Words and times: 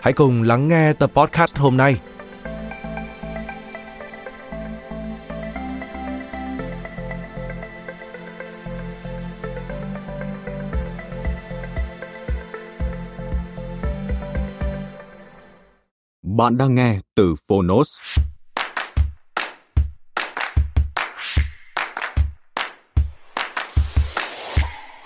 hãy 0.00 0.12
cùng 0.12 0.42
lắng 0.42 0.68
nghe 0.68 0.92
tập 0.92 1.10
podcast 1.14 1.56
hôm 1.56 1.76
nay. 1.76 2.00
Bạn 16.22 16.58
đang 16.58 16.74
nghe 16.74 16.98
từ 17.14 17.34
Phonos. 17.48 17.98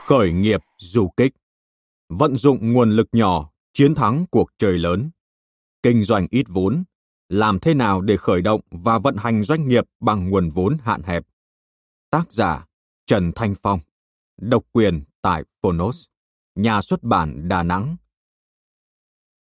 Khởi 0.07 0.33
nghiệp 0.33 0.61
du 0.79 1.09
kích 1.17 1.33
Vận 2.11 2.37
dụng 2.37 2.73
nguồn 2.73 2.91
lực 2.91 3.09
nhỏ, 3.13 3.51
chiến 3.73 3.95
thắng 3.95 4.27
cuộc 4.31 4.51
chơi 4.59 4.79
lớn. 4.79 5.11
Kinh 5.83 6.03
doanh 6.03 6.27
ít 6.31 6.47
vốn, 6.49 6.85
làm 7.29 7.59
thế 7.61 7.75
nào 7.75 8.01
để 8.01 8.17
khởi 8.17 8.43
động 8.43 8.61
và 8.71 8.99
vận 8.99 9.17
hành 9.19 9.43
doanh 9.43 9.69
nghiệp 9.69 9.85
bằng 10.01 10.31
nguồn 10.31 10.49
vốn 10.49 10.77
hạn 10.83 11.03
hẹp. 11.03 11.23
Tác 12.11 12.33
giả 12.33 12.67
Trần 13.07 13.33
Thanh 13.35 13.55
Phong 13.63 13.81
Độc 14.41 14.65
quyền 14.73 15.05
tại 15.23 15.45
Phonos 15.63 16.05
Nhà 16.55 16.83
xuất 16.83 17.03
bản 17.03 17.49
Đà 17.49 17.63
Nẵng 17.63 17.97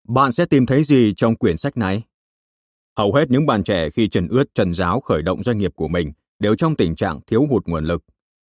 Bạn 0.09 0.33
sẽ 0.33 0.47
tìm 0.47 0.67
thấy 0.67 0.85
gì 0.85 1.15
trong 1.17 1.37
quyển 1.37 1.57
sách 1.57 1.77
này? 1.77 2.03
Hầu 2.97 3.15
hết 3.15 3.31
những 3.31 3.47
bạn 3.47 3.65
trẻ 3.65 3.91
khi 3.91 4.09
trần 4.09 4.29
ướt 4.29 4.45
trần 4.55 4.75
giáo 4.75 5.01
khởi 5.01 5.23
động 5.23 5.43
doanh 5.43 5.59
nghiệp 5.59 5.73
của 5.77 5.89
mình 5.89 6.13
đều 6.39 6.55
trong 6.55 6.77
tình 6.77 6.97
trạng 6.97 7.21
thiếu 7.27 7.47
hụt 7.51 7.67
nguồn 7.67 7.85
lực, 7.85 8.05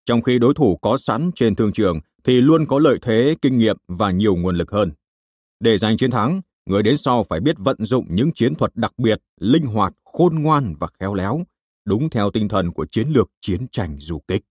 trong 0.05 0.21
khi 0.21 0.39
đối 0.39 0.53
thủ 0.53 0.77
có 0.81 0.97
sẵn 0.97 1.31
trên 1.35 1.55
thương 1.55 1.71
trường 1.71 1.99
thì 2.23 2.41
luôn 2.41 2.65
có 2.65 2.79
lợi 2.79 2.99
thế, 3.01 3.35
kinh 3.41 3.57
nghiệm 3.57 3.77
và 3.87 4.11
nhiều 4.11 4.35
nguồn 4.35 4.55
lực 4.55 4.71
hơn. 4.71 4.91
Để 5.61 5.77
giành 5.77 5.97
chiến 5.97 6.11
thắng, 6.11 6.41
người 6.65 6.83
đến 6.83 6.97
sau 6.97 7.25
phải 7.29 7.39
biết 7.39 7.55
vận 7.59 7.85
dụng 7.85 8.05
những 8.09 8.31
chiến 8.33 8.55
thuật 8.55 8.71
đặc 8.75 8.93
biệt, 8.97 9.19
linh 9.39 9.65
hoạt, 9.65 9.93
khôn 10.03 10.35
ngoan 10.35 10.75
và 10.79 10.87
khéo 10.99 11.13
léo, 11.13 11.43
đúng 11.85 12.09
theo 12.09 12.31
tinh 12.31 12.47
thần 12.47 12.71
của 12.71 12.85
chiến 12.91 13.09
lược 13.09 13.29
chiến 13.41 13.67
tranh 13.71 13.95
du 13.99 14.19
kích. 14.27 14.41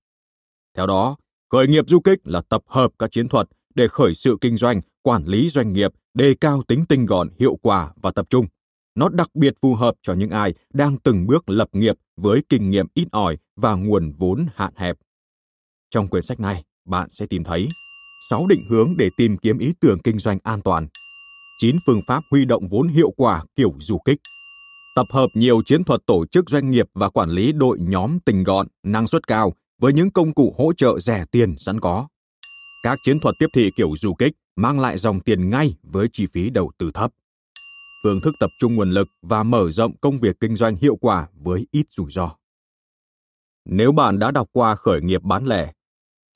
Theo 0.76 0.86
đó, 0.86 1.16
khởi 1.52 1.68
nghiệp 1.68 1.88
du 1.88 2.00
kích 2.00 2.18
là 2.24 2.42
tập 2.48 2.62
hợp 2.66 2.90
các 2.98 3.10
chiến 3.10 3.28
thuật 3.28 3.48
để 3.74 3.88
khởi 3.88 4.14
sự 4.14 4.36
kinh 4.40 4.56
doanh, 4.56 4.80
quản 5.02 5.24
lý 5.24 5.48
doanh 5.48 5.72
nghiệp, 5.72 5.90
đề 6.14 6.34
cao 6.40 6.62
tính 6.68 6.84
tinh 6.88 7.06
gọn, 7.06 7.28
hiệu 7.38 7.56
quả 7.62 7.92
và 8.02 8.10
tập 8.10 8.26
trung. 8.30 8.46
Nó 8.94 9.08
đặc 9.08 9.34
biệt 9.34 9.54
phù 9.62 9.74
hợp 9.74 9.94
cho 10.02 10.12
những 10.12 10.30
ai 10.30 10.54
đang 10.72 10.98
từng 10.98 11.26
bước 11.26 11.50
lập 11.50 11.68
nghiệp 11.72 11.96
với 12.16 12.42
kinh 12.48 12.70
nghiệm 12.70 12.86
ít 12.94 13.08
ỏi 13.12 13.38
và 13.56 13.74
nguồn 13.74 14.12
vốn 14.12 14.46
hạn 14.54 14.72
hẹp. 14.76 14.96
Trong 15.90 16.08
quyển 16.08 16.22
sách 16.22 16.40
này, 16.40 16.64
bạn 16.84 17.10
sẽ 17.10 17.26
tìm 17.26 17.44
thấy 17.44 17.68
6 18.30 18.46
định 18.46 18.62
hướng 18.70 18.94
để 18.98 19.10
tìm 19.16 19.38
kiếm 19.38 19.58
ý 19.58 19.72
tưởng 19.80 19.98
kinh 19.98 20.18
doanh 20.18 20.38
an 20.42 20.60
toàn, 20.62 20.88
9 21.60 21.76
phương 21.86 22.00
pháp 22.06 22.22
huy 22.30 22.44
động 22.44 22.68
vốn 22.68 22.88
hiệu 22.88 23.10
quả 23.16 23.44
kiểu 23.56 23.74
du 23.80 23.98
kích, 23.98 24.18
tập 24.96 25.06
hợp 25.12 25.26
nhiều 25.34 25.62
chiến 25.66 25.84
thuật 25.84 26.00
tổ 26.06 26.26
chức 26.26 26.50
doanh 26.50 26.70
nghiệp 26.70 26.86
và 26.94 27.10
quản 27.10 27.30
lý 27.30 27.52
đội 27.52 27.78
nhóm 27.80 28.18
tình 28.20 28.42
gọn, 28.42 28.66
năng 28.82 29.06
suất 29.06 29.26
cao 29.26 29.52
với 29.80 29.92
những 29.92 30.10
công 30.10 30.34
cụ 30.34 30.54
hỗ 30.58 30.72
trợ 30.72 30.98
rẻ 31.00 31.24
tiền 31.30 31.58
sẵn 31.58 31.80
có. 31.80 32.08
Các 32.82 32.98
chiến 33.04 33.20
thuật 33.20 33.34
tiếp 33.38 33.46
thị 33.54 33.70
kiểu 33.76 33.90
du 33.96 34.14
kích 34.14 34.32
mang 34.56 34.80
lại 34.80 34.98
dòng 34.98 35.20
tiền 35.20 35.50
ngay 35.50 35.74
với 35.82 36.08
chi 36.12 36.26
phí 36.26 36.50
đầu 36.50 36.70
tư 36.78 36.90
thấp. 36.94 37.10
Phương 38.04 38.20
thức 38.24 38.34
tập 38.40 38.50
trung 38.60 38.74
nguồn 38.74 38.90
lực 38.90 39.08
và 39.22 39.42
mở 39.42 39.70
rộng 39.70 39.96
công 39.96 40.18
việc 40.18 40.36
kinh 40.40 40.56
doanh 40.56 40.76
hiệu 40.76 40.96
quả 40.96 41.28
với 41.34 41.66
ít 41.70 41.86
rủi 41.90 42.10
ro. 42.10 42.30
Nếu 43.64 43.92
bạn 43.92 44.18
đã 44.18 44.30
đọc 44.30 44.48
qua 44.52 44.74
khởi 44.74 45.00
nghiệp 45.00 45.22
bán 45.22 45.46
lẻ, 45.46 45.72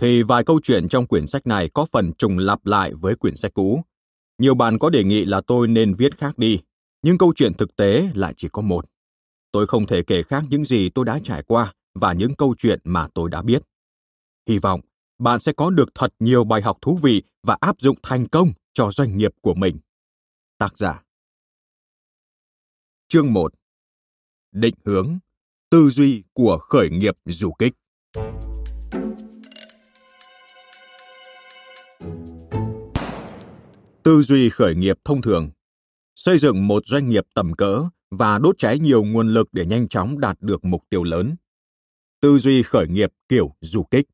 thì 0.00 0.22
vài 0.22 0.44
câu 0.44 0.60
chuyện 0.62 0.88
trong 0.88 1.06
quyển 1.06 1.26
sách 1.26 1.46
này 1.46 1.70
có 1.74 1.86
phần 1.92 2.12
trùng 2.12 2.38
lặp 2.38 2.66
lại 2.66 2.92
với 2.94 3.14
quyển 3.16 3.36
sách 3.36 3.54
cũ. 3.54 3.84
Nhiều 4.38 4.54
bạn 4.54 4.78
có 4.78 4.90
đề 4.90 5.04
nghị 5.04 5.24
là 5.24 5.40
tôi 5.46 5.68
nên 5.68 5.94
viết 5.94 6.18
khác 6.18 6.38
đi, 6.38 6.60
nhưng 7.02 7.18
câu 7.18 7.32
chuyện 7.36 7.54
thực 7.54 7.76
tế 7.76 8.10
lại 8.14 8.34
chỉ 8.36 8.48
có 8.52 8.62
một. 8.62 8.84
Tôi 9.52 9.66
không 9.66 9.86
thể 9.86 10.02
kể 10.06 10.22
khác 10.22 10.44
những 10.50 10.64
gì 10.64 10.90
tôi 10.90 11.04
đã 11.04 11.18
trải 11.24 11.42
qua 11.42 11.72
và 11.94 12.12
những 12.12 12.34
câu 12.34 12.54
chuyện 12.58 12.80
mà 12.84 13.08
tôi 13.14 13.30
đã 13.30 13.42
biết. 13.42 13.62
Hy 14.48 14.58
vọng 14.58 14.80
bạn 15.18 15.40
sẽ 15.40 15.52
có 15.52 15.70
được 15.70 15.88
thật 15.94 16.14
nhiều 16.18 16.44
bài 16.44 16.62
học 16.62 16.78
thú 16.80 16.98
vị 17.02 17.22
và 17.42 17.56
áp 17.60 17.80
dụng 17.80 17.96
thành 18.02 18.28
công 18.28 18.52
cho 18.72 18.90
doanh 18.90 19.16
nghiệp 19.16 19.32
của 19.40 19.54
mình. 19.54 19.78
Tác 20.58 20.78
giả 20.78 21.02
Chương 23.08 23.32
1 23.32 23.52
Định 24.52 24.74
hướng 24.84 25.18
Tư 25.70 25.90
duy 25.90 26.22
của 26.32 26.58
khởi 26.58 26.90
nghiệp 26.90 27.14
du 27.24 27.52
kích 27.52 27.74
Tư 34.04 34.22
duy 34.22 34.50
khởi 34.50 34.74
nghiệp 34.74 34.98
thông 35.04 35.22
thường 35.22 35.50
Xây 36.14 36.38
dựng 36.38 36.68
một 36.68 36.86
doanh 36.86 37.06
nghiệp 37.06 37.24
tầm 37.34 37.52
cỡ 37.52 37.82
và 38.10 38.38
đốt 38.38 38.58
cháy 38.58 38.78
nhiều 38.78 39.04
nguồn 39.04 39.34
lực 39.34 39.48
để 39.52 39.66
nhanh 39.66 39.88
chóng 39.88 40.20
đạt 40.20 40.36
được 40.40 40.64
mục 40.64 40.82
tiêu 40.90 41.04
lớn. 41.04 41.36
Tư 42.20 42.38
duy 42.38 42.62
khởi 42.62 42.88
nghiệp 42.88 43.10
kiểu 43.28 43.54
du 43.60 43.82
kích 43.82 44.06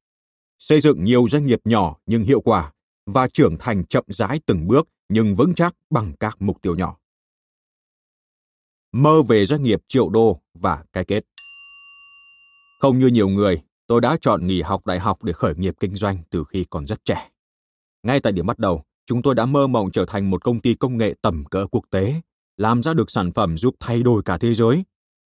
Xây 0.59 0.81
dựng 0.81 1.05
nhiều 1.05 1.27
doanh 1.29 1.47
nghiệp 1.47 1.61
nhỏ 1.65 1.97
nhưng 2.07 2.23
hiệu 2.23 2.41
quả 2.41 2.73
và 3.07 3.29
trưởng 3.29 3.57
thành 3.59 3.87
chậm 3.87 4.05
rãi 4.09 4.41
từng 4.47 4.69
bước 4.69 4.89
nhưng 5.09 5.37
vững 5.37 5.55
chắc 5.55 5.75
bằng 5.91 6.13
các 6.21 6.37
mục 6.41 6.63
tiêu 6.63 6.75
nhỏ. 6.77 6.97
Mơ 8.93 9.23
về 9.23 9.47
doanh 9.47 9.63
nghiệp 9.63 9.81
triệu 9.89 10.09
đô 10.09 10.41
và 10.55 10.85
cái 10.93 11.05
kết 11.05 11.25
Không 12.81 12.99
như 12.99 13.07
nhiều 13.07 13.29
người, 13.29 13.63
tôi 13.87 14.01
đã 14.01 14.17
chọn 14.21 14.47
nghỉ 14.47 14.63
học 14.63 14.87
đại 14.87 14.99
học 14.99 15.25
để 15.25 15.33
khởi 15.33 15.55
nghiệp 15.55 15.75
kinh 15.81 15.97
doanh 15.97 16.19
từ 16.31 16.45
khi 16.49 16.67
còn 16.71 16.87
rất 16.87 17.05
trẻ. 17.05 17.31
Ngay 18.03 18.21
tại 18.21 18.33
điểm 18.33 18.47
bắt 18.47 18.59
đầu, 18.59 18.85
chúng 19.11 19.23
tôi 19.23 19.35
đã 19.35 19.47
mơ 19.47 19.67
mộng 19.67 19.91
trở 19.91 20.05
thành 20.09 20.31
một 20.31 20.45
công 20.45 20.61
ty 20.61 20.75
công 20.75 20.97
nghệ 20.97 21.15
tầm 21.23 21.45
cỡ 21.45 21.67
quốc 21.71 21.85
tế, 21.91 22.15
làm 22.57 22.83
ra 22.83 22.95
được 22.95 23.11
sản 23.11 23.33
phẩm 23.33 23.57
giúp 23.57 23.75
thay 23.81 24.03
đổi 24.03 24.23
cả 24.23 24.39
thế 24.39 24.55
giới. 24.55 24.85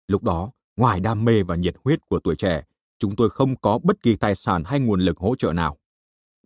Lúc 0.08 0.24
đó, 0.24 0.52
ngoài 0.78 1.00
đam 1.00 1.26
mê 1.26 1.44
và 1.44 1.56
nhiệt 1.56 1.76
huyết 1.84 2.00
của 2.10 2.20
tuổi 2.20 2.36
trẻ, 2.36 2.64
chúng 3.00 3.16
tôi 3.16 3.30
không 3.30 3.56
có 3.56 3.80
bất 3.84 4.02
kỳ 4.02 4.16
tài 4.16 4.36
sản 4.36 4.64
hay 4.66 4.80
nguồn 4.80 5.00
lực 5.00 5.18
hỗ 5.18 5.36
trợ 5.36 5.54
nào. 5.54 5.78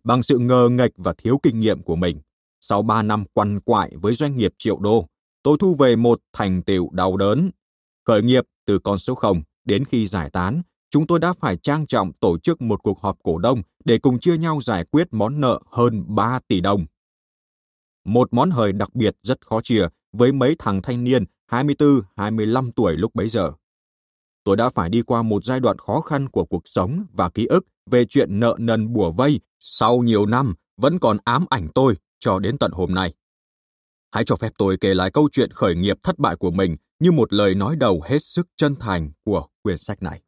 Bằng 0.04 0.22
sự 0.22 0.38
ngờ 0.38 0.68
nghệch 0.70 0.90
và 0.96 1.14
thiếu 1.18 1.40
kinh 1.42 1.60
nghiệm 1.60 1.82
của 1.82 1.96
mình, 1.96 2.20
sau 2.60 2.82
3 2.82 3.02
năm 3.02 3.24
quằn 3.32 3.60
quại 3.60 3.92
với 3.96 4.14
doanh 4.14 4.36
nghiệp 4.36 4.52
triệu 4.58 4.78
đô, 4.78 5.06
tôi 5.42 5.56
thu 5.60 5.74
về 5.74 5.96
một 5.96 6.20
thành 6.32 6.62
tựu 6.62 6.90
đau 6.92 7.16
đớn. 7.16 7.50
Khởi 8.06 8.22
nghiệp 8.22 8.44
từ 8.66 8.78
con 8.78 8.98
số 8.98 9.14
0 9.14 9.42
đến 9.64 9.84
khi 9.84 10.06
giải 10.06 10.30
tán, 10.30 10.62
chúng 10.90 11.06
tôi 11.06 11.18
đã 11.18 11.32
phải 11.32 11.56
trang 11.56 11.86
trọng 11.86 12.12
tổ 12.12 12.38
chức 12.38 12.62
một 12.62 12.82
cuộc 12.82 13.00
họp 13.00 13.18
cổ 13.22 13.38
đông 13.38 13.62
để 13.84 13.98
cùng 13.98 14.18
chia 14.18 14.38
nhau 14.38 14.60
giải 14.62 14.84
quyết 14.90 15.08
món 15.10 15.40
nợ 15.40 15.60
hơn 15.70 16.04
3 16.06 16.40
tỷ 16.48 16.60
đồng. 16.60 16.86
Một 18.08 18.28
món 18.32 18.50
hời 18.50 18.72
đặc 18.72 18.94
biệt 18.94 19.16
rất 19.22 19.46
khó 19.46 19.60
chia 19.60 19.86
với 20.12 20.32
mấy 20.32 20.56
thằng 20.58 20.82
thanh 20.82 21.04
niên 21.04 21.24
24-25 21.50 22.70
tuổi 22.76 22.96
lúc 22.96 23.14
bấy 23.14 23.28
giờ. 23.28 23.52
Tôi 24.44 24.56
đã 24.56 24.68
phải 24.68 24.88
đi 24.88 25.02
qua 25.02 25.22
một 25.22 25.44
giai 25.44 25.60
đoạn 25.60 25.78
khó 25.78 26.00
khăn 26.00 26.28
của 26.28 26.44
cuộc 26.44 26.62
sống 26.64 27.06
và 27.12 27.30
ký 27.30 27.46
ức 27.46 27.66
về 27.90 28.04
chuyện 28.08 28.40
nợ 28.40 28.56
nần 28.58 28.92
bùa 28.92 29.12
vây 29.12 29.40
sau 29.60 29.98
nhiều 29.98 30.26
năm 30.26 30.54
vẫn 30.76 30.98
còn 30.98 31.16
ám 31.24 31.46
ảnh 31.50 31.68
tôi 31.74 31.94
cho 32.20 32.38
đến 32.38 32.58
tận 32.58 32.70
hôm 32.72 32.94
nay. 32.94 33.14
Hãy 34.10 34.24
cho 34.24 34.36
phép 34.36 34.52
tôi 34.58 34.76
kể 34.80 34.94
lại 34.94 35.10
câu 35.10 35.28
chuyện 35.32 35.50
khởi 35.50 35.74
nghiệp 35.74 35.96
thất 36.02 36.18
bại 36.18 36.36
của 36.36 36.50
mình 36.50 36.76
như 37.00 37.12
một 37.12 37.32
lời 37.32 37.54
nói 37.54 37.76
đầu 37.76 38.02
hết 38.06 38.18
sức 38.22 38.48
chân 38.56 38.76
thành 38.76 39.10
của 39.24 39.46
quyển 39.62 39.78
sách 39.78 40.02
này. 40.02 40.22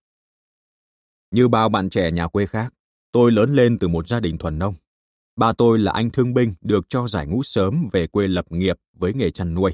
Như 1.30 1.48
bao 1.48 1.68
bạn 1.68 1.90
trẻ 1.90 2.10
nhà 2.10 2.28
quê 2.28 2.46
khác, 2.46 2.74
tôi 3.12 3.32
lớn 3.32 3.54
lên 3.54 3.78
từ 3.78 3.88
một 3.88 4.08
gia 4.08 4.20
đình 4.20 4.38
thuần 4.38 4.58
nông. 4.58 4.74
Ba 5.36 5.52
tôi 5.52 5.78
là 5.78 5.92
anh 5.92 6.10
thương 6.10 6.34
binh 6.34 6.54
được 6.60 6.86
cho 6.88 7.08
giải 7.08 7.26
ngũ 7.26 7.42
sớm 7.42 7.88
về 7.92 8.06
quê 8.06 8.28
lập 8.28 8.44
nghiệp 8.52 8.76
với 8.92 9.14
nghề 9.14 9.30
chăn 9.30 9.54
nuôi. 9.54 9.72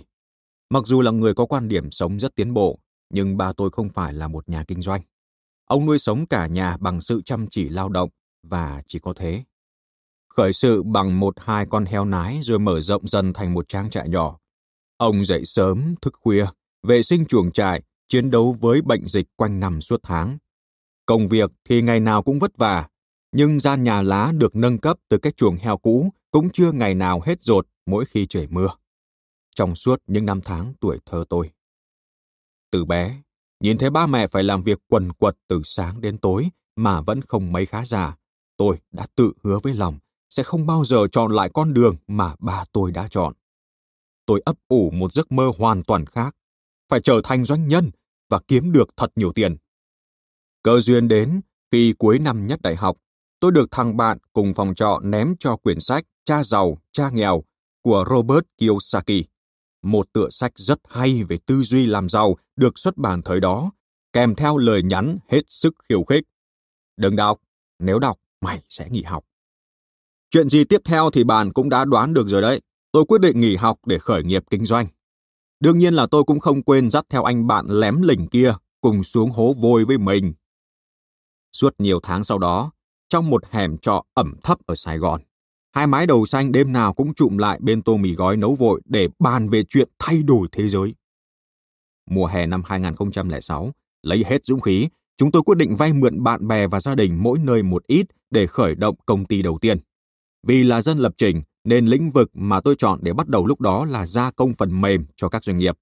Mặc 0.70 0.86
dù 0.86 1.00
là 1.00 1.10
người 1.10 1.34
có 1.34 1.46
quan 1.46 1.68
điểm 1.68 1.90
sống 1.90 2.18
rất 2.18 2.34
tiến 2.34 2.54
bộ, 2.54 2.78
nhưng 3.10 3.36
ba 3.36 3.52
tôi 3.56 3.70
không 3.70 3.88
phải 3.88 4.12
là 4.12 4.28
một 4.28 4.48
nhà 4.48 4.64
kinh 4.68 4.82
doanh. 4.82 5.00
Ông 5.64 5.86
nuôi 5.86 5.98
sống 5.98 6.26
cả 6.26 6.46
nhà 6.46 6.76
bằng 6.76 7.00
sự 7.00 7.22
chăm 7.24 7.46
chỉ 7.50 7.68
lao 7.68 7.88
động 7.88 8.10
và 8.42 8.82
chỉ 8.88 8.98
có 8.98 9.12
thế. 9.16 9.44
Khởi 10.28 10.52
sự 10.52 10.82
bằng 10.82 11.20
một 11.20 11.34
hai 11.40 11.66
con 11.70 11.84
heo 11.84 12.04
nái 12.04 12.40
rồi 12.42 12.58
mở 12.58 12.80
rộng 12.80 13.06
dần 13.06 13.32
thành 13.32 13.54
một 13.54 13.68
trang 13.68 13.90
trại 13.90 14.08
nhỏ. 14.08 14.38
Ông 14.96 15.24
dậy 15.24 15.44
sớm, 15.44 15.94
thức 16.02 16.14
khuya, 16.20 16.46
vệ 16.82 17.02
sinh 17.02 17.26
chuồng 17.26 17.52
trại, 17.52 17.82
chiến 18.08 18.30
đấu 18.30 18.56
với 18.60 18.82
bệnh 18.82 19.06
dịch 19.06 19.26
quanh 19.36 19.60
năm 19.60 19.80
suốt 19.80 20.00
tháng. 20.02 20.38
Công 21.06 21.28
việc 21.28 21.50
thì 21.68 21.82
ngày 21.82 22.00
nào 22.00 22.22
cũng 22.22 22.38
vất 22.38 22.56
vả, 22.56 22.88
nhưng 23.36 23.60
gian 23.60 23.84
nhà 23.84 24.02
lá 24.02 24.32
được 24.32 24.56
nâng 24.56 24.78
cấp 24.78 24.98
từ 25.08 25.18
cái 25.18 25.32
chuồng 25.32 25.56
heo 25.56 25.78
cũ 25.78 26.12
cũng 26.30 26.48
chưa 26.52 26.72
ngày 26.72 26.94
nào 26.94 27.20
hết 27.24 27.42
rột 27.42 27.66
mỗi 27.86 28.04
khi 28.06 28.26
trời 28.26 28.46
mưa. 28.50 28.68
Trong 29.56 29.74
suốt 29.74 30.02
những 30.06 30.26
năm 30.26 30.40
tháng 30.44 30.74
tuổi 30.80 30.98
thơ 31.06 31.24
tôi. 31.28 31.50
Từ 32.70 32.84
bé, 32.84 33.22
nhìn 33.60 33.78
thấy 33.78 33.90
ba 33.90 34.06
mẹ 34.06 34.26
phải 34.26 34.42
làm 34.42 34.62
việc 34.62 34.78
quần 34.88 35.12
quật 35.12 35.36
từ 35.48 35.60
sáng 35.64 36.00
đến 36.00 36.18
tối 36.18 36.48
mà 36.76 37.00
vẫn 37.00 37.20
không 37.20 37.52
mấy 37.52 37.66
khá 37.66 37.84
giả, 37.84 38.16
tôi 38.56 38.78
đã 38.92 39.06
tự 39.16 39.32
hứa 39.42 39.58
với 39.62 39.74
lòng 39.74 39.98
sẽ 40.30 40.42
không 40.42 40.66
bao 40.66 40.84
giờ 40.84 41.06
chọn 41.12 41.32
lại 41.32 41.50
con 41.54 41.74
đường 41.74 41.96
mà 42.06 42.34
ba 42.38 42.64
tôi 42.72 42.92
đã 42.92 43.08
chọn. 43.10 43.34
Tôi 44.26 44.42
ấp 44.44 44.56
ủ 44.68 44.90
một 44.90 45.12
giấc 45.12 45.32
mơ 45.32 45.52
hoàn 45.58 45.84
toàn 45.84 46.06
khác, 46.06 46.36
phải 46.88 47.00
trở 47.00 47.20
thành 47.24 47.44
doanh 47.44 47.68
nhân 47.68 47.90
và 48.28 48.40
kiếm 48.48 48.72
được 48.72 48.88
thật 48.96 49.12
nhiều 49.16 49.32
tiền. 49.32 49.56
Cơ 50.62 50.80
duyên 50.80 51.08
đến 51.08 51.40
khi 51.72 51.94
cuối 51.98 52.18
năm 52.18 52.46
nhất 52.46 52.62
đại 52.62 52.76
học, 52.76 52.96
tôi 53.40 53.52
được 53.52 53.70
thằng 53.70 53.96
bạn 53.96 54.18
cùng 54.32 54.54
phòng 54.54 54.74
trọ 54.74 55.00
ném 55.02 55.34
cho 55.38 55.56
quyển 55.56 55.80
sách 55.80 56.04
Cha 56.26 56.42
giàu, 56.42 56.78
cha 56.92 57.10
nghèo 57.10 57.42
của 57.82 58.04
Robert 58.10 58.44
Kiyosaki. 58.58 59.24
Một 59.82 60.12
tựa 60.12 60.30
sách 60.30 60.52
rất 60.56 60.78
hay 60.88 61.24
về 61.24 61.38
tư 61.46 61.62
duy 61.62 61.86
làm 61.86 62.08
giàu 62.08 62.36
được 62.56 62.78
xuất 62.78 62.96
bản 62.96 63.22
thời 63.22 63.40
đó, 63.40 63.70
kèm 64.12 64.34
theo 64.34 64.58
lời 64.58 64.82
nhắn 64.82 65.18
hết 65.28 65.42
sức 65.48 65.74
khiêu 65.88 66.04
khích. 66.04 66.24
Đừng 66.96 67.16
đọc, 67.16 67.38
nếu 67.78 67.98
đọc, 67.98 68.18
mày 68.40 68.62
sẽ 68.68 68.88
nghỉ 68.90 69.02
học. 69.02 69.24
Chuyện 70.30 70.48
gì 70.48 70.64
tiếp 70.64 70.80
theo 70.84 71.10
thì 71.10 71.24
bạn 71.24 71.52
cũng 71.52 71.68
đã 71.68 71.84
đoán 71.84 72.14
được 72.14 72.28
rồi 72.28 72.42
đấy. 72.42 72.60
Tôi 72.92 73.04
quyết 73.04 73.20
định 73.20 73.40
nghỉ 73.40 73.56
học 73.56 73.78
để 73.86 73.98
khởi 73.98 74.24
nghiệp 74.24 74.42
kinh 74.50 74.66
doanh. 74.66 74.86
Đương 75.60 75.78
nhiên 75.78 75.94
là 75.94 76.06
tôi 76.10 76.24
cũng 76.24 76.40
không 76.40 76.62
quên 76.62 76.90
dắt 76.90 77.04
theo 77.08 77.24
anh 77.24 77.46
bạn 77.46 77.66
lém 77.68 78.02
lỉnh 78.02 78.26
kia 78.28 78.54
cùng 78.80 79.04
xuống 79.04 79.30
hố 79.30 79.52
vôi 79.52 79.84
với 79.84 79.98
mình. 79.98 80.34
Suốt 81.52 81.74
nhiều 81.78 82.00
tháng 82.02 82.24
sau 82.24 82.38
đó, 82.38 82.72
trong 83.08 83.30
một 83.30 83.42
hẻm 83.50 83.78
trọ 83.78 84.02
ẩm 84.14 84.34
thấp 84.42 84.58
ở 84.66 84.74
Sài 84.74 84.98
Gòn, 84.98 85.20
hai 85.72 85.86
mái 85.86 86.06
đầu 86.06 86.26
xanh 86.26 86.52
đêm 86.52 86.72
nào 86.72 86.94
cũng 86.94 87.14
trụm 87.14 87.36
lại 87.36 87.58
bên 87.62 87.82
tô 87.82 87.96
mì 87.96 88.14
gói 88.14 88.36
nấu 88.36 88.54
vội 88.54 88.80
để 88.84 89.08
bàn 89.18 89.48
về 89.48 89.64
chuyện 89.68 89.88
thay 89.98 90.22
đổi 90.22 90.48
thế 90.52 90.68
giới. 90.68 90.94
Mùa 92.10 92.26
hè 92.26 92.46
năm 92.46 92.62
2006, 92.66 93.70
lấy 94.02 94.24
hết 94.26 94.44
dũng 94.44 94.60
khí, 94.60 94.88
chúng 95.16 95.30
tôi 95.30 95.42
quyết 95.42 95.58
định 95.58 95.76
vay 95.76 95.92
mượn 95.92 96.22
bạn 96.22 96.48
bè 96.48 96.66
và 96.66 96.80
gia 96.80 96.94
đình 96.94 97.22
mỗi 97.22 97.38
nơi 97.38 97.62
một 97.62 97.86
ít 97.86 98.06
để 98.30 98.46
khởi 98.46 98.74
động 98.74 98.96
công 99.06 99.24
ty 99.24 99.42
đầu 99.42 99.58
tiên. 99.60 99.78
Vì 100.46 100.64
là 100.64 100.82
dân 100.82 100.98
lập 100.98 101.12
trình, 101.18 101.42
nên 101.64 101.86
lĩnh 101.86 102.10
vực 102.10 102.30
mà 102.34 102.60
tôi 102.60 102.74
chọn 102.78 102.98
để 103.02 103.12
bắt 103.12 103.28
đầu 103.28 103.46
lúc 103.46 103.60
đó 103.60 103.84
là 103.84 104.06
gia 104.06 104.30
công 104.30 104.54
phần 104.54 104.80
mềm 104.80 105.06
cho 105.16 105.28
các 105.28 105.44
doanh 105.44 105.58
nghiệp. 105.58 105.76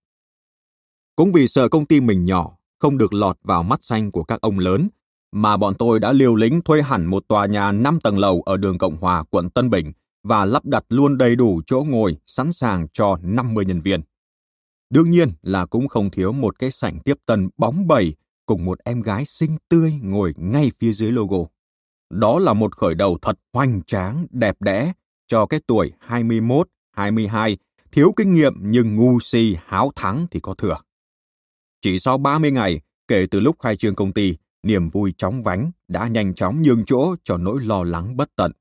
Cũng 1.17 1.33
vì 1.33 1.49
sợ 1.49 1.69
công 1.69 1.87
ty 1.87 2.01
mình 2.01 2.25
nhỏ, 2.25 2.57
không 2.79 2.99
được 2.99 3.15
lọt 3.15 3.39
vào 3.43 3.63
mắt 3.63 3.85
xanh 3.85 4.13
của 4.13 4.25
các 4.25 4.41
ông 4.41 4.59
lớn, 4.59 4.89
mà 5.37 5.57
bọn 5.57 5.75
tôi 5.75 6.01
đã 6.01 6.13
liều 6.13 6.35
lĩnh 6.35 6.63
thuê 6.63 6.83
hẳn 6.83 7.07
một 7.07 7.25
tòa 7.29 7.47
nhà 7.47 7.73
5 7.73 8.01
tầng 8.01 8.19
lầu 8.19 8.43
ở 8.47 8.57
đường 8.57 8.79
Cộng 8.79 8.97
Hòa, 8.97 9.25
quận 9.31 9.51
Tân 9.51 9.71
Bình 9.71 9.93
và 10.23 10.45
lắp 10.45 10.65
đặt 10.65 10.85
luôn 10.89 11.19
đầy 11.19 11.37
đủ 11.37 11.63
chỗ 11.67 11.85
ngồi 11.89 12.17
sẵn 12.27 12.53
sàng 12.53 12.87
cho 12.93 13.17
50 13.23 13.65
nhân 13.65 13.81
viên. 13.81 14.01
Đương 14.91 15.11
nhiên 15.11 15.29
là 15.43 15.67
cũng 15.67 15.89
không 15.89 16.11
thiếu 16.11 16.33
một 16.33 16.59
cái 16.59 16.71
sảnh 16.71 17.01
tiếp 17.01 17.15
tân 17.27 17.49
bóng 17.57 17.87
bẩy 17.87 18.15
cùng 18.47 18.65
một 18.65 18.79
em 18.85 19.03
gái 19.03 19.25
xinh 19.25 19.57
tươi 19.69 19.93
ngồi 20.03 20.35
ngay 20.37 20.71
phía 20.79 20.93
dưới 20.93 21.13
logo. 21.13 21.39
Đó 22.11 22.39
là 22.39 22.53
một 22.53 22.77
khởi 22.77 22.95
đầu 22.95 23.19
thật 23.23 23.39
hoành 23.53 23.83
tráng, 23.83 24.27
đẹp 24.31 24.57
đẽ 24.61 24.93
cho 25.27 25.47
cái 25.47 25.61
tuổi 25.67 25.93
21, 26.01 26.69
22, 26.93 27.57
thiếu 27.93 28.13
kinh 28.17 28.35
nghiệm 28.35 28.55
nhưng 28.61 28.97
ngu 28.97 29.21
si, 29.21 29.57
háo 29.67 29.93
thắng 29.97 30.27
thì 30.31 30.41
có 30.41 30.55
thừa. 30.55 30.77
Chỉ 31.81 31.99
sau 31.99 32.19
30 32.19 32.51
ngày 32.51 32.81
kể 33.09 33.27
từ 33.31 33.41
lúc 33.41 33.57
khai 33.61 33.77
trương 33.77 33.95
công 33.95 34.13
ty, 34.13 34.37
niềm 34.65 34.89
vui 34.89 35.15
chóng 35.19 35.43
vánh 35.43 35.71
đã 35.89 36.09
nhanh 36.09 36.35
chóng 36.35 36.63
nhường 36.63 36.85
chỗ 36.85 37.15
cho 37.25 37.37
nỗi 37.37 37.61
lo 37.63 37.85
lắng 37.85 38.17
bất 38.17 38.29
tận. 38.37 38.53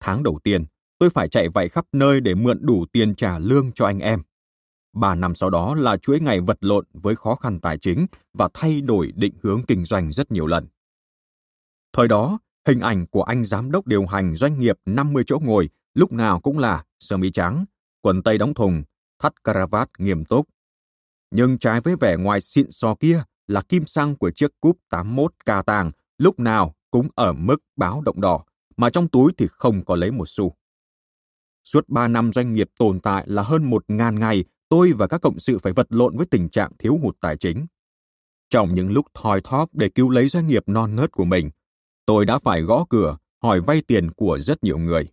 Tháng 0.00 0.22
đầu 0.22 0.38
tiên, 0.44 0.64
tôi 0.98 1.10
phải 1.10 1.28
chạy 1.28 1.48
vạy 1.48 1.68
khắp 1.68 1.84
nơi 1.92 2.20
để 2.20 2.34
mượn 2.34 2.58
đủ 2.60 2.86
tiền 2.92 3.14
trả 3.14 3.38
lương 3.38 3.72
cho 3.72 3.86
anh 3.86 3.98
em. 3.98 4.22
Ba 4.92 5.14
năm 5.14 5.34
sau 5.34 5.50
đó 5.50 5.74
là 5.74 5.96
chuỗi 5.96 6.20
ngày 6.20 6.40
vật 6.40 6.58
lộn 6.60 6.84
với 6.92 7.16
khó 7.16 7.34
khăn 7.34 7.60
tài 7.60 7.78
chính 7.78 8.06
và 8.32 8.48
thay 8.54 8.80
đổi 8.80 9.12
định 9.16 9.34
hướng 9.42 9.62
kinh 9.62 9.84
doanh 9.84 10.12
rất 10.12 10.32
nhiều 10.32 10.46
lần. 10.46 10.66
Thời 11.92 12.08
đó, 12.08 12.38
hình 12.66 12.80
ảnh 12.80 13.06
của 13.06 13.22
anh 13.22 13.44
giám 13.44 13.70
đốc 13.70 13.86
điều 13.86 14.06
hành 14.06 14.34
doanh 14.34 14.58
nghiệp 14.58 14.76
50 14.86 15.22
chỗ 15.26 15.38
ngồi 15.42 15.68
lúc 15.94 16.12
nào 16.12 16.40
cũng 16.40 16.58
là 16.58 16.84
sơ 16.98 17.16
mi 17.16 17.30
trắng, 17.30 17.64
quần 18.00 18.22
tây 18.22 18.38
đóng 18.38 18.54
thùng, 18.54 18.82
thắt 19.18 19.44
caravat 19.44 19.88
nghiêm 19.98 20.24
túc. 20.24 20.48
Nhưng 21.30 21.58
trái 21.58 21.80
với 21.80 21.96
vẻ 21.96 22.16
ngoài 22.16 22.40
xịn 22.40 22.70
sò 22.70 22.94
kia 22.94 23.22
là 23.48 23.62
kim 23.62 23.86
xăng 23.86 24.16
của 24.16 24.30
chiếc 24.30 24.60
cúp 24.60 24.78
81 24.90 25.32
ca 25.46 25.62
tàng 25.62 25.90
lúc 26.18 26.38
nào 26.38 26.74
cũng 26.90 27.08
ở 27.14 27.32
mức 27.32 27.56
báo 27.76 28.00
động 28.00 28.20
đỏ, 28.20 28.44
mà 28.76 28.90
trong 28.90 29.08
túi 29.08 29.32
thì 29.36 29.46
không 29.50 29.84
có 29.84 29.96
lấy 29.96 30.10
một 30.10 30.28
xu. 30.28 30.54
Suốt 31.64 31.88
3 31.88 32.08
năm 32.08 32.32
doanh 32.32 32.54
nghiệp 32.54 32.70
tồn 32.78 33.00
tại 33.00 33.24
là 33.26 33.42
hơn 33.42 33.70
một 33.70 33.84
ngàn 33.88 34.18
ngày, 34.18 34.44
tôi 34.68 34.92
và 34.92 35.06
các 35.06 35.20
cộng 35.20 35.40
sự 35.40 35.58
phải 35.58 35.72
vật 35.72 35.86
lộn 35.90 36.16
với 36.16 36.26
tình 36.26 36.48
trạng 36.48 36.72
thiếu 36.78 36.98
hụt 37.02 37.16
tài 37.20 37.36
chính. 37.36 37.66
Trong 38.50 38.74
những 38.74 38.92
lúc 38.92 39.06
thoi 39.14 39.40
thóp 39.44 39.74
để 39.74 39.88
cứu 39.88 40.10
lấy 40.10 40.28
doanh 40.28 40.46
nghiệp 40.46 40.62
non 40.66 40.96
nớt 40.96 41.12
của 41.12 41.24
mình, 41.24 41.50
tôi 42.06 42.26
đã 42.26 42.38
phải 42.38 42.62
gõ 42.62 42.84
cửa, 42.90 43.16
hỏi 43.42 43.60
vay 43.60 43.82
tiền 43.82 44.10
của 44.10 44.38
rất 44.38 44.64
nhiều 44.64 44.78
người. 44.78 45.08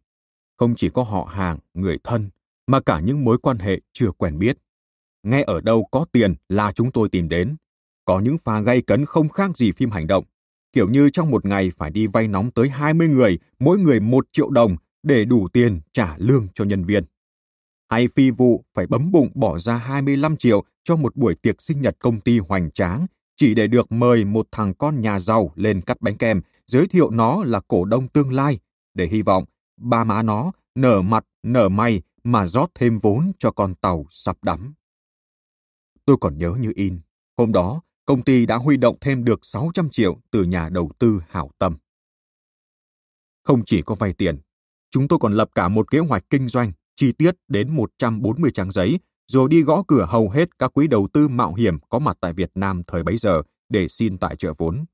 Không 0.57 0.75
chỉ 0.75 0.89
có 0.89 1.03
họ 1.03 1.23
hàng, 1.23 1.59
người 1.73 1.97
thân, 2.03 2.29
mà 2.67 2.79
cả 2.81 2.99
những 2.99 3.25
mối 3.25 3.37
quan 3.37 3.57
hệ 3.57 3.81
chưa 3.93 4.11
quen 4.11 4.39
biết. 4.39 4.57
Nghe 5.23 5.43
ở 5.43 5.61
đâu 5.61 5.87
có 5.91 6.05
tiền 6.11 6.33
là 6.49 6.71
chúng 6.71 6.91
tôi 6.91 7.09
tìm 7.09 7.29
đến. 7.29 7.55
Có 8.05 8.19
những 8.19 8.37
pha 8.37 8.59
gây 8.59 8.81
cấn 8.81 9.05
không 9.05 9.29
khác 9.29 9.57
gì 9.57 9.71
phim 9.71 9.91
hành 9.91 10.07
động, 10.07 10.25
kiểu 10.73 10.89
như 10.89 11.09
trong 11.09 11.31
một 11.31 11.45
ngày 11.45 11.71
phải 11.77 11.91
đi 11.91 12.07
vay 12.07 12.27
nóng 12.27 12.51
tới 12.51 12.69
20 12.69 13.07
người, 13.07 13.39
mỗi 13.59 13.79
người 13.79 13.99
một 13.99 14.27
triệu 14.31 14.49
đồng 14.49 14.75
để 15.03 15.25
đủ 15.25 15.47
tiền 15.53 15.79
trả 15.93 16.15
lương 16.17 16.47
cho 16.53 16.65
nhân 16.65 16.83
viên. 16.83 17.03
Hay 17.89 18.07
phi 18.07 18.31
vụ 18.31 18.65
phải 18.73 18.87
bấm 18.87 19.11
bụng 19.11 19.29
bỏ 19.33 19.59
ra 19.59 19.77
25 19.77 20.37
triệu 20.37 20.63
cho 20.83 20.95
một 20.95 21.15
buổi 21.15 21.35
tiệc 21.35 21.61
sinh 21.61 21.81
nhật 21.81 21.95
công 21.99 22.21
ty 22.21 22.39
hoành 22.39 22.71
tráng, 22.71 23.05
chỉ 23.35 23.53
để 23.53 23.67
được 23.67 23.91
mời 23.91 24.25
một 24.25 24.47
thằng 24.51 24.73
con 24.73 25.01
nhà 25.01 25.19
giàu 25.19 25.51
lên 25.55 25.81
cắt 25.81 26.01
bánh 26.01 26.17
kem, 26.17 26.41
giới 26.67 26.87
thiệu 26.87 27.09
nó 27.09 27.43
là 27.43 27.61
cổ 27.67 27.85
đông 27.85 28.07
tương 28.07 28.33
lai, 28.33 28.59
để 28.93 29.07
hy 29.07 29.21
vọng 29.21 29.45
ba 29.77 30.03
má 30.03 30.23
nó 30.23 30.51
nở 30.75 31.01
mặt 31.01 31.25
nở 31.43 31.69
may 31.69 32.01
mà 32.23 32.47
rót 32.47 32.71
thêm 32.75 32.97
vốn 32.97 33.31
cho 33.39 33.51
con 33.51 33.75
tàu 33.75 34.05
sắp 34.09 34.43
đắm. 34.43 34.73
Tôi 36.05 36.17
còn 36.21 36.37
nhớ 36.37 36.53
như 36.59 36.71
in, 36.75 36.99
hôm 37.37 37.51
đó 37.51 37.81
công 38.05 38.23
ty 38.23 38.45
đã 38.45 38.55
huy 38.55 38.77
động 38.77 38.97
thêm 39.01 39.23
được 39.23 39.39
600 39.45 39.89
triệu 39.89 40.17
từ 40.31 40.43
nhà 40.43 40.69
đầu 40.69 40.91
tư 40.99 41.21
hảo 41.29 41.51
tâm. 41.59 41.77
Không 43.43 43.65
chỉ 43.65 43.81
có 43.81 43.95
vay 43.95 44.13
tiền, 44.13 44.39
chúng 44.91 45.07
tôi 45.07 45.19
còn 45.21 45.33
lập 45.33 45.49
cả 45.55 45.67
một 45.67 45.91
kế 45.91 45.99
hoạch 45.99 46.29
kinh 46.29 46.47
doanh 46.47 46.71
chi 46.95 47.11
tiết 47.11 47.35
đến 47.47 47.75
140 47.75 48.51
trang 48.53 48.71
giấy, 48.71 48.99
rồi 49.27 49.49
đi 49.49 49.61
gõ 49.61 49.83
cửa 49.87 50.05
hầu 50.09 50.29
hết 50.29 50.59
các 50.59 50.73
quỹ 50.73 50.87
đầu 50.87 51.07
tư 51.13 51.27
mạo 51.27 51.53
hiểm 51.53 51.77
có 51.89 51.99
mặt 51.99 52.17
tại 52.21 52.33
Việt 52.33 52.51
Nam 52.55 52.81
thời 52.87 53.03
bấy 53.03 53.17
giờ 53.17 53.41
để 53.69 53.87
xin 53.87 54.17
tài 54.17 54.35
trợ 54.35 54.53
vốn. 54.57 54.85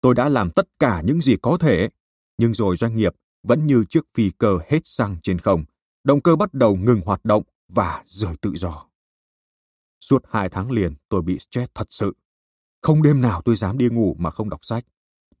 Tôi 0.00 0.14
đã 0.14 0.28
làm 0.28 0.50
tất 0.50 0.68
cả 0.78 1.02
những 1.04 1.20
gì 1.20 1.36
có 1.42 1.58
thể, 1.60 1.88
nhưng 2.38 2.54
rồi 2.54 2.76
doanh 2.76 2.96
nghiệp 2.96 3.14
vẫn 3.42 3.66
như 3.66 3.84
chiếc 3.90 4.06
phi 4.14 4.30
cơ 4.38 4.58
hết 4.68 4.80
xăng 4.84 5.16
trên 5.22 5.38
không, 5.38 5.64
động 6.04 6.20
cơ 6.20 6.36
bắt 6.36 6.54
đầu 6.54 6.76
ngừng 6.76 7.00
hoạt 7.00 7.24
động 7.24 7.42
và 7.68 8.02
rời 8.06 8.34
tự 8.40 8.52
do. 8.54 8.89
Suốt 10.00 10.24
hai 10.30 10.48
tháng 10.48 10.70
liền 10.70 10.94
tôi 11.08 11.22
bị 11.22 11.38
stress 11.38 11.70
thật 11.74 11.86
sự. 11.90 12.12
Không 12.82 13.02
đêm 13.02 13.20
nào 13.20 13.42
tôi 13.44 13.56
dám 13.56 13.78
đi 13.78 13.88
ngủ 13.88 14.16
mà 14.18 14.30
không 14.30 14.50
đọc 14.50 14.64
sách. 14.64 14.84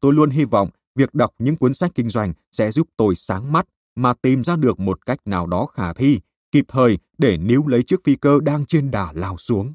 Tôi 0.00 0.12
luôn 0.12 0.30
hy 0.30 0.44
vọng 0.44 0.70
việc 0.94 1.14
đọc 1.14 1.34
những 1.38 1.56
cuốn 1.56 1.74
sách 1.74 1.90
kinh 1.94 2.10
doanh 2.10 2.32
sẽ 2.52 2.72
giúp 2.72 2.88
tôi 2.96 3.14
sáng 3.14 3.52
mắt 3.52 3.66
mà 3.94 4.14
tìm 4.22 4.44
ra 4.44 4.56
được 4.56 4.80
một 4.80 5.06
cách 5.06 5.18
nào 5.24 5.46
đó 5.46 5.66
khả 5.66 5.92
thi, 5.92 6.20
kịp 6.52 6.64
thời 6.68 6.98
để 7.18 7.36
níu 7.36 7.66
lấy 7.66 7.82
chiếc 7.82 8.04
phi 8.04 8.16
cơ 8.16 8.38
đang 8.42 8.66
trên 8.66 8.90
đà 8.90 9.12
lao 9.12 9.36
xuống. 9.36 9.74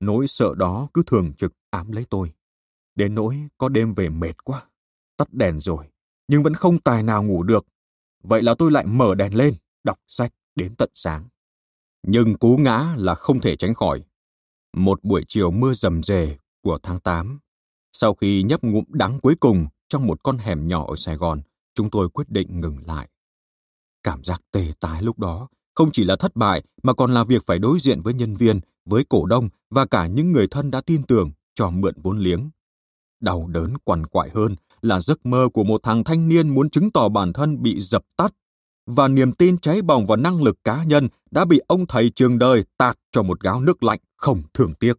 Nỗi 0.00 0.26
sợ 0.26 0.54
đó 0.54 0.88
cứ 0.94 1.02
thường 1.06 1.32
trực 1.38 1.52
ám 1.70 1.92
lấy 1.92 2.06
tôi. 2.10 2.32
Đến 2.94 3.14
nỗi 3.14 3.48
có 3.58 3.68
đêm 3.68 3.94
về 3.94 4.08
mệt 4.08 4.44
quá, 4.44 4.62
tắt 5.16 5.32
đèn 5.32 5.60
rồi, 5.60 5.86
nhưng 6.28 6.42
vẫn 6.42 6.54
không 6.54 6.80
tài 6.80 7.02
nào 7.02 7.22
ngủ 7.22 7.42
được. 7.42 7.66
Vậy 8.22 8.42
là 8.42 8.54
tôi 8.58 8.70
lại 8.70 8.86
mở 8.86 9.14
đèn 9.14 9.34
lên, 9.34 9.54
đọc 9.84 9.98
sách 10.06 10.32
đến 10.54 10.74
tận 10.74 10.90
sáng. 10.94 11.28
Nhưng 12.06 12.34
cú 12.34 12.56
ngã 12.56 12.94
là 12.96 13.14
không 13.14 13.40
thể 13.40 13.56
tránh 13.56 13.74
khỏi. 13.74 14.02
Một 14.76 15.04
buổi 15.04 15.24
chiều 15.28 15.50
mưa 15.50 15.74
rầm 15.74 16.02
rề 16.02 16.36
của 16.62 16.78
tháng 16.82 17.00
8, 17.00 17.38
sau 17.92 18.14
khi 18.14 18.42
nhấp 18.42 18.64
ngụm 18.64 18.84
đắng 18.88 19.20
cuối 19.20 19.34
cùng 19.40 19.66
trong 19.88 20.06
một 20.06 20.22
con 20.22 20.38
hẻm 20.38 20.68
nhỏ 20.68 20.86
ở 20.88 20.96
Sài 20.96 21.16
Gòn, 21.16 21.42
chúng 21.74 21.90
tôi 21.90 22.08
quyết 22.08 22.30
định 22.30 22.60
ngừng 22.60 22.78
lại. 22.86 23.08
Cảm 24.02 24.24
giác 24.24 24.42
tê 24.52 24.72
tái 24.80 25.02
lúc 25.02 25.18
đó 25.18 25.48
không 25.74 25.90
chỉ 25.92 26.04
là 26.04 26.16
thất 26.16 26.36
bại 26.36 26.62
mà 26.82 26.94
còn 26.94 27.14
là 27.14 27.24
việc 27.24 27.42
phải 27.46 27.58
đối 27.58 27.78
diện 27.78 28.00
với 28.02 28.14
nhân 28.14 28.36
viên, 28.36 28.60
với 28.84 29.04
cổ 29.08 29.26
đông 29.26 29.48
và 29.70 29.86
cả 29.86 30.06
những 30.06 30.32
người 30.32 30.46
thân 30.48 30.70
đã 30.70 30.80
tin 30.80 31.02
tưởng 31.02 31.30
cho 31.54 31.70
mượn 31.70 31.94
vốn 32.02 32.18
liếng. 32.18 32.50
Đau 33.20 33.46
đớn 33.46 33.74
quằn 33.84 34.06
quại 34.06 34.30
hơn 34.34 34.56
là 34.82 35.00
giấc 35.00 35.26
mơ 35.26 35.48
của 35.54 35.64
một 35.64 35.82
thằng 35.82 36.04
thanh 36.04 36.28
niên 36.28 36.48
muốn 36.48 36.70
chứng 36.70 36.90
tỏ 36.90 37.08
bản 37.08 37.32
thân 37.32 37.62
bị 37.62 37.80
dập 37.80 38.02
tắt 38.16 38.32
và 38.86 39.08
niềm 39.08 39.32
tin 39.32 39.58
cháy 39.58 39.82
bỏng 39.82 40.06
vào 40.06 40.16
năng 40.16 40.42
lực 40.42 40.56
cá 40.64 40.84
nhân 40.84 41.08
đã 41.30 41.44
bị 41.44 41.60
ông 41.66 41.86
thầy 41.86 42.10
trường 42.10 42.38
đời 42.38 42.64
tạt 42.78 42.98
cho 43.12 43.22
một 43.22 43.40
gáo 43.40 43.60
nước 43.60 43.82
lạnh 43.82 44.00
không 44.16 44.42
thường 44.54 44.74
tiếc. 44.74 44.94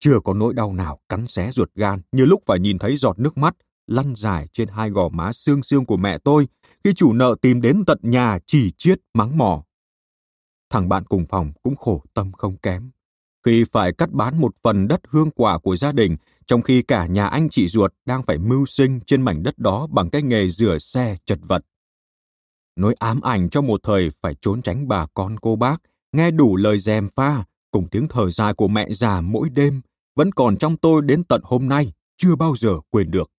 Chưa 0.00 0.20
có 0.24 0.34
nỗi 0.34 0.54
đau 0.54 0.72
nào 0.72 0.98
cắn 1.08 1.26
xé 1.26 1.50
ruột 1.52 1.70
gan 1.74 2.00
như 2.12 2.24
lúc 2.24 2.42
phải 2.46 2.58
nhìn 2.58 2.78
thấy 2.78 2.96
giọt 2.96 3.18
nước 3.18 3.38
mắt 3.38 3.56
lăn 3.86 4.14
dài 4.14 4.48
trên 4.52 4.68
hai 4.68 4.90
gò 4.90 5.08
má 5.08 5.32
xương 5.32 5.62
xương 5.62 5.86
của 5.86 5.96
mẹ 5.96 6.18
tôi 6.18 6.48
khi 6.84 6.94
chủ 6.94 7.12
nợ 7.12 7.36
tìm 7.42 7.60
đến 7.60 7.82
tận 7.86 7.98
nhà 8.02 8.38
chỉ 8.46 8.72
chiết 8.78 8.98
mắng 9.14 9.38
mỏ. 9.38 9.64
Thằng 10.70 10.88
bạn 10.88 11.04
cùng 11.04 11.26
phòng 11.26 11.52
cũng 11.62 11.76
khổ 11.76 12.02
tâm 12.14 12.32
không 12.32 12.56
kém. 12.56 12.90
Khi 13.46 13.64
phải 13.72 13.92
cắt 13.92 14.10
bán 14.12 14.40
một 14.40 14.54
phần 14.62 14.88
đất 14.88 15.00
hương 15.08 15.30
quả 15.30 15.58
của 15.58 15.76
gia 15.76 15.92
đình, 15.92 16.16
trong 16.46 16.62
khi 16.62 16.82
cả 16.82 17.06
nhà 17.06 17.26
anh 17.26 17.48
chị 17.48 17.68
ruột 17.68 17.92
đang 18.06 18.22
phải 18.22 18.38
mưu 18.38 18.66
sinh 18.66 19.00
trên 19.06 19.22
mảnh 19.22 19.42
đất 19.42 19.58
đó 19.58 19.86
bằng 19.90 20.10
cái 20.10 20.22
nghề 20.22 20.48
rửa 20.48 20.78
xe 20.78 21.16
chật 21.24 21.38
vật. 21.42 21.62
Nỗi 22.76 22.94
ám 22.98 23.20
ảnh 23.20 23.48
trong 23.50 23.66
một 23.66 23.80
thời 23.82 24.10
phải 24.22 24.34
trốn 24.34 24.62
tránh 24.62 24.88
bà 24.88 25.06
con 25.14 25.36
cô 25.38 25.56
bác, 25.56 25.82
nghe 26.12 26.30
đủ 26.30 26.56
lời 26.56 26.78
dèm 26.78 27.08
pha, 27.08 27.44
cùng 27.70 27.88
tiếng 27.88 28.08
thở 28.08 28.30
dài 28.30 28.54
của 28.54 28.68
mẹ 28.68 28.88
già 28.90 29.20
mỗi 29.20 29.48
đêm, 29.48 29.80
vẫn 30.16 30.32
còn 30.32 30.56
trong 30.56 30.76
tôi 30.76 31.02
đến 31.02 31.24
tận 31.24 31.40
hôm 31.44 31.68
nay, 31.68 31.92
chưa 32.16 32.36
bao 32.36 32.56
giờ 32.56 32.70
quên 32.90 33.10
được 33.10 33.30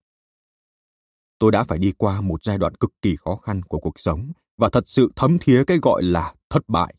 tôi 1.42 1.52
đã 1.52 1.64
phải 1.64 1.80
đi 1.80 1.92
qua 1.98 2.22
một 2.22 2.44
giai 2.44 2.58
đoạn 2.58 2.76
cực 2.76 2.92
kỳ 3.02 3.16
khó 3.16 3.36
khăn 3.36 3.64
của 3.64 3.80
cuộc 3.80 4.00
sống 4.00 4.32
và 4.58 4.70
thật 4.70 4.84
sự 4.88 5.12
thấm 5.16 5.38
thía 5.40 5.64
cái 5.68 5.78
gọi 5.82 6.04
là 6.04 6.34
thất 6.50 6.70
bại. 6.70 6.96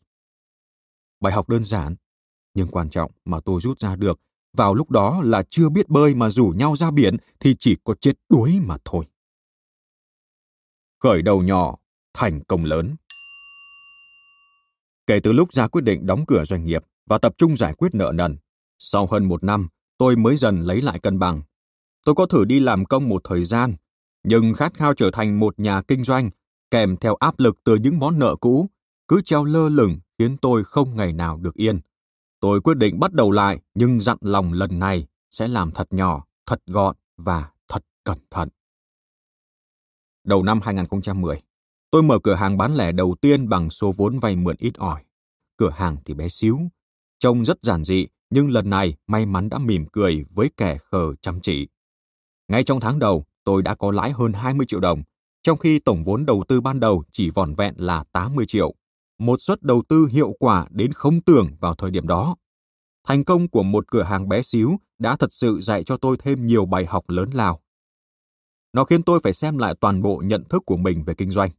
Bài 1.19 1.33
học 1.33 1.49
đơn 1.49 1.63
giản, 1.63 1.95
nhưng 2.53 2.67
quan 2.67 2.89
trọng 2.89 3.11
mà 3.25 3.39
tôi 3.39 3.61
rút 3.61 3.79
ra 3.79 3.95
được 3.95 4.19
vào 4.57 4.73
lúc 4.73 4.91
đó 4.91 5.21
là 5.23 5.43
chưa 5.49 5.69
biết 5.69 5.89
bơi 5.89 6.15
mà 6.15 6.29
rủ 6.29 6.53
nhau 6.55 6.75
ra 6.75 6.91
biển 6.91 7.17
thì 7.39 7.55
chỉ 7.59 7.75
có 7.83 7.95
chết 8.01 8.13
đuối 8.29 8.59
mà 8.65 8.77
thôi. 8.85 9.05
Khởi 10.99 11.21
đầu 11.21 11.41
nhỏ, 11.41 11.75
thành 12.13 12.43
công 12.43 12.65
lớn. 12.65 12.95
Kể 15.07 15.19
từ 15.19 15.31
lúc 15.31 15.53
ra 15.53 15.67
quyết 15.67 15.81
định 15.81 16.05
đóng 16.05 16.25
cửa 16.27 16.45
doanh 16.45 16.65
nghiệp 16.65 16.83
và 17.05 17.17
tập 17.17 17.33
trung 17.37 17.57
giải 17.57 17.73
quyết 17.73 17.95
nợ 17.95 18.11
nần, 18.15 18.37
sau 18.79 19.07
hơn 19.11 19.23
một 19.25 19.43
năm, 19.43 19.67
tôi 19.97 20.15
mới 20.15 20.37
dần 20.37 20.61
lấy 20.61 20.81
lại 20.81 20.99
cân 20.99 21.19
bằng. 21.19 21.41
Tôi 22.05 22.15
có 22.15 22.25
thử 22.25 22.45
đi 22.45 22.59
làm 22.59 22.85
công 22.85 23.09
một 23.09 23.21
thời 23.23 23.43
gian 23.43 23.75
nhưng 24.23 24.53
khát 24.53 24.73
khao 24.73 24.93
trở 24.93 25.09
thành 25.13 25.39
một 25.39 25.59
nhà 25.59 25.81
kinh 25.81 26.03
doanh 26.03 26.29
kèm 26.71 26.97
theo 26.97 27.15
áp 27.15 27.39
lực 27.39 27.63
từ 27.63 27.75
những 27.75 27.99
món 27.99 28.19
nợ 28.19 28.35
cũ 28.35 28.69
cứ 29.07 29.21
treo 29.21 29.43
lơ 29.43 29.69
lửng 29.69 29.99
khiến 30.17 30.37
tôi 30.37 30.63
không 30.63 30.95
ngày 30.95 31.13
nào 31.13 31.37
được 31.37 31.55
yên. 31.55 31.79
Tôi 32.39 32.61
quyết 32.61 32.77
định 32.77 32.99
bắt 32.99 33.13
đầu 33.13 33.31
lại 33.31 33.59
nhưng 33.75 33.99
dặn 33.99 34.17
lòng 34.21 34.53
lần 34.53 34.79
này 34.79 35.07
sẽ 35.31 35.47
làm 35.47 35.71
thật 35.71 35.87
nhỏ, 35.91 36.25
thật 36.45 36.61
gọn 36.67 36.95
và 37.17 37.51
thật 37.67 37.85
cẩn 38.03 38.17
thận. 38.31 38.49
Đầu 40.23 40.43
năm 40.43 40.59
2010, 40.63 41.41
tôi 41.93 42.03
mở 42.03 42.19
cửa 42.19 42.35
hàng 42.35 42.57
bán 42.57 42.75
lẻ 42.75 42.91
đầu 42.91 43.15
tiên 43.21 43.49
bằng 43.49 43.69
số 43.69 43.91
vốn 43.97 44.19
vay 44.19 44.35
mượn 44.35 44.55
ít 44.59 44.75
ỏi. 44.77 45.03
Cửa 45.57 45.69
hàng 45.69 45.97
thì 46.05 46.13
bé 46.13 46.29
xíu, 46.29 46.59
trông 47.19 47.45
rất 47.45 47.57
giản 47.61 47.83
dị 47.83 48.07
nhưng 48.29 48.49
lần 48.49 48.69
này 48.69 48.95
may 49.07 49.25
mắn 49.25 49.49
đã 49.49 49.57
mỉm 49.57 49.85
cười 49.91 50.25
với 50.29 50.49
kẻ 50.57 50.77
khờ 50.77 51.13
chăm 51.21 51.41
chỉ. 51.41 51.67
Ngay 52.47 52.63
trong 52.63 52.79
tháng 52.79 52.99
đầu, 52.99 53.25
tôi 53.43 53.61
đã 53.61 53.75
có 53.75 53.91
lãi 53.91 54.11
hơn 54.11 54.33
20 54.33 54.65
triệu 54.65 54.79
đồng, 54.79 55.03
trong 55.43 55.57
khi 55.57 55.79
tổng 55.79 56.03
vốn 56.03 56.25
đầu 56.25 56.43
tư 56.47 56.61
ban 56.61 56.79
đầu 56.79 57.03
chỉ 57.11 57.29
vỏn 57.29 57.55
vẹn 57.55 57.73
là 57.77 58.03
80 58.11 58.45
triệu. 58.47 58.73
Một 59.19 59.41
suất 59.41 59.61
đầu 59.61 59.83
tư 59.89 60.07
hiệu 60.11 60.33
quả 60.39 60.67
đến 60.69 60.91
không 60.91 61.21
tưởng 61.21 61.47
vào 61.59 61.75
thời 61.75 61.91
điểm 61.91 62.07
đó. 62.07 62.35
Thành 63.07 63.23
công 63.23 63.49
của 63.49 63.63
một 63.63 63.87
cửa 63.87 64.03
hàng 64.03 64.29
bé 64.29 64.41
xíu 64.41 64.77
đã 64.99 65.15
thật 65.15 65.33
sự 65.33 65.61
dạy 65.61 65.83
cho 65.83 65.97
tôi 65.97 66.17
thêm 66.19 66.45
nhiều 66.45 66.65
bài 66.65 66.85
học 66.85 67.09
lớn 67.09 67.29
lao. 67.33 67.61
Nó 68.73 68.85
khiến 68.85 69.03
tôi 69.03 69.19
phải 69.23 69.33
xem 69.33 69.57
lại 69.57 69.75
toàn 69.81 70.01
bộ 70.01 70.21
nhận 70.25 70.43
thức 70.49 70.63
của 70.65 70.77
mình 70.77 71.03
về 71.03 71.13
kinh 71.13 71.31
doanh. 71.31 71.49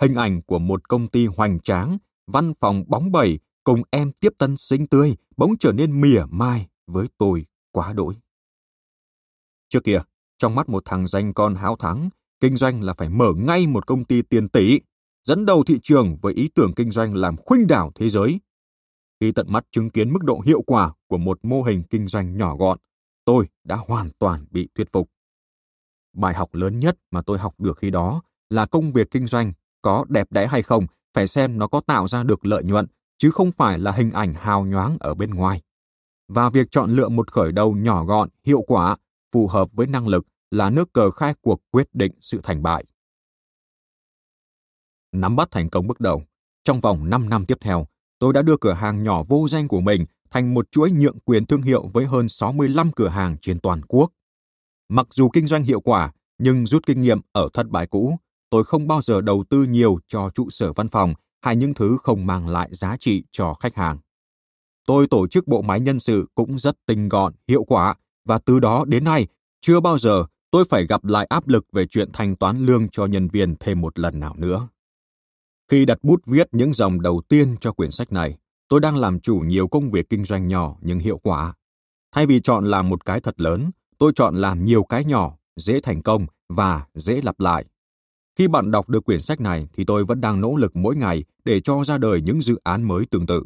Hình 0.00 0.14
ảnh 0.14 0.42
của 0.42 0.58
một 0.58 0.88
công 0.88 1.08
ty 1.08 1.26
hoành 1.26 1.60
tráng, 1.60 1.98
văn 2.26 2.52
phòng 2.60 2.84
bóng 2.86 3.12
bẩy 3.12 3.38
cùng 3.64 3.82
em 3.90 4.12
tiếp 4.20 4.32
tân 4.38 4.56
xinh 4.56 4.86
tươi 4.86 5.16
bỗng 5.36 5.58
trở 5.60 5.72
nên 5.72 6.00
mỉa 6.00 6.22
mai 6.30 6.68
với 6.86 7.08
tôi 7.18 7.46
quá 7.72 7.92
đỗi. 7.92 8.14
Trước 9.68 9.84
kia, 9.84 10.02
trong 10.38 10.54
mắt 10.54 10.68
một 10.68 10.82
thằng 10.84 11.06
danh 11.06 11.34
con 11.34 11.54
háo 11.54 11.76
thắng, 11.76 12.10
kinh 12.40 12.56
doanh 12.56 12.82
là 12.82 12.92
phải 12.92 13.08
mở 13.08 13.32
ngay 13.36 13.66
một 13.66 13.86
công 13.86 14.04
ty 14.04 14.22
tiền 14.22 14.48
tỷ, 14.48 14.80
dẫn 15.24 15.46
đầu 15.46 15.64
thị 15.64 15.78
trường 15.82 16.16
với 16.22 16.34
ý 16.34 16.48
tưởng 16.54 16.72
kinh 16.76 16.90
doanh 16.90 17.14
làm 17.14 17.36
khuynh 17.36 17.66
đảo 17.66 17.92
thế 17.94 18.08
giới. 18.08 18.40
Khi 19.20 19.32
tận 19.32 19.46
mắt 19.52 19.66
chứng 19.70 19.90
kiến 19.90 20.12
mức 20.12 20.24
độ 20.24 20.40
hiệu 20.40 20.62
quả 20.62 20.92
của 21.06 21.18
một 21.18 21.38
mô 21.42 21.62
hình 21.62 21.82
kinh 21.90 22.06
doanh 22.06 22.36
nhỏ 22.36 22.56
gọn, 22.56 22.78
tôi 23.24 23.48
đã 23.64 23.76
hoàn 23.76 24.10
toàn 24.18 24.44
bị 24.50 24.68
thuyết 24.74 24.92
phục. 24.92 25.10
Bài 26.12 26.34
học 26.34 26.54
lớn 26.54 26.78
nhất 26.78 26.98
mà 27.10 27.22
tôi 27.22 27.38
học 27.38 27.60
được 27.60 27.78
khi 27.78 27.90
đó 27.90 28.22
là 28.50 28.66
công 28.66 28.92
việc 28.92 29.10
kinh 29.10 29.26
doanh 29.26 29.52
có 29.82 30.04
đẹp 30.08 30.32
đẽ 30.32 30.46
hay 30.46 30.62
không 30.62 30.86
phải 31.14 31.28
xem 31.28 31.58
nó 31.58 31.66
có 31.66 31.80
tạo 31.86 32.08
ra 32.08 32.22
được 32.22 32.46
lợi 32.46 32.64
nhuận, 32.64 32.86
chứ 33.18 33.30
không 33.30 33.52
phải 33.52 33.78
là 33.78 33.92
hình 33.92 34.10
ảnh 34.10 34.34
hào 34.34 34.64
nhoáng 34.64 34.96
ở 35.00 35.14
bên 35.14 35.30
ngoài. 35.30 35.62
Và 36.28 36.50
việc 36.50 36.70
chọn 36.70 36.92
lựa 36.92 37.08
một 37.08 37.32
khởi 37.32 37.52
đầu 37.52 37.72
nhỏ 37.72 38.04
gọn, 38.04 38.28
hiệu 38.44 38.62
quả 38.66 38.96
phù 39.32 39.48
hợp 39.48 39.72
với 39.72 39.86
năng 39.86 40.08
lực 40.08 40.26
là 40.50 40.70
nước 40.70 40.92
cờ 40.92 41.10
khai 41.10 41.34
cuộc 41.40 41.60
quyết 41.70 41.88
định 41.92 42.12
sự 42.20 42.40
thành 42.42 42.62
bại. 42.62 42.84
Nắm 45.12 45.36
bắt 45.36 45.48
thành 45.50 45.70
công 45.70 45.86
bước 45.86 46.00
đầu, 46.00 46.22
trong 46.64 46.80
vòng 46.80 47.10
5 47.10 47.28
năm 47.28 47.46
tiếp 47.46 47.58
theo, 47.60 47.86
tôi 48.18 48.32
đã 48.32 48.42
đưa 48.42 48.56
cửa 48.60 48.72
hàng 48.72 49.02
nhỏ 49.02 49.22
vô 49.22 49.48
danh 49.48 49.68
của 49.68 49.80
mình 49.80 50.06
thành 50.30 50.54
một 50.54 50.70
chuỗi 50.70 50.90
nhượng 50.90 51.20
quyền 51.20 51.46
thương 51.46 51.62
hiệu 51.62 51.86
với 51.92 52.04
hơn 52.04 52.28
65 52.28 52.92
cửa 52.92 53.08
hàng 53.08 53.36
trên 53.40 53.58
toàn 53.60 53.80
quốc. 53.88 54.10
Mặc 54.88 55.06
dù 55.10 55.30
kinh 55.32 55.46
doanh 55.46 55.64
hiệu 55.64 55.80
quả, 55.80 56.12
nhưng 56.38 56.66
rút 56.66 56.86
kinh 56.86 57.00
nghiệm 57.00 57.20
ở 57.32 57.48
thất 57.54 57.68
bại 57.68 57.86
cũ, 57.86 58.18
tôi 58.50 58.64
không 58.64 58.88
bao 58.88 59.02
giờ 59.02 59.20
đầu 59.20 59.44
tư 59.50 59.64
nhiều 59.64 59.98
cho 60.08 60.30
trụ 60.34 60.50
sở 60.50 60.72
văn 60.72 60.88
phòng 60.88 61.14
hay 61.42 61.56
những 61.56 61.74
thứ 61.74 61.98
không 62.02 62.26
mang 62.26 62.48
lại 62.48 62.68
giá 62.72 62.96
trị 63.00 63.24
cho 63.30 63.54
khách 63.54 63.74
hàng. 63.74 63.98
Tôi 64.86 65.06
tổ 65.06 65.28
chức 65.28 65.46
bộ 65.46 65.62
máy 65.62 65.80
nhân 65.80 66.00
sự 66.00 66.26
cũng 66.34 66.58
rất 66.58 66.76
tinh 66.86 67.08
gọn, 67.08 67.34
hiệu 67.48 67.64
quả 67.64 67.94
và 68.24 68.38
từ 68.38 68.60
đó 68.60 68.84
đến 68.88 69.04
nay, 69.04 69.26
chưa 69.60 69.80
bao 69.80 69.98
giờ 69.98 70.24
tôi 70.50 70.64
phải 70.70 70.86
gặp 70.86 71.04
lại 71.04 71.26
áp 71.26 71.48
lực 71.48 71.66
về 71.72 71.86
chuyện 71.86 72.08
thanh 72.12 72.36
toán 72.36 72.66
lương 72.66 72.88
cho 72.88 73.06
nhân 73.06 73.28
viên 73.28 73.56
thêm 73.60 73.80
một 73.80 73.98
lần 73.98 74.20
nào 74.20 74.34
nữa. 74.36 74.68
Khi 75.70 75.84
đặt 75.84 75.98
bút 76.02 76.26
viết 76.26 76.48
những 76.52 76.72
dòng 76.72 77.00
đầu 77.00 77.22
tiên 77.28 77.56
cho 77.60 77.72
quyển 77.72 77.90
sách 77.90 78.12
này, 78.12 78.36
tôi 78.68 78.80
đang 78.80 78.96
làm 78.96 79.20
chủ 79.20 79.38
nhiều 79.38 79.68
công 79.68 79.90
việc 79.90 80.10
kinh 80.10 80.24
doanh 80.24 80.48
nhỏ 80.48 80.76
nhưng 80.80 80.98
hiệu 80.98 81.18
quả. 81.22 81.54
Thay 82.12 82.26
vì 82.26 82.40
chọn 82.40 82.66
làm 82.66 82.88
một 82.88 83.04
cái 83.04 83.20
thật 83.20 83.40
lớn, 83.40 83.70
tôi 83.98 84.12
chọn 84.14 84.34
làm 84.34 84.64
nhiều 84.64 84.82
cái 84.82 85.04
nhỏ, 85.04 85.36
dễ 85.56 85.80
thành 85.80 86.02
công 86.02 86.26
và 86.48 86.86
dễ 86.94 87.20
lặp 87.22 87.40
lại. 87.40 87.64
Khi 88.38 88.48
bạn 88.48 88.70
đọc 88.70 88.88
được 88.88 89.04
quyển 89.04 89.20
sách 89.20 89.40
này 89.40 89.68
thì 89.72 89.84
tôi 89.84 90.04
vẫn 90.04 90.20
đang 90.20 90.40
nỗ 90.40 90.56
lực 90.56 90.76
mỗi 90.76 90.96
ngày 90.96 91.24
để 91.44 91.60
cho 91.60 91.84
ra 91.84 91.98
đời 91.98 92.22
những 92.22 92.42
dự 92.42 92.56
án 92.64 92.82
mới 92.82 93.06
tương 93.10 93.26
tự. 93.26 93.44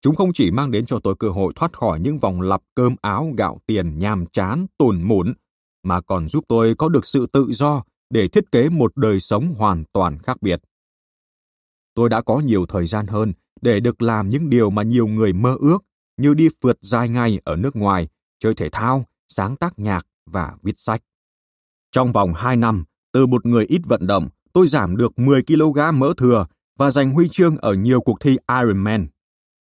Chúng 0.00 0.14
không 0.14 0.32
chỉ 0.32 0.50
mang 0.50 0.70
đến 0.70 0.86
cho 0.86 1.00
tôi 1.00 1.14
cơ 1.18 1.28
hội 1.28 1.52
thoát 1.56 1.72
khỏi 1.72 2.00
những 2.00 2.18
vòng 2.18 2.40
lặp 2.40 2.62
cơm 2.74 2.96
áo 3.00 3.32
gạo 3.38 3.60
tiền 3.66 3.98
nhàm 3.98 4.26
chán, 4.26 4.66
tủn 4.78 5.02
mủn, 5.02 5.34
mà 5.82 6.00
còn 6.00 6.28
giúp 6.28 6.44
tôi 6.48 6.74
có 6.74 6.88
được 6.88 7.06
sự 7.06 7.26
tự 7.26 7.46
do 7.50 7.82
để 8.10 8.28
thiết 8.28 8.52
kế 8.52 8.68
một 8.68 8.96
đời 8.96 9.20
sống 9.20 9.54
hoàn 9.58 9.84
toàn 9.92 10.18
khác 10.18 10.42
biệt. 10.42 10.60
Tôi 11.94 12.08
đã 12.08 12.22
có 12.22 12.38
nhiều 12.38 12.66
thời 12.66 12.86
gian 12.86 13.06
hơn 13.06 13.32
để 13.60 13.80
được 13.80 14.02
làm 14.02 14.28
những 14.28 14.50
điều 14.50 14.70
mà 14.70 14.82
nhiều 14.82 15.06
người 15.06 15.32
mơ 15.32 15.56
ước, 15.60 15.84
như 16.16 16.34
đi 16.34 16.48
phượt 16.62 16.78
dài 16.80 17.08
ngày 17.08 17.40
ở 17.44 17.56
nước 17.56 17.76
ngoài, 17.76 18.08
chơi 18.38 18.54
thể 18.54 18.68
thao, 18.70 19.04
sáng 19.28 19.56
tác 19.56 19.78
nhạc 19.78 20.06
và 20.26 20.56
viết 20.62 20.78
sách. 20.78 21.02
Trong 21.92 22.12
vòng 22.12 22.32
2 22.36 22.56
năm, 22.56 22.84
từ 23.12 23.26
một 23.26 23.46
người 23.46 23.64
ít 23.64 23.80
vận 23.84 24.06
động, 24.06 24.28
tôi 24.52 24.66
giảm 24.66 24.96
được 24.96 25.18
10 25.18 25.42
kg 25.42 25.78
mỡ 25.94 26.12
thừa 26.16 26.46
và 26.78 26.90
giành 26.90 27.10
huy 27.10 27.28
chương 27.28 27.56
ở 27.56 27.74
nhiều 27.74 28.00
cuộc 28.00 28.20
thi 28.20 28.36
Ironman. 28.60 29.08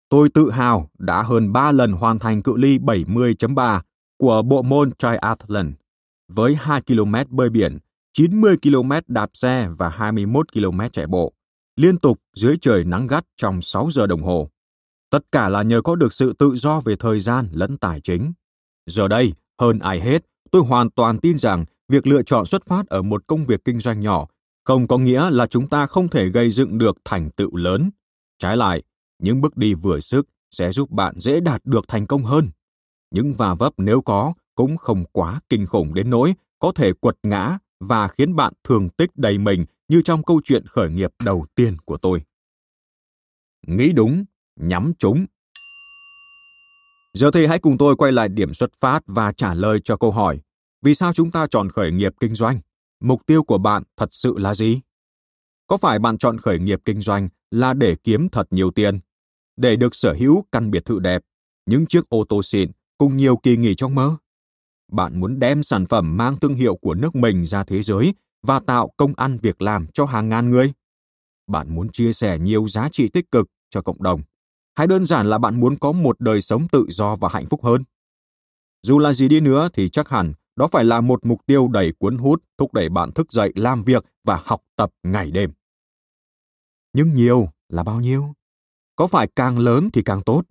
Tôi 0.09 0.29
tự 0.29 0.51
hào 0.51 0.91
đã 0.99 1.23
hơn 1.23 1.53
3 1.53 1.73
lần 1.73 1.93
hoàn 1.93 2.19
thành 2.19 2.43
cự 2.43 2.57
ly 2.57 2.79
70.3 2.79 3.81
của 4.19 4.43
bộ 4.43 4.63
môn 4.63 4.91
triathlon 4.99 5.75
với 6.29 6.55
2 6.55 6.83
km 6.83 7.15
bơi 7.29 7.51
biển, 7.51 7.79
90 8.13 8.57
km 8.63 8.93
đạp 9.09 9.31
xe 9.35 9.69
và 9.79 9.89
21 9.89 10.53
km 10.53 10.81
chạy 10.93 11.07
bộ, 11.07 11.33
liên 11.77 11.99
tục 11.99 12.21
dưới 12.37 12.57
trời 12.61 12.85
nắng 12.85 13.07
gắt 13.07 13.25
trong 13.37 13.63
6 13.63 13.89
giờ 13.91 14.07
đồng 14.07 14.23
hồ. 14.23 14.51
Tất 15.11 15.19
cả 15.33 15.49
là 15.49 15.63
nhờ 15.63 15.83
có 15.83 15.97
được 15.97 16.13
sự 16.13 16.33
tự 16.33 16.57
do 16.57 16.81
về 16.81 16.97
thời 16.97 17.21
gian 17.21 17.49
lẫn 17.53 17.79
tài 17.79 18.01
chính. 18.01 18.33
Giờ 18.87 19.09
đây, 19.09 19.33
hơn 19.61 19.79
ai 19.79 20.01
hết, 20.01 20.23
tôi 20.51 20.63
hoàn 20.63 20.91
toàn 20.91 21.19
tin 21.19 21.39
rằng 21.39 21.65
việc 21.89 22.07
lựa 22.07 22.23
chọn 22.23 22.47
xuất 22.47 22.65
phát 22.67 22.87
ở 22.87 23.03
một 23.03 23.27
công 23.27 23.45
việc 23.45 23.65
kinh 23.65 23.81
doanh 23.81 24.01
nhỏ 24.01 24.29
không 24.69 24.87
có 24.87 24.99
nghĩa 24.99 25.31
là 25.31 25.47
chúng 25.47 25.67
ta 25.67 25.87
không 25.87 26.09
thể 26.09 26.29
gây 26.29 26.51
dựng 26.51 26.79
được 26.79 26.99
thành 27.05 27.31
tựu 27.31 27.57
lớn. 27.57 27.91
Trái 28.39 28.57
lại, 28.57 28.83
những 29.19 29.41
bước 29.41 29.57
đi 29.57 29.75
vừa 29.75 30.01
sức 30.01 30.29
sẽ 30.51 30.73
giúp 30.73 30.91
bạn 30.91 31.15
dễ 31.21 31.41
đạt 31.41 31.61
được 31.65 31.89
thành 31.89 32.07
công 32.07 32.25
hơn. 32.25 32.49
Những 33.11 33.35
va 33.35 33.55
vấp 33.55 33.73
nếu 33.77 34.01
có 34.01 34.33
cũng 34.55 34.77
không 34.77 35.05
quá 35.13 35.41
kinh 35.49 35.67
khủng 35.67 35.95
đến 35.95 36.11
nỗi 36.11 36.35
có 36.59 36.73
thể 36.73 36.93
quật 36.93 37.17
ngã 37.23 37.59
và 37.81 38.09
khiến 38.09 38.37
bạn 38.37 38.53
thường 38.65 38.89
tích 38.89 39.11
đầy 39.17 39.39
mình 39.39 39.65
như 39.89 40.03
trong 40.03 40.23
câu 40.23 40.41
chuyện 40.45 40.67
khởi 40.67 40.91
nghiệp 40.91 41.11
đầu 41.25 41.47
tiên 41.55 41.77
của 41.85 41.97
tôi. 41.97 42.23
nghĩ 43.67 43.93
đúng, 43.93 44.25
nhắm 44.61 44.93
trúng. 44.99 45.27
Giờ 47.15 47.31
thì 47.31 47.47
hãy 47.47 47.59
cùng 47.59 47.79
tôi 47.79 47.97
quay 47.97 48.13
lại 48.13 48.29
điểm 48.29 48.55
xuất 48.55 48.71
phát 48.81 49.03
và 49.07 49.33
trả 49.33 49.55
lời 49.55 49.81
cho 49.85 49.97
câu 49.97 50.11
hỏi 50.11 50.41
vì 50.83 50.95
sao 50.95 51.13
chúng 51.13 51.31
ta 51.31 51.47
chọn 51.51 51.71
khởi 51.71 51.93
nghiệp 51.93 52.13
kinh 52.21 52.35
doanh? 52.35 52.61
Mục 53.01 53.27
tiêu 53.27 53.43
của 53.43 53.59
bạn 53.59 53.83
thật 53.97 54.09
sự 54.13 54.39
là 54.39 54.55
gì? 54.55 54.81
Có 55.67 55.77
phải 55.77 55.99
bạn 55.99 56.19
chọn 56.19 56.39
khởi 56.39 56.59
nghiệp 56.59 56.81
kinh 56.85 57.01
doanh 57.03 57.29
là 57.51 57.75
để 57.75 57.97
kiếm 58.05 58.29
thật 58.29 58.47
nhiều 58.51 58.71
tiền, 58.71 59.01
để 59.57 59.77
được 59.77 59.95
sở 59.95 60.13
hữu 60.13 60.45
căn 60.53 60.71
biệt 60.71 60.85
thự 60.85 60.99
đẹp, 60.99 61.23
những 61.67 61.87
chiếc 61.87 62.09
ô 62.09 62.25
tô 62.29 62.43
xịn 62.43 62.71
cùng 62.99 63.17
nhiều 63.17 63.37
kỳ 63.37 63.57
nghỉ 63.57 63.75
trong 63.75 63.95
mơ? 63.95 64.17
Bạn 64.93 65.21
muốn 65.21 65.39
đem 65.39 65.63
sản 65.63 65.87
phẩm 65.87 66.17
mang 66.17 66.37
thương 66.37 66.55
hiệu 66.55 66.77
của 66.77 66.95
nước 66.95 67.15
mình 67.15 67.45
ra 67.45 67.65
thế 67.65 67.83
giới 67.83 68.15
và 68.43 68.61
tạo 68.61 68.91
công 68.97 69.13
ăn 69.17 69.39
việc 69.43 69.63
làm 69.63 69.87
cho 69.95 70.05
hàng 70.05 70.29
ngàn 70.29 70.51
người? 70.51 70.73
Bạn 71.47 71.75
muốn 71.75 71.89
chia 71.89 72.13
sẻ 72.13 72.39
nhiều 72.39 72.69
giá 72.69 72.89
trị 72.93 73.09
tích 73.09 73.31
cực 73.31 73.47
cho 73.71 73.83
cộng 73.83 74.03
đồng? 74.03 74.23
Hay 74.75 74.87
đơn 74.87 75.07
giản 75.07 75.27
là 75.27 75.39
bạn 75.39 75.61
muốn 75.61 75.77
có 75.77 75.93
một 75.93 76.21
đời 76.21 76.43
sống 76.43 76.69
tự 76.69 76.87
do 76.89 77.17
và 77.17 77.29
hạnh 77.33 77.47
phúc 77.47 77.65
hơn? 77.65 77.85
Dù 78.83 78.99
là 78.99 79.13
gì 79.13 79.29
đi 79.29 79.41
nữa 79.41 79.69
thì 79.73 79.89
chắc 79.89 80.09
hẳn 80.09 80.33
đó 80.59 80.67
phải 80.67 80.85
là 80.85 81.01
một 81.01 81.27
mục 81.27 81.47
tiêu 81.47 81.69
đầy 81.69 81.93
cuốn 81.99 82.19
hút, 82.19 82.43
thúc 82.59 82.73
đẩy 82.73 82.89
bạn 82.89 83.13
thức 83.13 83.33
dậy 83.33 83.53
làm 83.55 83.83
việc 83.83 84.05
và 84.25 84.43
học 84.45 84.63
tập 84.77 84.91
ngày 85.03 85.31
đêm. 85.31 85.51
Nhưng 86.93 87.15
nhiều 87.15 87.49
là 87.69 87.83
bao 87.83 88.01
nhiêu? 88.01 88.33
Có 88.97 89.07
phải 89.07 89.29
càng 89.37 89.59
lớn 89.59 89.89
thì 89.93 90.03
càng 90.03 90.23
tốt? 90.23 90.43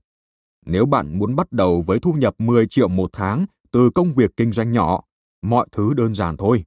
Nếu 0.65 0.85
bạn 0.85 1.19
muốn 1.19 1.35
bắt 1.35 1.51
đầu 1.51 1.81
với 1.81 1.99
thu 1.99 2.13
nhập 2.13 2.35
10 2.37 2.67
triệu 2.67 2.87
một 2.87 3.09
tháng 3.13 3.45
từ 3.71 3.89
công 3.89 4.13
việc 4.13 4.31
kinh 4.37 4.51
doanh 4.51 4.71
nhỏ, 4.71 5.03
mọi 5.41 5.67
thứ 5.71 5.93
đơn 5.93 6.13
giản 6.13 6.37
thôi. 6.37 6.65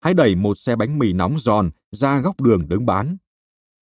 Hãy 0.00 0.14
đẩy 0.14 0.34
một 0.34 0.58
xe 0.58 0.76
bánh 0.76 0.98
mì 0.98 1.12
nóng 1.12 1.38
giòn 1.38 1.70
ra 1.92 2.20
góc 2.20 2.40
đường 2.40 2.68
đứng 2.68 2.86
bán. 2.86 3.16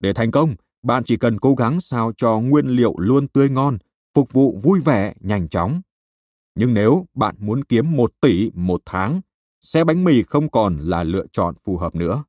Để 0.00 0.12
thành 0.12 0.30
công, 0.30 0.54
bạn 0.82 1.04
chỉ 1.04 1.16
cần 1.16 1.38
cố 1.38 1.54
gắng 1.54 1.80
sao 1.80 2.12
cho 2.16 2.40
nguyên 2.40 2.66
liệu 2.66 2.94
luôn 2.98 3.28
tươi 3.28 3.50
ngon, 3.50 3.78
phục 4.14 4.32
vụ 4.32 4.60
vui 4.62 4.80
vẻ, 4.80 5.14
nhanh 5.20 5.48
chóng 5.48 5.80
nhưng 6.60 6.74
nếu 6.74 7.06
bạn 7.14 7.34
muốn 7.38 7.64
kiếm 7.64 7.96
1 7.96 8.12
tỷ 8.20 8.50
một 8.54 8.82
tháng, 8.86 9.20
xe 9.60 9.84
bánh 9.84 10.04
mì 10.04 10.22
không 10.22 10.50
còn 10.50 10.78
là 10.78 11.04
lựa 11.04 11.26
chọn 11.32 11.54
phù 11.64 11.76
hợp 11.76 11.94
nữa. 11.94 12.24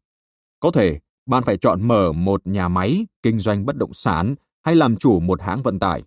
Có 0.59 0.71
thể 0.71 0.99
bạn 1.25 1.43
phải 1.43 1.57
chọn 1.57 1.87
mở 1.87 2.11
một 2.11 2.47
nhà 2.47 2.67
máy, 2.67 3.05
kinh 3.21 3.39
doanh 3.39 3.65
bất 3.65 3.75
động 3.75 3.93
sản 3.93 4.35
hay 4.61 4.75
làm 4.75 4.97
chủ 4.97 5.19
một 5.19 5.41
hãng 5.41 5.61
vận 5.63 5.79
tải. 5.79 6.03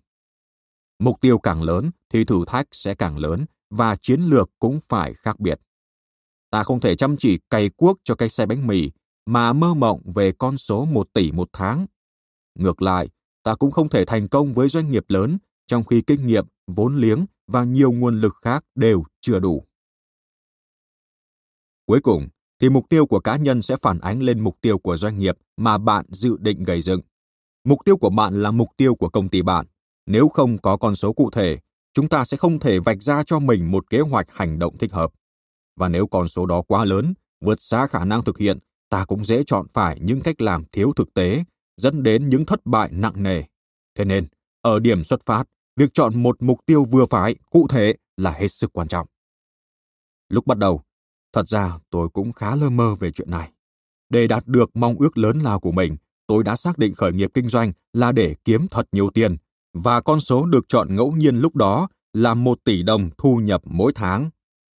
Mục 0.99 1.21
tiêu 1.21 1.37
càng 1.37 1.63
lớn 1.63 1.91
thì 2.09 2.25
thử 2.25 2.43
thách 2.47 2.67
sẽ 2.71 2.95
càng 2.95 3.17
lớn 3.17 3.45
và 3.69 3.95
chiến 3.95 4.21
lược 4.21 4.49
cũng 4.59 4.79
phải 4.89 5.13
khác 5.13 5.39
biệt. 5.39 5.59
Ta 6.49 6.63
không 6.63 6.79
thể 6.79 6.95
chăm 6.95 7.15
chỉ 7.17 7.39
cày 7.49 7.69
cuốc 7.69 7.99
cho 8.03 8.15
cây 8.15 8.29
xe 8.29 8.45
bánh 8.45 8.67
mì 8.67 8.91
mà 9.25 9.53
mơ 9.53 9.73
mộng 9.73 10.01
về 10.15 10.31
con 10.31 10.57
số 10.57 10.85
1 10.85 11.07
tỷ 11.13 11.31
một 11.31 11.49
tháng. 11.53 11.85
Ngược 12.55 12.81
lại, 12.81 13.09
ta 13.43 13.55
cũng 13.55 13.71
không 13.71 13.89
thể 13.89 14.05
thành 14.05 14.27
công 14.27 14.53
với 14.53 14.69
doanh 14.69 14.91
nghiệp 14.91 15.03
lớn 15.07 15.37
trong 15.67 15.83
khi 15.83 16.01
kinh 16.01 16.27
nghiệm, 16.27 16.45
vốn 16.67 16.95
liếng 16.95 17.25
và 17.47 17.63
nhiều 17.63 17.91
nguồn 17.91 18.21
lực 18.21 18.35
khác 18.41 18.65
đều 18.75 19.03
chưa 19.21 19.39
đủ. 19.39 19.65
Cuối 21.85 21.99
cùng, 22.03 22.27
thì 22.61 22.69
mục 22.69 22.89
tiêu 22.89 23.05
của 23.05 23.19
cá 23.19 23.35
nhân 23.35 23.61
sẽ 23.61 23.75
phản 23.81 23.99
ánh 23.99 24.23
lên 24.23 24.39
mục 24.39 24.57
tiêu 24.61 24.77
của 24.77 24.97
doanh 24.97 25.19
nghiệp 25.19 25.37
mà 25.57 25.77
bạn 25.77 26.05
dự 26.09 26.37
định 26.39 26.63
gây 26.63 26.81
dựng. 26.81 27.01
Mục 27.63 27.79
tiêu 27.85 27.97
của 27.97 28.09
bạn 28.09 28.43
là 28.43 28.51
mục 28.51 28.69
tiêu 28.77 28.95
của 28.95 29.09
công 29.09 29.29
ty 29.29 29.41
bạn. 29.41 29.65
Nếu 30.05 30.29
không 30.29 30.57
có 30.57 30.77
con 30.77 30.95
số 30.95 31.13
cụ 31.13 31.29
thể, 31.29 31.59
chúng 31.93 32.09
ta 32.09 32.25
sẽ 32.25 32.37
không 32.37 32.59
thể 32.59 32.79
vạch 32.79 33.03
ra 33.03 33.23
cho 33.25 33.39
mình 33.39 33.71
một 33.71 33.89
kế 33.89 33.99
hoạch 33.99 34.27
hành 34.29 34.59
động 34.59 34.77
thích 34.77 34.93
hợp. 34.93 35.11
Và 35.75 35.89
nếu 35.89 36.07
con 36.07 36.27
số 36.27 36.45
đó 36.45 36.61
quá 36.67 36.85
lớn, 36.85 37.13
vượt 37.41 37.61
xa 37.61 37.87
khả 37.87 38.05
năng 38.05 38.23
thực 38.23 38.37
hiện, 38.37 38.59
ta 38.89 39.05
cũng 39.05 39.25
dễ 39.25 39.43
chọn 39.43 39.67
phải 39.73 39.99
những 40.01 40.21
cách 40.21 40.41
làm 40.41 40.63
thiếu 40.71 40.93
thực 40.95 41.13
tế, 41.13 41.43
dẫn 41.77 42.03
đến 42.03 42.29
những 42.29 42.45
thất 42.45 42.65
bại 42.65 42.89
nặng 42.91 43.23
nề. 43.23 43.43
Thế 43.95 44.05
nên, 44.05 44.27
ở 44.61 44.79
điểm 44.79 45.03
xuất 45.03 45.25
phát, 45.25 45.43
việc 45.75 45.93
chọn 45.93 46.23
một 46.23 46.41
mục 46.41 46.59
tiêu 46.65 46.85
vừa 46.85 47.05
phải, 47.05 47.35
cụ 47.49 47.67
thể 47.67 47.95
là 48.17 48.31
hết 48.31 48.47
sức 48.47 48.73
quan 48.73 48.87
trọng. 48.87 49.07
Lúc 50.29 50.47
bắt 50.47 50.57
đầu, 50.57 50.81
thật 51.33 51.49
ra 51.49 51.79
tôi 51.89 52.09
cũng 52.09 52.31
khá 52.31 52.55
lơ 52.55 52.69
mơ 52.69 52.95
về 52.99 53.11
chuyện 53.11 53.31
này. 53.31 53.51
Để 54.09 54.27
đạt 54.27 54.47
được 54.47 54.69
mong 54.73 54.95
ước 54.99 55.17
lớn 55.17 55.39
lao 55.39 55.59
của 55.59 55.71
mình, 55.71 55.97
tôi 56.27 56.43
đã 56.43 56.55
xác 56.55 56.77
định 56.77 56.93
khởi 56.93 57.13
nghiệp 57.13 57.29
kinh 57.33 57.49
doanh 57.49 57.71
là 57.93 58.11
để 58.11 58.35
kiếm 58.45 58.67
thật 58.71 58.87
nhiều 58.91 59.09
tiền, 59.13 59.37
và 59.73 60.01
con 60.01 60.19
số 60.19 60.45
được 60.45 60.65
chọn 60.67 60.95
ngẫu 60.95 61.11
nhiên 61.11 61.35
lúc 61.35 61.55
đó 61.55 61.87
là 62.13 62.33
một 62.33 62.59
tỷ 62.63 62.83
đồng 62.83 63.09
thu 63.17 63.35
nhập 63.35 63.61
mỗi 63.65 63.91
tháng. 63.95 64.29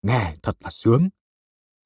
Nghe 0.02 0.36
thật 0.42 0.56
là 0.60 0.70
sướng. 0.70 1.08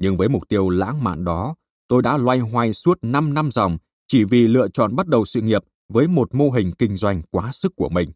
Nhưng 0.01 0.17
với 0.17 0.29
mục 0.29 0.49
tiêu 0.49 0.69
lãng 0.69 1.05
mạn 1.05 1.25
đó, 1.25 1.55
tôi 1.89 2.03
đã 2.03 2.17
loay 2.17 2.39
hoay 2.39 2.73
suốt 2.73 2.99
5 3.03 3.35
năm 3.35 3.51
dòng 3.51 3.79
chỉ 4.07 4.25
vì 4.25 4.49
lựa 4.49 4.69
chọn 4.69 4.97
bắt 4.97 5.07
đầu 5.07 5.25
sự 5.25 5.41
nghiệp 5.41 5.63
với 5.89 6.09
một 6.09 6.35
mô 6.35 6.51
hình 6.51 6.73
kinh 6.79 6.97
doanh 6.97 7.23
quá 7.31 7.51
sức 7.53 7.73
của 7.77 7.89
mình 7.89 8.11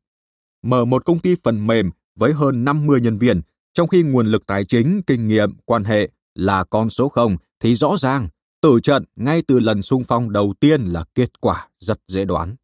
mở 0.62 0.84
một 0.84 1.04
công 1.04 1.18
ty 1.18 1.34
phần 1.42 1.66
mềm 1.66 1.90
với 2.14 2.32
hơn 2.32 2.64
50 2.64 3.00
nhân 3.00 3.18
viên, 3.18 3.40
trong 3.72 3.88
khi 3.88 4.02
nguồn 4.02 4.26
lực 4.26 4.46
tài 4.46 4.64
chính, 4.64 5.02
kinh 5.06 5.26
nghiệm, 5.26 5.54
quan 5.64 5.84
hệ 5.84 6.10
là 6.34 6.64
con 6.64 6.90
số 6.90 7.08
không 7.08 7.36
thì 7.60 7.74
rõ 7.74 7.96
ràng 7.96 8.28
tử 8.62 8.80
trận 8.82 9.04
ngay 9.16 9.42
từ 9.46 9.58
lần 9.58 9.82
sung 9.82 10.02
phong 10.08 10.32
đầu 10.32 10.54
tiên 10.60 10.84
là 10.84 11.04
kết 11.14 11.40
quả 11.40 11.68
rất 11.80 12.00
dễ 12.08 12.24
đoán. 12.24 12.56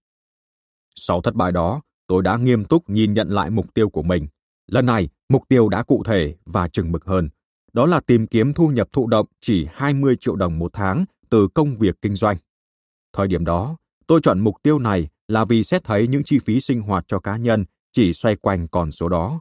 Sau 0.94 1.20
thất 1.20 1.34
bại 1.34 1.52
đó, 1.52 1.80
tôi 2.06 2.22
đã 2.22 2.36
nghiêm 2.36 2.64
túc 2.64 2.90
nhìn 2.90 3.12
nhận 3.12 3.28
lại 3.28 3.50
mục 3.50 3.74
tiêu 3.74 3.88
của 3.88 4.02
mình. 4.02 4.26
Lần 4.66 4.86
này, 4.86 5.08
mục 5.28 5.42
tiêu 5.48 5.68
đã 5.68 5.82
cụ 5.82 6.02
thể 6.04 6.34
và 6.44 6.68
chừng 6.68 6.92
mực 6.92 7.04
hơn. 7.04 7.28
Đó 7.72 7.86
là 7.86 8.00
tìm 8.00 8.26
kiếm 8.26 8.52
thu 8.52 8.68
nhập 8.68 8.88
thụ 8.92 9.06
động 9.06 9.26
chỉ 9.40 9.66
20 9.72 10.16
triệu 10.20 10.36
đồng 10.36 10.58
một 10.58 10.72
tháng 10.72 11.04
từ 11.30 11.48
công 11.48 11.76
việc 11.76 11.96
kinh 12.02 12.16
doanh. 12.16 12.36
Thời 13.12 13.28
điểm 13.28 13.44
đó, 13.44 13.76
tôi 14.06 14.20
chọn 14.22 14.40
mục 14.40 14.56
tiêu 14.62 14.78
này 14.78 15.08
là 15.28 15.44
vì 15.44 15.64
xét 15.64 15.84
thấy 15.84 16.06
những 16.06 16.24
chi 16.24 16.38
phí 16.38 16.60
sinh 16.60 16.80
hoạt 16.80 17.04
cho 17.08 17.18
cá 17.18 17.36
nhân 17.36 17.64
chỉ 17.98 18.12
xoay 18.12 18.36
quanh 18.36 18.68
con 18.68 18.92
số 18.92 19.08
đó. 19.08 19.40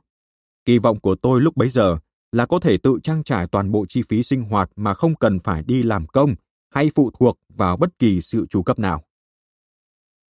Kỳ 0.65 0.79
vọng 0.79 0.99
của 0.99 1.15
tôi 1.15 1.41
lúc 1.41 1.57
bấy 1.57 1.69
giờ 1.69 1.97
là 2.31 2.45
có 2.45 2.59
thể 2.59 2.77
tự 2.77 2.99
trang 3.03 3.23
trải 3.23 3.47
toàn 3.47 3.71
bộ 3.71 3.85
chi 3.89 4.01
phí 4.09 4.23
sinh 4.23 4.43
hoạt 4.43 4.69
mà 4.75 4.93
không 4.93 5.15
cần 5.15 5.39
phải 5.39 5.63
đi 5.63 5.83
làm 5.83 6.07
công 6.07 6.35
hay 6.69 6.91
phụ 6.95 7.11
thuộc 7.19 7.39
vào 7.49 7.77
bất 7.77 7.99
kỳ 7.99 8.21
sự 8.21 8.45
chu 8.49 8.63
cấp 8.63 8.79
nào. 8.79 9.03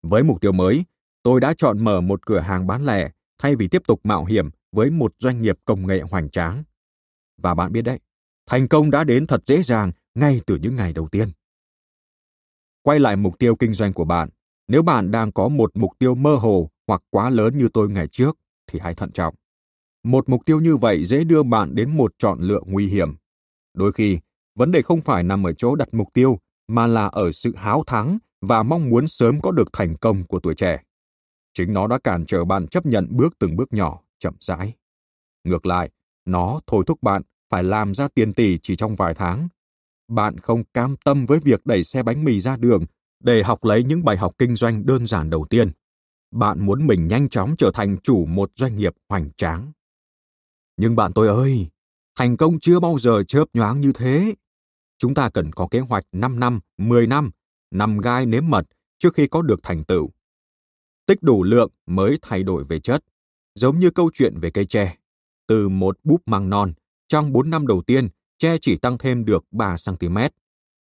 Với 0.03 0.23
mục 0.23 0.41
tiêu 0.41 0.53
mới, 0.53 0.85
tôi 1.23 1.41
đã 1.41 1.55
chọn 1.59 1.85
mở 1.85 2.01
một 2.01 2.27
cửa 2.27 2.39
hàng 2.39 2.67
bán 2.67 2.85
lẻ 2.85 3.11
thay 3.39 3.57
vì 3.57 3.69
tiếp 3.69 3.83
tục 3.87 4.01
mạo 4.05 4.25
hiểm 4.25 4.51
với 4.73 4.91
một 4.91 5.15
doanh 5.19 5.43
nghiệp 5.43 5.57
công 5.65 5.87
nghệ 5.87 6.01
hoành 6.01 6.31
tráng. 6.31 6.65
Và 7.37 7.55
bạn 7.55 7.73
biết 7.73 7.83
đấy, 7.83 8.01
thành 8.47 8.69
công 8.69 8.91
đã 8.91 9.05
đến 9.05 9.27
thật 9.27 9.41
dễ 9.45 9.63
dàng 9.63 9.93
ngay 10.15 10.41
từ 10.47 10.57
những 10.63 10.77
ngày 10.77 10.93
đầu 10.93 11.09
tiên. 11.09 11.33
Quay 12.83 12.99
lại 12.99 13.17
mục 13.17 13.39
tiêu 13.39 13.57
kinh 13.57 13.75
doanh 13.75 13.93
của 13.93 14.05
bạn, 14.05 14.29
nếu 14.69 14.83
bạn 14.83 15.11
đang 15.11 15.33
có 15.33 15.49
một 15.49 15.71
mục 15.77 15.91
tiêu 15.99 16.15
mơ 16.15 16.35
hồ 16.35 16.71
hoặc 16.87 17.03
quá 17.11 17.31
lớn 17.31 17.59
như 17.59 17.69
tôi 17.73 17.91
ngày 17.91 18.09
trước 18.09 18.37
thì 18.67 18.79
hãy 18.79 18.95
thận 18.95 19.13
trọng. 19.13 19.35
Một 20.05 20.29
mục 20.29 20.45
tiêu 20.47 20.61
như 20.61 20.77
vậy 20.77 21.05
dễ 21.05 21.25
đưa 21.25 21.43
bạn 21.43 21.75
đến 21.75 21.97
một 21.97 22.15
chọn 22.19 22.41
lựa 22.41 22.61
nguy 22.67 22.87
hiểm. 22.87 23.15
Đôi 23.75 23.93
khi, 23.93 24.19
vấn 24.55 24.73
đề 24.73 24.83
không 24.83 25.01
phải 25.01 25.23
nằm 25.23 25.47
ở 25.47 25.53
chỗ 25.53 25.75
đặt 25.75 25.89
mục 25.93 26.09
tiêu, 26.13 26.39
mà 26.69 26.87
là 26.87 27.07
ở 27.07 27.33
sự 27.33 27.55
háo 27.57 27.85
thắng 27.87 28.19
và 28.41 28.63
mong 28.63 28.91
muốn 28.91 29.07
sớm 29.07 29.41
có 29.41 29.51
được 29.51 29.69
thành 29.73 29.97
công 29.97 30.25
của 30.25 30.41
tuổi 30.41 30.55
trẻ. 30.55 30.83
Chính 31.55 31.73
nó 31.73 31.87
đã 31.87 31.99
cản 32.05 32.25
trở 32.27 32.45
bạn 32.45 32.69
chấp 32.69 32.87
nhận 32.87 33.09
bước 33.11 33.39
từng 33.39 33.57
bước 33.57 33.73
nhỏ, 33.73 34.01
chậm 34.19 34.35
rãi. 34.41 34.73
Ngược 35.45 35.67
lại, 35.67 35.91
nó 36.25 36.61
thôi 36.67 36.85
thúc 36.87 37.03
bạn 37.03 37.23
phải 37.51 37.65
làm 37.65 37.95
ra 37.95 38.09
tiền 38.15 38.35
tỷ 38.35 38.59
chỉ 38.63 38.77
trong 38.77 38.95
vài 38.95 39.15
tháng. 39.15 39.49
Bạn 40.09 40.39
không 40.39 40.65
cam 40.75 40.97
tâm 41.05 41.25
với 41.25 41.39
việc 41.39 41.67
đẩy 41.67 41.85
xe 41.85 42.03
bánh 42.03 42.25
mì 42.25 42.41
ra 42.41 42.57
đường 42.57 42.85
để 43.25 43.43
học 43.43 43.65
lấy 43.65 43.85
những 43.85 44.05
bài 44.05 44.17
học 44.17 44.33
kinh 44.39 44.57
doanh 44.57 44.87
đơn 44.87 45.07
giản 45.07 45.31
đầu 45.31 45.47
tiên 45.51 45.71
bạn 46.31 46.67
muốn 46.67 46.87
mình 46.87 47.07
nhanh 47.07 47.29
chóng 47.29 47.55
trở 47.59 47.71
thành 47.75 47.97
chủ 48.03 48.27
một 48.27 48.51
doanh 48.55 48.77
nghiệp 48.77 48.95
hoành 49.09 49.31
tráng. 49.37 49.73
Nhưng 50.77 50.97
bạn 50.97 51.13
tôi 51.13 51.29
ơi, 51.29 51.67
thành 52.17 52.37
công 52.37 52.61
chưa 52.61 52.81
bao 52.81 52.99
giờ 52.99 53.23
chớp 53.29 53.45
nhoáng 53.55 53.81
như 53.81 53.93
thế. 53.93 54.35
Chúng 54.99 55.15
ta 55.15 55.31
cần 55.31 55.53
có 55.53 55.69
kế 55.71 55.81
hoạch 55.81 56.05
5 56.13 56.41
năm, 56.41 56.61
10 56.79 57.07
năm, 57.07 57.31
nằm 57.71 57.99
gai 57.99 58.27
nếm 58.27 58.49
mật 58.49 58.67
trước 58.99 59.15
khi 59.15 59.27
có 59.27 59.43
được 59.43 59.61
thành 59.63 59.85
tựu. 59.85 60.11
Tích 61.07 61.23
đủ 61.23 61.43
lượng 61.43 61.71
mới 61.87 62.19
thay 62.23 62.43
đổi 62.43 62.65
về 62.65 62.81
chất, 62.81 63.05
giống 63.55 63.79
như 63.79 63.91
câu 63.91 64.11
chuyện 64.15 64.39
về 64.39 64.51
cây 64.51 64.67
tre. 64.67 64.97
Từ 65.47 65.69
một 65.69 65.99
búp 66.05 66.23
măng 66.27 66.51
non, 66.51 66.73
trong 67.09 67.33
4 67.33 67.51
năm 67.51 67.67
đầu 67.67 67.83
tiên, 67.83 68.09
tre 68.39 68.59
chỉ 68.61 68.77
tăng 68.77 68.99
thêm 68.99 69.25
được 69.25 69.45
3 69.51 69.77
cm. 69.87 70.19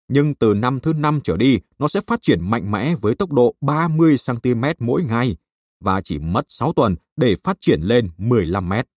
Nhưng 0.08 0.36
từ 0.36 0.54
năm 0.54 0.80
thứ 0.80 0.94
năm 0.94 1.20
trở 1.24 1.38
đi, 1.38 1.60
nó 1.80 1.88
sẽ 1.88 2.02
phát 2.08 2.22
triển 2.22 2.50
mạnh 2.50 2.72
mẽ 2.72 2.96
với 3.02 3.16
tốc 3.16 3.32
độ 3.32 3.56
30 3.62 4.16
cm 4.28 4.64
mỗi 4.80 5.04
ngày, 5.04 5.38
và 5.80 6.02
chỉ 6.02 6.20
mất 6.20 6.46
6 6.48 6.74
tuần 6.74 6.96
để 7.18 7.36
phát 7.44 7.58
triển 7.62 7.82
lên 7.82 8.10
15 8.18 8.70
mét. 8.70 8.88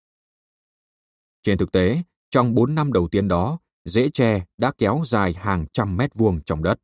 Trên 1.42 1.58
thực 1.58 1.72
tế, 1.72 2.02
trong 2.30 2.54
4 2.54 2.74
năm 2.74 2.92
đầu 2.92 3.08
tiên 3.08 3.28
đó, 3.28 3.58
rễ 3.84 4.10
tre 4.10 4.44
đã 4.58 4.72
kéo 4.78 5.02
dài 5.06 5.34
hàng 5.38 5.66
trăm 5.72 5.96
mét 5.96 6.14
vuông 6.14 6.40
trong 6.46 6.62
đất. 6.62 6.78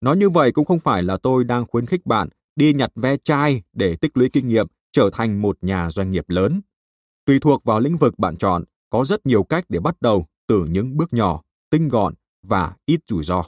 Nói 0.00 0.16
như 0.16 0.30
vậy 0.30 0.52
cũng 0.52 0.64
không 0.64 0.80
phải 0.80 1.02
là 1.02 1.16
tôi 1.16 1.44
đang 1.44 1.66
khuyến 1.66 1.86
khích 1.86 2.06
bạn 2.06 2.28
đi 2.56 2.72
nhặt 2.72 2.90
ve 2.94 3.16
chai 3.24 3.62
để 3.72 3.96
tích 3.96 4.16
lũy 4.16 4.28
kinh 4.32 4.48
nghiệm 4.48 4.66
trở 4.92 5.10
thành 5.12 5.42
một 5.42 5.58
nhà 5.60 5.90
doanh 5.90 6.10
nghiệp 6.10 6.24
lớn. 6.28 6.60
Tùy 7.24 7.40
thuộc 7.40 7.64
vào 7.64 7.80
lĩnh 7.80 7.96
vực 7.96 8.18
bạn 8.18 8.36
chọn, 8.36 8.64
có 8.90 9.04
rất 9.04 9.26
nhiều 9.26 9.42
cách 9.42 9.64
để 9.68 9.80
bắt 9.80 10.00
đầu 10.00 10.26
từ 10.46 10.64
những 10.64 10.96
bước 10.96 11.12
nhỏ, 11.12 11.42
tinh 11.70 11.88
gọn 11.88 12.14
và 12.42 12.76
ít 12.86 13.00
rủi 13.06 13.24
ro. 13.24 13.44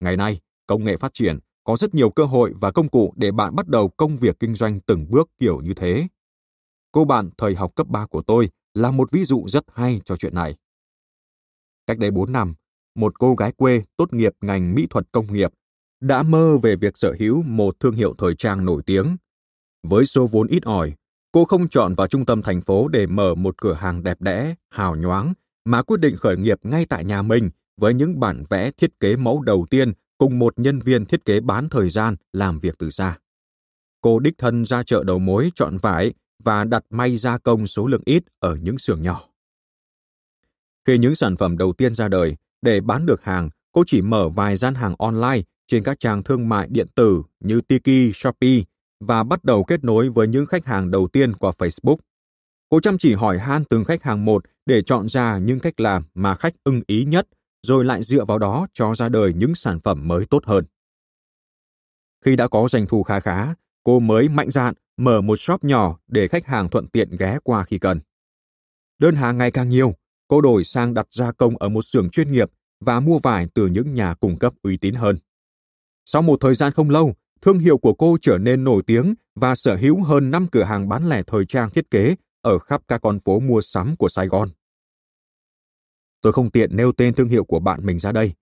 Ngày 0.00 0.16
nay, 0.16 0.40
công 0.66 0.84
nghệ 0.84 0.96
phát 0.96 1.14
triển, 1.14 1.38
có 1.64 1.76
rất 1.76 1.94
nhiều 1.94 2.10
cơ 2.10 2.24
hội 2.24 2.52
và 2.60 2.70
công 2.70 2.88
cụ 2.88 3.12
để 3.16 3.32
bạn 3.32 3.56
bắt 3.56 3.68
đầu 3.68 3.88
công 3.88 4.16
việc 4.16 4.38
kinh 4.38 4.54
doanh 4.54 4.80
từng 4.80 5.06
bước 5.10 5.28
kiểu 5.38 5.60
như 5.60 5.74
thế. 5.74 6.08
Cô 6.92 7.04
bạn 7.04 7.30
thời 7.38 7.54
học 7.54 7.74
cấp 7.74 7.86
3 7.88 8.06
của 8.06 8.22
tôi 8.22 8.50
là 8.74 8.90
một 8.90 9.10
ví 9.10 9.24
dụ 9.24 9.48
rất 9.48 9.64
hay 9.74 10.00
cho 10.04 10.16
chuyện 10.16 10.34
này. 10.34 10.56
Cách 11.86 11.98
đây 11.98 12.10
4 12.10 12.32
năm, 12.32 12.54
một 12.94 13.18
cô 13.18 13.34
gái 13.34 13.52
quê 13.52 13.82
tốt 13.96 14.12
nghiệp 14.12 14.32
ngành 14.40 14.74
mỹ 14.74 14.86
thuật 14.90 15.12
công 15.12 15.32
nghiệp 15.32 15.52
đã 16.00 16.22
mơ 16.22 16.58
về 16.62 16.76
việc 16.76 16.98
sở 16.98 17.14
hữu 17.18 17.42
một 17.42 17.80
thương 17.80 17.94
hiệu 17.94 18.14
thời 18.18 18.34
trang 18.34 18.64
nổi 18.64 18.82
tiếng. 18.86 19.16
Với 19.82 20.06
số 20.06 20.26
vốn 20.26 20.48
ít 20.48 20.62
ỏi, 20.62 20.94
cô 21.32 21.44
không 21.44 21.68
chọn 21.68 21.94
vào 21.94 22.06
trung 22.06 22.24
tâm 22.24 22.42
thành 22.42 22.60
phố 22.60 22.88
để 22.88 23.06
mở 23.06 23.34
một 23.34 23.54
cửa 23.62 23.74
hàng 23.74 24.02
đẹp 24.02 24.20
đẽ, 24.20 24.54
hào 24.70 24.96
nhoáng, 24.96 25.32
mà 25.64 25.82
quyết 25.82 26.00
định 26.00 26.16
khởi 26.16 26.36
nghiệp 26.36 26.58
ngay 26.62 26.86
tại 26.86 27.04
nhà 27.04 27.22
mình 27.22 27.50
với 27.78 27.94
những 27.94 28.20
bản 28.20 28.44
vẽ 28.50 28.70
thiết 28.70 29.00
kế 29.00 29.16
mẫu 29.16 29.42
đầu 29.42 29.66
tiên 29.70 29.92
cùng 30.18 30.38
một 30.38 30.58
nhân 30.58 30.78
viên 30.78 31.04
thiết 31.04 31.24
kế 31.24 31.40
bán 31.40 31.68
thời 31.68 31.90
gian 31.90 32.16
làm 32.32 32.58
việc 32.58 32.78
từ 32.78 32.90
xa. 32.90 33.18
Cô 34.00 34.18
đích 34.18 34.38
thân 34.38 34.64
ra 34.64 34.82
chợ 34.82 35.04
đầu 35.04 35.18
mối 35.18 35.50
chọn 35.54 35.78
vải 35.78 36.12
và 36.44 36.64
đặt 36.64 36.84
may 36.90 37.16
gia 37.16 37.38
công 37.38 37.66
số 37.66 37.86
lượng 37.86 38.02
ít 38.04 38.22
ở 38.38 38.56
những 38.56 38.78
xưởng 38.78 39.02
nhỏ. 39.02 39.24
Khi 40.84 40.98
những 40.98 41.14
sản 41.14 41.36
phẩm 41.36 41.58
đầu 41.58 41.72
tiên 41.72 41.94
ra 41.94 42.08
đời, 42.08 42.36
để 42.62 42.80
bán 42.80 43.06
được 43.06 43.22
hàng, 43.22 43.50
cô 43.72 43.84
chỉ 43.86 44.02
mở 44.02 44.28
vài 44.28 44.56
gian 44.56 44.74
hàng 44.74 44.94
online 44.98 45.42
trên 45.66 45.82
các 45.82 46.00
trang 46.00 46.22
thương 46.22 46.48
mại 46.48 46.68
điện 46.70 46.86
tử 46.94 47.22
như 47.40 47.60
Tiki, 47.60 48.14
Shopee 48.14 48.62
và 49.00 49.22
bắt 49.22 49.44
đầu 49.44 49.64
kết 49.64 49.84
nối 49.84 50.08
với 50.08 50.28
những 50.28 50.46
khách 50.46 50.66
hàng 50.66 50.90
đầu 50.90 51.08
tiên 51.08 51.34
qua 51.34 51.52
Facebook. 51.58 51.96
Cô 52.68 52.80
chăm 52.80 52.98
chỉ 52.98 53.14
hỏi 53.14 53.38
han 53.38 53.64
từng 53.64 53.84
khách 53.84 54.02
hàng 54.02 54.24
một 54.24 54.44
để 54.66 54.82
chọn 54.82 55.08
ra 55.08 55.38
những 55.38 55.60
cách 55.60 55.80
làm 55.80 56.02
mà 56.14 56.34
khách 56.34 56.54
ưng 56.64 56.80
ý 56.86 57.04
nhất, 57.04 57.28
rồi 57.62 57.84
lại 57.84 58.02
dựa 58.02 58.24
vào 58.24 58.38
đó 58.38 58.66
cho 58.72 58.94
ra 58.94 59.08
đời 59.08 59.34
những 59.34 59.54
sản 59.54 59.80
phẩm 59.80 60.08
mới 60.08 60.26
tốt 60.26 60.42
hơn. 60.46 60.64
Khi 62.24 62.36
đã 62.36 62.48
có 62.48 62.68
doanh 62.68 62.86
thu 62.86 63.02
khá 63.02 63.20
khá, 63.20 63.54
cô 63.84 64.00
mới 64.00 64.28
mạnh 64.28 64.50
dạn 64.50 64.74
mở 64.96 65.20
một 65.20 65.36
shop 65.36 65.64
nhỏ 65.64 65.98
để 66.08 66.28
khách 66.28 66.46
hàng 66.46 66.68
thuận 66.68 66.86
tiện 66.86 67.16
ghé 67.18 67.38
qua 67.44 67.64
khi 67.64 67.78
cần. 67.78 68.00
Đơn 68.98 69.14
hàng 69.14 69.38
ngày 69.38 69.50
càng 69.50 69.68
nhiều, 69.68 69.94
cô 70.28 70.40
đổi 70.40 70.64
sang 70.64 70.94
đặt 70.94 71.06
gia 71.10 71.32
công 71.32 71.56
ở 71.56 71.68
một 71.68 71.82
xưởng 71.82 72.10
chuyên 72.10 72.32
nghiệp 72.32 72.50
và 72.80 73.00
mua 73.00 73.18
vải 73.18 73.46
từ 73.54 73.66
những 73.66 73.94
nhà 73.94 74.14
cung 74.14 74.38
cấp 74.38 74.52
uy 74.62 74.76
tín 74.76 74.94
hơn. 74.94 75.18
Sau 76.04 76.22
một 76.22 76.40
thời 76.40 76.54
gian 76.54 76.72
không 76.72 76.90
lâu, 76.90 77.14
thương 77.40 77.58
hiệu 77.58 77.78
của 77.78 77.94
cô 77.94 78.16
trở 78.22 78.38
nên 78.38 78.64
nổi 78.64 78.82
tiếng 78.86 79.14
và 79.34 79.54
sở 79.54 79.76
hữu 79.76 80.02
hơn 80.02 80.30
5 80.30 80.46
cửa 80.52 80.62
hàng 80.62 80.88
bán 80.88 81.08
lẻ 81.08 81.22
thời 81.26 81.46
trang 81.46 81.70
thiết 81.70 81.90
kế 81.90 82.14
ở 82.42 82.58
khắp 82.58 82.82
các 82.88 83.00
con 83.02 83.20
phố 83.20 83.40
mua 83.40 83.60
sắm 83.60 83.96
của 83.96 84.08
Sài 84.08 84.26
Gòn. 84.26 84.48
Tôi 86.22 86.32
không 86.32 86.50
tiện 86.50 86.76
nêu 86.76 86.92
tên 86.92 87.14
thương 87.14 87.28
hiệu 87.28 87.44
của 87.44 87.60
bạn 87.60 87.86
mình 87.86 87.98
ra 87.98 88.12
đây, 88.12 88.34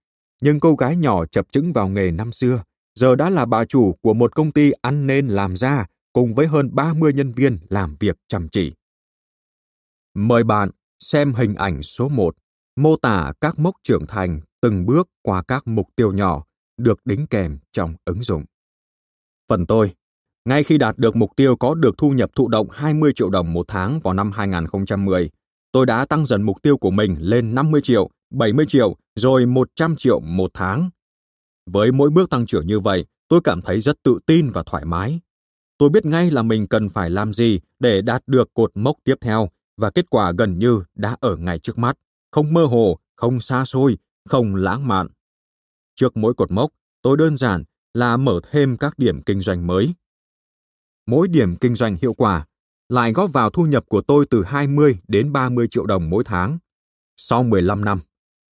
nhưng 0.43 0.61
cô 0.61 0.75
gái 0.75 0.97
nhỏ 0.97 1.27
chập 1.27 1.47
chững 1.53 1.73
vào 1.73 1.89
nghề 1.89 2.11
năm 2.11 2.33
xưa, 2.33 2.63
giờ 2.95 3.17
đã 3.17 3.31
là 3.31 3.47
bà 3.47 3.65
chủ 3.65 3.97
của 4.03 4.15
một 4.15 4.35
công 4.35 4.53
ty 4.53 4.71
ăn 4.83 5.07
nên 5.07 5.29
làm 5.29 5.57
ra 5.57 5.87
cùng 6.13 6.35
với 6.35 6.47
hơn 6.47 6.75
30 6.75 7.13
nhân 7.13 7.33
viên 7.33 7.59
làm 7.69 7.95
việc 8.01 8.17
chăm 8.29 8.49
chỉ. 8.49 8.73
Mời 10.15 10.45
bạn 10.45 10.71
xem 11.01 11.35
hình 11.35 11.55
ảnh 11.55 11.83
số 11.83 12.09
1, 12.09 12.37
mô 12.77 12.97
tả 12.97 13.33
các 13.41 13.59
mốc 13.59 13.75
trưởng 13.83 14.07
thành 14.07 14.41
từng 14.61 14.87
bước 14.87 15.09
qua 15.23 15.43
các 15.43 15.67
mục 15.67 15.87
tiêu 15.97 16.13
nhỏ 16.13 16.45
được 16.77 17.01
đính 17.05 17.27
kèm 17.27 17.59
trong 17.73 17.95
ứng 18.05 18.23
dụng. 18.23 18.45
Phần 19.49 19.67
tôi, 19.67 19.95
ngay 20.45 20.65
khi 20.65 20.79
đạt 20.79 20.99
được 20.99 21.17
mục 21.17 21.31
tiêu 21.37 21.57
có 21.57 21.75
được 21.75 21.99
thu 21.99 22.11
nhập 22.11 22.31
thụ 22.35 22.49
động 22.49 22.67
20 22.71 23.13
triệu 23.15 23.31
đồng 23.31 23.53
một 23.53 23.65
tháng 23.69 24.01
vào 24.01 24.15
năm 24.15 24.33
2010, 24.33 25.31
tôi 25.77 25.87
đã 25.87 26.05
tăng 26.05 26.27
dần 26.27 26.43
mục 26.43 26.63
tiêu 26.63 26.77
của 26.77 26.91
mình 26.91 27.17
lên 27.21 27.55
50 27.55 27.81
triệu, 27.85 28.11
70 28.31 28.67
triệu, 28.69 28.97
rồi 29.15 29.47
100 29.47 29.97
triệu 29.97 30.21
một 30.21 30.51
tháng. 30.55 30.91
Với 31.71 31.93
mỗi 31.93 32.11
bước 32.11 32.31
tăng 32.31 32.47
trưởng 32.47 32.67
như 32.67 32.81
vậy, 32.81 33.05
tôi 33.29 33.41
cảm 33.45 33.63
thấy 33.63 33.81
rất 33.81 34.03
tự 34.03 34.19
tin 34.27 34.51
và 34.51 34.63
thoải 34.67 34.85
mái. 34.85 35.21
Tôi 35.79 35.89
biết 35.89 36.07
ngay 36.07 36.31
là 36.31 36.43
mình 36.43 36.67
cần 36.67 36.89
phải 36.89 37.11
làm 37.11 37.33
gì 37.33 37.61
để 37.79 38.03
đạt 38.03 38.23
được 38.27 38.55
cột 38.55 38.71
mốc 38.75 38.97
tiếp 39.05 39.15
theo 39.21 39.49
và 39.77 39.91
kết 39.91 40.11
quả 40.11 40.33
gần 40.39 40.59
như 40.59 40.83
đã 40.95 41.17
ở 41.21 41.37
ngay 41.37 41.59
trước 41.59 41.79
mắt, 41.79 41.97
không 42.31 42.55
mơ 42.55 42.65
hồ, 42.65 42.99
không 43.17 43.41
xa 43.41 43.65
xôi, 43.65 43.99
không 44.29 44.55
lãng 44.55 44.89
mạn. 44.89 45.09
Trước 45.95 46.17
mỗi 46.17 46.35
cột 46.35 46.51
mốc, 46.51 46.71
tôi 47.03 47.17
đơn 47.17 47.37
giản 47.37 47.65
là 47.95 48.17
mở 48.17 48.41
thêm 48.51 48.77
các 48.77 48.99
điểm 48.99 49.23
kinh 49.23 49.41
doanh 49.41 49.67
mới. 49.67 49.95
Mỗi 51.07 51.29
điểm 51.29 51.57
kinh 51.57 51.75
doanh 51.75 51.97
hiệu 52.03 52.15
quả 52.15 52.47
lại 52.89 53.13
góp 53.13 53.33
vào 53.33 53.51
thu 53.51 53.67
nhập 53.67 53.85
của 53.89 54.01
tôi 54.01 54.27
từ 54.31 54.45
20 54.45 54.99
đến 55.09 55.33
30 55.33 55.69
triệu 55.71 55.87
đồng 55.87 56.11
mỗi 56.11 56.25
tháng. 56.25 56.59
Sau 57.17 57.43
15 57.43 57.85
năm, 57.85 57.99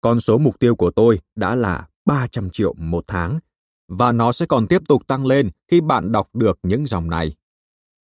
con 0.00 0.20
số 0.20 0.38
mục 0.38 0.58
tiêu 0.58 0.76
của 0.76 0.90
tôi 0.90 1.20
đã 1.36 1.54
là 1.54 1.88
300 2.04 2.50
triệu 2.50 2.74
một 2.74 3.04
tháng 3.06 3.38
và 3.88 4.12
nó 4.12 4.32
sẽ 4.32 4.46
còn 4.46 4.66
tiếp 4.66 4.82
tục 4.88 5.06
tăng 5.06 5.26
lên 5.26 5.50
khi 5.70 5.80
bạn 5.80 6.12
đọc 6.12 6.28
được 6.32 6.58
những 6.62 6.86
dòng 6.86 7.10
này. 7.10 7.34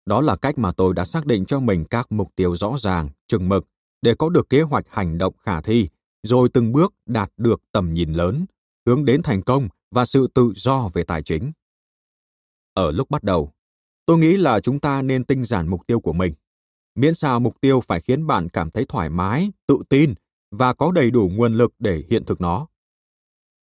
Đó 0.07 0.21
là 0.21 0.37
cách 0.37 0.59
mà 0.59 0.73
tôi 0.73 0.95
đã 0.95 1.05
xác 1.05 1.27
định 1.27 1.45
cho 1.45 1.61
mình 1.61 1.85
các 1.85 2.13
mục 2.13 2.29
tiêu 2.37 2.57
rõ 2.57 2.75
ràng, 2.79 3.09
chừng 3.27 3.49
mực 3.49 3.67
để 4.03 4.15
có 4.15 4.29
được 4.29 4.49
kế 4.51 4.63
hoạch 4.63 4.85
hành 4.89 5.19
động 5.19 5.35
khả 5.39 5.61
thi, 5.61 5.89
rồi 6.23 6.49
từng 6.49 6.73
bước 6.73 6.95
đạt 7.07 7.33
được 7.37 7.63
tầm 7.73 7.95
nhìn 7.95 8.13
lớn, 8.13 8.47
hướng 8.87 9.05
đến 9.05 9.23
thành 9.23 9.43
công 9.43 9.69
và 9.91 10.05
sự 10.07 10.27
tự 10.35 10.53
do 10.57 10.89
về 10.95 11.05
tài 11.05 11.23
chính. 11.23 11.53
Ở 12.75 12.91
lúc 12.91 13.11
bắt 13.11 13.23
đầu, 13.23 13.53
tôi 14.09 14.19
nghĩ 14.19 14.37
là 14.37 14.61
chúng 14.61 14.81
ta 14.81 15.03
nên 15.03 15.25
tinh 15.25 15.45
giản 15.45 15.69
mục 15.69 15.87
tiêu 15.87 16.01
của 16.01 16.13
mình. 16.13 16.33
Miễn 16.95 17.15
sao 17.15 17.41
mục 17.41 17.61
tiêu 17.61 17.81
phải 17.81 18.01
khiến 18.01 18.27
bạn 18.27 18.49
cảm 18.49 18.71
thấy 18.71 18.85
thoải 18.89 19.11
mái, 19.11 19.53
tự 19.67 19.79
tin 19.89 20.15
và 20.51 20.75
có 20.75 20.93
đầy 20.93 21.11
đủ 21.11 21.31
nguồn 21.33 21.55
lực 21.55 21.73
để 21.79 22.05
hiện 22.11 22.25
thực 22.25 22.41
nó. 22.41 22.67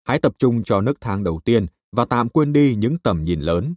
Hãy 0.04 0.20
tập 0.20 0.36
trung 0.38 0.64
cho 0.64 0.82
nước 0.82 1.02
thang 1.02 1.24
đầu 1.24 1.40
tiên 1.46 1.66
và 1.92 2.06
tạm 2.06 2.30
quên 2.30 2.54
đi 2.54 2.76
những 2.76 2.98
tầm 2.98 3.24
nhìn 3.24 3.40
lớn. 3.40 3.76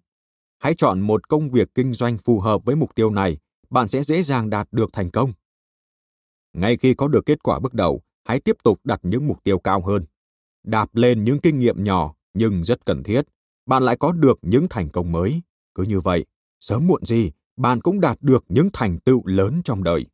Hãy 0.58 0.74
chọn 0.78 1.00
một 1.00 1.28
công 1.28 1.50
việc 1.50 1.68
kinh 1.74 1.92
doanh 1.92 2.18
phù 2.18 2.40
hợp 2.40 2.64
với 2.64 2.76
mục 2.76 2.94
tiêu 2.94 3.10
này, 3.10 3.38
bạn 3.70 3.88
sẽ 3.88 4.04
dễ 4.04 4.22
dàng 4.22 4.50
đạt 4.50 4.68
được 4.72 4.90
thành 4.92 5.10
công. 5.10 5.32
Ngay 6.52 6.76
khi 6.76 6.94
có 6.94 7.08
được 7.08 7.26
kết 7.26 7.42
quả 7.42 7.58
bước 7.58 7.74
đầu, 7.74 8.02
hãy 8.24 8.40
tiếp 8.40 8.56
tục 8.62 8.80
đặt 8.84 9.00
những 9.02 9.26
mục 9.26 9.44
tiêu 9.44 9.58
cao 9.58 9.82
hơn. 9.82 10.02
Đạp 10.64 10.96
lên 10.96 11.24
những 11.24 11.40
kinh 11.40 11.58
nghiệm 11.58 11.84
nhỏ 11.84 12.14
nhưng 12.34 12.64
rất 12.64 12.86
cần 12.86 13.02
thiết, 13.02 13.22
bạn 13.66 13.82
lại 13.82 13.96
có 13.96 14.12
được 14.12 14.38
những 14.42 14.66
thành 14.70 14.88
công 14.90 15.12
mới. 15.12 15.42
Cứ 15.74 15.82
như 15.82 16.00
vậy, 16.00 16.24
sớm 16.60 16.86
muộn 16.86 17.04
gì, 17.04 17.32
bạn 17.56 17.80
cũng 17.80 18.00
đạt 18.00 18.18
được 18.20 18.44
những 18.48 18.68
thành 18.72 18.98
tựu 18.98 19.26
lớn 19.26 19.60
trong 19.64 19.84
đời. 19.84 20.06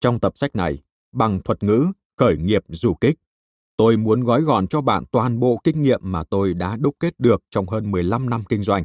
Trong 0.00 0.20
tập 0.20 0.32
sách 0.34 0.56
này, 0.56 0.78
bằng 1.12 1.42
thuật 1.42 1.62
ngữ 1.62 1.86
khởi 2.16 2.36
nghiệp 2.36 2.62
du 2.68 2.94
kích, 2.94 3.18
tôi 3.76 3.96
muốn 3.96 4.20
gói 4.20 4.42
gọn 4.42 4.66
cho 4.66 4.80
bạn 4.80 5.04
toàn 5.10 5.40
bộ 5.40 5.60
kinh 5.64 5.82
nghiệm 5.82 6.00
mà 6.02 6.24
tôi 6.24 6.54
đã 6.54 6.76
đúc 6.76 6.96
kết 7.00 7.20
được 7.20 7.42
trong 7.50 7.68
hơn 7.68 7.90
15 7.90 8.30
năm 8.30 8.44
kinh 8.48 8.62
doanh. 8.62 8.84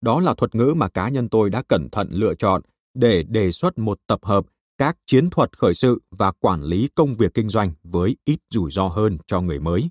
Đó 0.00 0.20
là 0.20 0.34
thuật 0.34 0.54
ngữ 0.54 0.74
mà 0.76 0.88
cá 0.88 1.08
nhân 1.08 1.28
tôi 1.28 1.50
đã 1.50 1.62
cẩn 1.62 1.88
thận 1.92 2.08
lựa 2.10 2.34
chọn 2.34 2.62
để 2.94 3.22
đề 3.22 3.52
xuất 3.52 3.78
một 3.78 3.98
tập 4.06 4.18
hợp 4.22 4.46
các 4.78 4.96
chiến 5.06 5.30
thuật 5.30 5.58
khởi 5.58 5.74
sự 5.74 6.02
và 6.10 6.32
quản 6.32 6.62
lý 6.62 6.88
công 6.94 7.14
việc 7.14 7.34
kinh 7.34 7.48
doanh 7.48 7.72
với 7.82 8.16
ít 8.24 8.38
rủi 8.50 8.70
ro 8.70 8.88
hơn 8.88 9.18
cho 9.26 9.40
người 9.40 9.60
mới. 9.60 9.90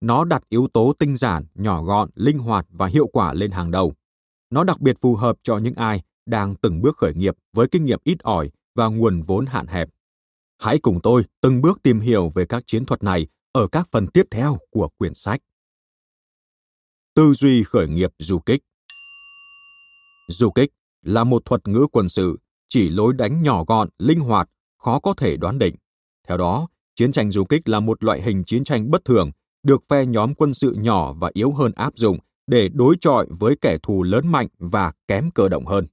Nó 0.00 0.24
đặt 0.24 0.42
yếu 0.48 0.68
tố 0.72 0.92
tinh 0.98 1.16
giản, 1.16 1.46
nhỏ 1.54 1.82
gọn, 1.82 2.10
linh 2.14 2.38
hoạt 2.38 2.66
và 2.70 2.86
hiệu 2.86 3.06
quả 3.06 3.32
lên 3.32 3.50
hàng 3.50 3.70
đầu. 3.70 3.92
Nó 4.52 4.64
đặc 4.64 4.80
biệt 4.80 4.96
phù 5.00 5.16
hợp 5.16 5.36
cho 5.42 5.58
những 5.58 5.74
ai 5.74 6.02
đang 6.26 6.54
từng 6.54 6.82
bước 6.82 6.96
khởi 6.96 7.14
nghiệp 7.14 7.34
với 7.52 7.68
kinh 7.68 7.84
nghiệm 7.84 7.98
ít 8.04 8.22
ỏi 8.22 8.50
và 8.74 8.86
nguồn 8.86 9.22
vốn 9.22 9.46
hạn 9.46 9.66
hẹp. 9.66 9.88
Hãy 10.58 10.78
cùng 10.78 11.00
tôi 11.02 11.22
từng 11.40 11.62
bước 11.62 11.82
tìm 11.82 12.00
hiểu 12.00 12.28
về 12.34 12.46
các 12.46 12.62
chiến 12.66 12.84
thuật 12.86 13.02
này 13.02 13.26
ở 13.52 13.68
các 13.68 13.88
phần 13.92 14.06
tiếp 14.06 14.26
theo 14.30 14.58
của 14.70 14.88
quyển 14.98 15.14
sách. 15.14 15.40
Tư 17.14 17.34
duy 17.34 17.62
khởi 17.62 17.88
nghiệp 17.88 18.10
du 18.18 18.38
kích 18.38 18.62
Du 20.28 20.50
kích 20.50 20.70
là 21.02 21.24
một 21.24 21.44
thuật 21.44 21.68
ngữ 21.68 21.86
quân 21.92 22.08
sự 22.08 22.38
chỉ 22.68 22.88
lối 22.88 23.12
đánh 23.12 23.42
nhỏ 23.42 23.64
gọn, 23.64 23.88
linh 23.98 24.20
hoạt, 24.20 24.48
khó 24.78 24.98
có 24.98 25.14
thể 25.14 25.36
đoán 25.36 25.58
định. 25.58 25.74
Theo 26.28 26.36
đó, 26.36 26.68
chiến 26.94 27.12
tranh 27.12 27.30
du 27.30 27.44
kích 27.44 27.68
là 27.68 27.80
một 27.80 28.04
loại 28.04 28.22
hình 28.22 28.44
chiến 28.44 28.64
tranh 28.64 28.90
bất 28.90 29.04
thường, 29.04 29.30
được 29.62 29.82
phe 29.88 30.06
nhóm 30.06 30.34
quân 30.34 30.54
sự 30.54 30.76
nhỏ 30.78 31.12
và 31.12 31.30
yếu 31.34 31.52
hơn 31.52 31.72
áp 31.72 31.92
dụng 31.96 32.18
để 32.46 32.68
đối 32.68 32.96
chọi 33.00 33.26
với 33.30 33.56
kẻ 33.60 33.78
thù 33.82 34.02
lớn 34.02 34.28
mạnh 34.28 34.48
và 34.58 34.92
kém 35.08 35.30
cơ 35.30 35.48
động 35.48 35.66
hơn. 35.66 35.86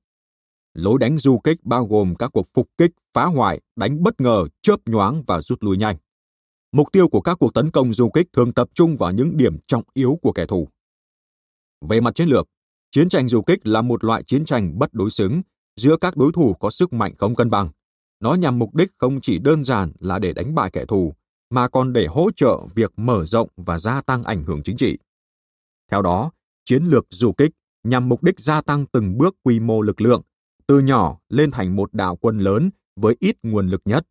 Lối 0.73 0.99
đánh 0.99 1.17
du 1.17 1.39
kích 1.43 1.63
bao 1.63 1.85
gồm 1.85 2.15
các 2.15 2.31
cuộc 2.33 2.47
phục 2.53 2.69
kích, 2.77 2.91
phá 3.13 3.25
hoại, 3.25 3.61
đánh 3.75 4.03
bất 4.03 4.21
ngờ, 4.21 4.45
chớp 4.61 4.79
nhoáng 4.85 5.23
và 5.27 5.41
rút 5.41 5.63
lui 5.63 5.77
nhanh. 5.77 5.97
Mục 6.71 6.87
tiêu 6.91 7.09
của 7.09 7.21
các 7.21 7.37
cuộc 7.39 7.53
tấn 7.53 7.71
công 7.71 7.93
du 7.93 8.09
kích 8.09 8.27
thường 8.33 8.53
tập 8.53 8.69
trung 8.73 8.97
vào 8.97 9.11
những 9.11 9.37
điểm 9.37 9.57
trọng 9.67 9.83
yếu 9.93 10.19
của 10.21 10.31
kẻ 10.31 10.45
thù. 10.45 10.67
Về 11.89 12.01
mặt 12.01 12.15
chiến 12.15 12.27
lược, 12.27 12.47
chiến 12.91 13.09
tranh 13.09 13.27
du 13.27 13.41
kích 13.41 13.67
là 13.67 13.81
một 13.81 14.03
loại 14.03 14.23
chiến 14.23 14.45
tranh 14.45 14.79
bất 14.79 14.93
đối 14.93 15.09
xứng 15.09 15.41
giữa 15.75 15.97
các 15.97 16.17
đối 16.17 16.31
thủ 16.31 16.53
có 16.53 16.69
sức 16.69 16.93
mạnh 16.93 17.13
không 17.17 17.35
cân 17.35 17.49
bằng. 17.49 17.69
Nó 18.19 18.33
nhằm 18.33 18.59
mục 18.59 18.75
đích 18.75 18.91
không 18.97 19.21
chỉ 19.21 19.39
đơn 19.39 19.63
giản 19.63 19.91
là 19.99 20.19
để 20.19 20.33
đánh 20.33 20.55
bại 20.55 20.69
kẻ 20.73 20.85
thù, 20.85 21.13
mà 21.49 21.67
còn 21.67 21.93
để 21.93 22.07
hỗ 22.07 22.31
trợ 22.35 22.57
việc 22.75 22.93
mở 22.97 23.25
rộng 23.25 23.49
và 23.57 23.79
gia 23.79 24.01
tăng 24.01 24.23
ảnh 24.23 24.43
hưởng 24.43 24.63
chính 24.63 24.77
trị. 24.77 24.97
Theo 25.91 26.01
đó, 26.01 26.31
chiến 26.69 26.83
lược 26.83 27.05
du 27.09 27.33
kích 27.33 27.51
nhằm 27.83 28.09
mục 28.09 28.23
đích 28.23 28.39
gia 28.39 28.61
tăng 28.61 28.85
từng 28.85 29.17
bước 29.17 29.35
quy 29.43 29.59
mô 29.59 29.81
lực 29.81 30.01
lượng, 30.01 30.21
từ 30.67 30.79
nhỏ 30.79 31.19
lên 31.29 31.51
thành 31.51 31.75
một 31.75 31.93
đạo 31.93 32.15
quân 32.15 32.39
lớn 32.39 32.69
với 32.95 33.15
ít 33.19 33.35
nguồn 33.43 33.67
lực 33.67 33.81
nhất. 33.85 34.07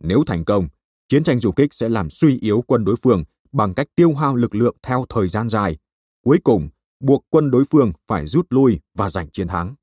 Nếu 0.00 0.22
thành 0.26 0.44
công, 0.44 0.68
chiến 1.08 1.24
tranh 1.24 1.38
du 1.38 1.52
kích 1.52 1.74
sẽ 1.74 1.88
làm 1.88 2.10
suy 2.10 2.38
yếu 2.38 2.62
quân 2.66 2.84
đối 2.84 2.96
phương 3.02 3.24
bằng 3.52 3.74
cách 3.74 3.86
tiêu 3.94 4.14
hao 4.14 4.36
lực 4.36 4.54
lượng 4.54 4.76
theo 4.82 5.06
thời 5.08 5.28
gian 5.28 5.48
dài, 5.48 5.78
cuối 6.24 6.38
cùng 6.44 6.68
buộc 7.00 7.24
quân 7.30 7.50
đối 7.50 7.64
phương 7.70 7.92
phải 8.06 8.26
rút 8.26 8.46
lui 8.50 8.80
và 8.94 9.10
giành 9.10 9.30
chiến 9.30 9.48
thắng. 9.48 9.74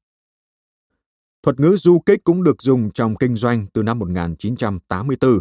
Thuật 1.43 1.59
ngữ 1.59 1.75
du 1.77 1.99
kích 1.99 2.19
cũng 2.23 2.43
được 2.43 2.61
dùng 2.61 2.91
trong 2.93 3.15
kinh 3.15 3.35
doanh 3.35 3.65
từ 3.73 3.83
năm 3.83 3.99
1984, 3.99 5.39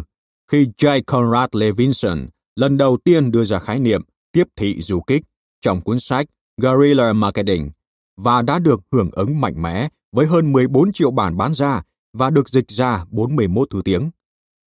khi 0.51 0.67
J. 0.77 1.01
Conrad 1.07 1.49
Levinson 1.53 2.27
lần 2.55 2.77
đầu 2.77 2.97
tiên 3.03 3.31
đưa 3.31 3.45
ra 3.45 3.59
khái 3.59 3.79
niệm 3.79 4.01
tiếp 4.31 4.47
thị 4.55 4.81
du 4.81 5.01
kích 5.01 5.23
trong 5.61 5.81
cuốn 5.81 5.99
sách 5.99 6.25
Guerrilla 6.59 7.13
Marketing 7.13 7.69
và 8.17 8.41
đã 8.41 8.59
được 8.59 8.79
hưởng 8.91 9.09
ứng 9.11 9.41
mạnh 9.41 9.61
mẽ 9.61 9.89
với 10.11 10.25
hơn 10.25 10.51
14 10.51 10.91
triệu 10.91 11.11
bản 11.11 11.37
bán 11.37 11.53
ra 11.53 11.81
và 12.13 12.29
được 12.29 12.49
dịch 12.49 12.67
ra 12.71 13.05
41 13.09 13.69
thứ 13.69 13.81
tiếng. 13.85 14.09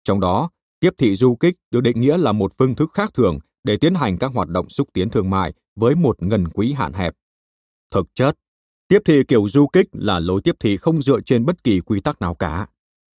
Trong 0.04 0.20
đó, 0.20 0.50
tiếp 0.80 0.90
thị 0.98 1.14
du 1.14 1.36
kích 1.36 1.56
được 1.70 1.80
định 1.80 2.00
nghĩa 2.00 2.16
là 2.16 2.32
một 2.32 2.52
phương 2.58 2.74
thức 2.74 2.90
khác 2.94 3.10
thường 3.14 3.38
để 3.64 3.76
tiến 3.76 3.94
hành 3.94 4.18
các 4.18 4.32
hoạt 4.34 4.48
động 4.48 4.68
xúc 4.68 4.88
tiến 4.92 5.10
thương 5.10 5.30
mại 5.30 5.52
với 5.76 5.94
một 5.94 6.22
ngân 6.22 6.48
quỹ 6.48 6.72
hạn 6.72 6.92
hẹp. 6.92 7.14
Thực 7.90 8.06
chất, 8.14 8.36
tiếp 8.88 8.98
thị 9.04 9.22
kiểu 9.28 9.48
du 9.48 9.66
kích 9.66 9.88
là 9.92 10.18
lối 10.18 10.40
tiếp 10.44 10.56
thị 10.60 10.76
không 10.76 11.02
dựa 11.02 11.20
trên 11.20 11.44
bất 11.44 11.64
kỳ 11.64 11.80
quy 11.80 12.00
tắc 12.00 12.20
nào 12.20 12.34
cả. 12.34 12.66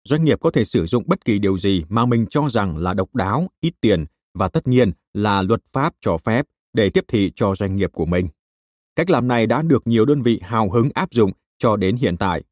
Doanh 0.04 0.24
nghiệp 0.24 0.38
có 0.40 0.50
thể 0.50 0.64
sử 0.64 0.86
dụng 0.86 1.04
bất 1.06 1.24
kỳ 1.24 1.38
điều 1.38 1.58
gì 1.58 1.84
mà 1.88 2.06
mình 2.06 2.26
cho 2.30 2.48
rằng 2.50 2.76
là 2.76 2.94
độc 2.94 3.14
đáo, 3.14 3.48
ít 3.60 3.74
tiền 3.80 4.04
và 4.34 4.48
tất 4.48 4.68
nhiên 4.68 4.92
là 5.12 5.42
luật 5.42 5.60
pháp 5.72 5.94
cho 6.00 6.16
phép 6.18 6.46
để 6.72 6.90
tiếp 6.90 7.04
thị 7.08 7.32
cho 7.34 7.54
doanh 7.54 7.76
nghiệp 7.76 7.90
của 7.92 8.06
mình. 8.06 8.28
Cách 9.00 9.10
làm 9.10 9.28
này 9.28 9.46
đã 9.46 9.62
được 9.62 9.86
nhiều 9.86 10.04
đơn 10.04 10.22
vị 10.22 10.40
hào 10.42 10.70
hứng 10.70 10.90
áp 10.94 11.12
dụng 11.12 11.32
cho 11.58 11.76
đến 11.76 11.96
hiện 11.96 12.16
tại. 12.16 12.42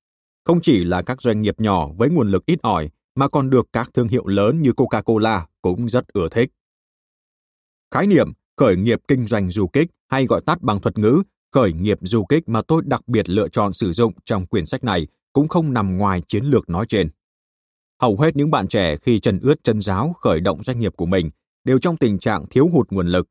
Không 0.45 0.61
chỉ 0.63 0.85
là 0.85 1.03
các 1.03 1.23
doanh 1.23 1.43
nghiệp 1.43 1.61
nhỏ 1.61 1.89
với 1.97 2.11
nguồn 2.11 2.31
lực 2.31 2.47
ít 2.47 2.59
ỏi, 2.63 2.91
mà 3.15 3.29
còn 3.29 3.51
được 3.51 3.69
các 3.73 3.91
thương 3.95 4.09
hiệu 4.09 4.27
lớn 4.27 4.63
như 4.63 4.71
Coca-Cola 4.71 5.41
cũng 5.63 5.89
rất 5.89 6.09
ưa 6.13 6.29
thích. 6.29 6.51
Khái 7.95 8.07
niệm 8.07 8.33
khởi 8.57 8.77
nghiệp 8.77 8.99
kinh 9.09 9.27
doanh 9.27 9.51
du 9.51 9.67
kích 9.67 9.89
hay 10.11 10.27
gọi 10.27 10.41
tắt 10.47 10.63
bằng 10.63 10.81
thuật 10.81 10.99
ngữ 10.99 11.23
khởi 11.53 11.73
nghiệp 11.73 11.99
du 12.03 12.25
kích 12.25 12.49
mà 12.49 12.63
tôi 12.63 12.83
đặc 12.85 13.09
biệt 13.09 13.29
lựa 13.29 13.49
chọn 13.49 13.73
sử 13.73 13.93
dụng 13.93 14.13
trong 14.25 14.47
quyển 14.47 14.67
sách 14.67 14.85
này 14.85 15.07
cũng 15.33 15.49
không 15.49 15.73
nằm 15.73 15.99
ngoài 15.99 16.23
chiến 16.29 16.45
lược 16.45 16.69
nói 16.69 16.87
trên. 16.89 17.11
Hầu 18.01 18.17
hết 18.21 18.37
những 18.37 18.51
bạn 18.51 18.69
trẻ 18.69 18.97
khi 18.97 19.21
chân 19.21 19.41
ướt 19.43 19.65
chân 19.65 19.81
giáo 19.81 20.13
khởi 20.21 20.41
động 20.41 20.63
doanh 20.63 20.81
nghiệp 20.81 20.93
của 20.97 21.07
mình 21.07 21.31
đều 21.65 21.79
trong 21.79 21.97
tình 21.97 22.19
trạng 22.19 22.47
thiếu 22.51 22.69
hụt 22.73 22.91
nguồn 22.91 23.09
lực. 23.09 23.29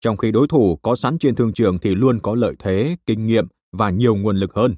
Trong 0.00 0.16
khi 0.16 0.32
đối 0.32 0.48
thủ 0.48 0.76
có 0.82 0.96
sẵn 0.96 1.18
trên 1.18 1.34
thương 1.34 1.52
trường 1.52 1.78
thì 1.78 1.94
luôn 1.94 2.20
có 2.20 2.34
lợi 2.34 2.54
thế, 2.58 2.96
kinh 3.06 3.26
nghiệm 3.26 3.46
và 3.72 3.90
nhiều 3.90 4.16
nguồn 4.16 4.36
lực 4.36 4.54
hơn. 4.54 4.74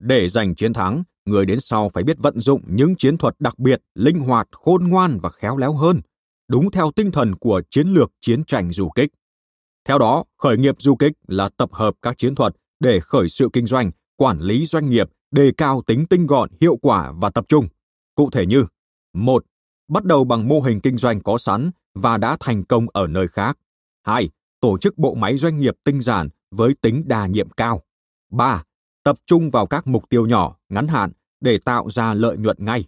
Để 0.00 0.28
giành 0.28 0.54
chiến 0.54 0.72
thắng, 0.72 1.02
người 1.26 1.46
đến 1.46 1.60
sau 1.60 1.88
phải 1.88 2.02
biết 2.04 2.18
vận 2.18 2.40
dụng 2.40 2.62
những 2.66 2.96
chiến 2.96 3.16
thuật 3.18 3.34
đặc 3.38 3.58
biệt, 3.58 3.82
linh 3.94 4.20
hoạt, 4.20 4.48
khôn 4.52 4.88
ngoan 4.88 5.18
và 5.20 5.28
khéo 5.28 5.56
léo 5.56 5.72
hơn, 5.72 6.00
đúng 6.48 6.70
theo 6.70 6.90
tinh 6.96 7.10
thần 7.10 7.34
của 7.34 7.62
chiến 7.70 7.88
lược 7.88 8.12
chiến 8.20 8.44
tranh 8.44 8.72
du 8.72 8.88
kích. 8.88 9.10
Theo 9.88 9.98
đó, 9.98 10.24
khởi 10.38 10.56
nghiệp 10.58 10.74
du 10.78 10.96
kích 10.96 11.12
là 11.28 11.48
tập 11.56 11.68
hợp 11.72 11.94
các 12.02 12.18
chiến 12.18 12.34
thuật 12.34 12.56
để 12.80 13.00
khởi 13.00 13.28
sự 13.28 13.48
kinh 13.52 13.66
doanh, 13.66 13.90
quản 14.16 14.40
lý 14.40 14.66
doanh 14.66 14.90
nghiệp, 14.90 15.10
đề 15.30 15.52
cao 15.56 15.82
tính 15.86 16.06
tinh 16.06 16.26
gọn, 16.26 16.50
hiệu 16.60 16.76
quả 16.76 17.12
và 17.16 17.30
tập 17.30 17.44
trung. 17.48 17.68
Cụ 18.14 18.30
thể 18.30 18.46
như 18.46 18.66
một 19.14 19.44
Bắt 19.88 20.04
đầu 20.04 20.24
bằng 20.24 20.48
mô 20.48 20.60
hình 20.60 20.80
kinh 20.80 20.98
doanh 20.98 21.20
có 21.20 21.38
sẵn 21.38 21.70
và 21.94 22.16
đã 22.16 22.36
thành 22.40 22.64
công 22.64 22.86
ở 22.92 23.06
nơi 23.06 23.28
khác. 23.28 23.58
2. 24.02 24.30
Tổ 24.66 24.78
chức 24.78 24.98
bộ 24.98 25.14
máy 25.14 25.36
doanh 25.36 25.58
nghiệp 25.58 25.74
tinh 25.84 26.00
giản 26.00 26.28
với 26.50 26.74
tính 26.80 27.02
đa 27.06 27.26
nhiệm 27.26 27.50
cao. 27.50 27.82
3. 28.30 28.62
Tập 29.04 29.16
trung 29.26 29.50
vào 29.50 29.66
các 29.66 29.86
mục 29.86 30.08
tiêu 30.08 30.26
nhỏ, 30.26 30.56
ngắn 30.68 30.88
hạn 30.88 31.12
để 31.40 31.58
tạo 31.64 31.90
ra 31.90 32.14
lợi 32.14 32.36
nhuận 32.36 32.56
ngay. 32.60 32.84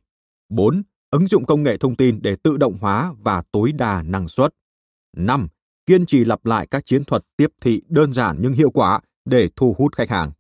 4. 0.48 0.82
Ứng 1.10 1.26
dụng 1.26 1.46
công 1.46 1.62
nghệ 1.62 1.76
thông 1.76 1.96
tin 1.96 2.22
để 2.22 2.36
tự 2.42 2.56
động 2.56 2.78
hóa 2.80 3.12
và 3.18 3.42
tối 3.52 3.72
đa 3.72 4.02
năng 4.02 4.28
suất. 4.28 4.54
5. 5.16 5.48
Kiên 5.86 6.06
trì 6.06 6.24
lặp 6.24 6.46
lại 6.46 6.66
các 6.66 6.86
chiến 6.86 7.04
thuật 7.04 7.24
tiếp 7.36 7.52
thị 7.60 7.82
đơn 7.88 8.12
giản 8.12 8.36
nhưng 8.40 8.52
hiệu 8.52 8.70
quả 8.70 9.00
để 9.24 9.48
thu 9.56 9.74
hút 9.78 9.96
khách 9.96 10.10
hàng. 10.10 10.32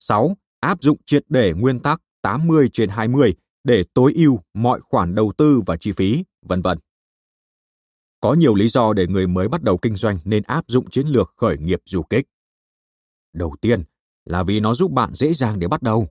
6. 0.00 0.36
Áp 0.60 0.82
dụng 0.82 0.98
triệt 1.06 1.24
để 1.28 1.52
nguyên 1.52 1.80
tắc 1.80 2.02
80 2.22 2.70
trên 2.72 2.88
20 2.88 3.34
để 3.64 3.84
tối 3.94 4.12
ưu 4.16 4.40
mọi 4.54 4.80
khoản 4.80 5.14
đầu 5.14 5.32
tư 5.36 5.60
và 5.66 5.76
chi 5.76 5.92
phí, 5.92 6.24
vân 6.42 6.62
vân. 6.62 6.78
Có 8.24 8.34
nhiều 8.34 8.54
lý 8.54 8.68
do 8.68 8.92
để 8.92 9.06
người 9.06 9.26
mới 9.26 9.48
bắt 9.48 9.62
đầu 9.62 9.78
kinh 9.78 9.96
doanh 9.96 10.18
nên 10.24 10.42
áp 10.42 10.64
dụng 10.68 10.90
chiến 10.90 11.06
lược 11.06 11.34
khởi 11.36 11.58
nghiệp 11.58 11.80
du 11.84 12.02
kích. 12.02 12.26
Đầu 13.32 13.56
tiên 13.60 13.82
là 14.24 14.42
vì 14.42 14.60
nó 14.60 14.74
giúp 14.74 14.90
bạn 14.90 15.14
dễ 15.14 15.32
dàng 15.32 15.58
để 15.58 15.68
bắt 15.68 15.82
đầu. 15.82 16.08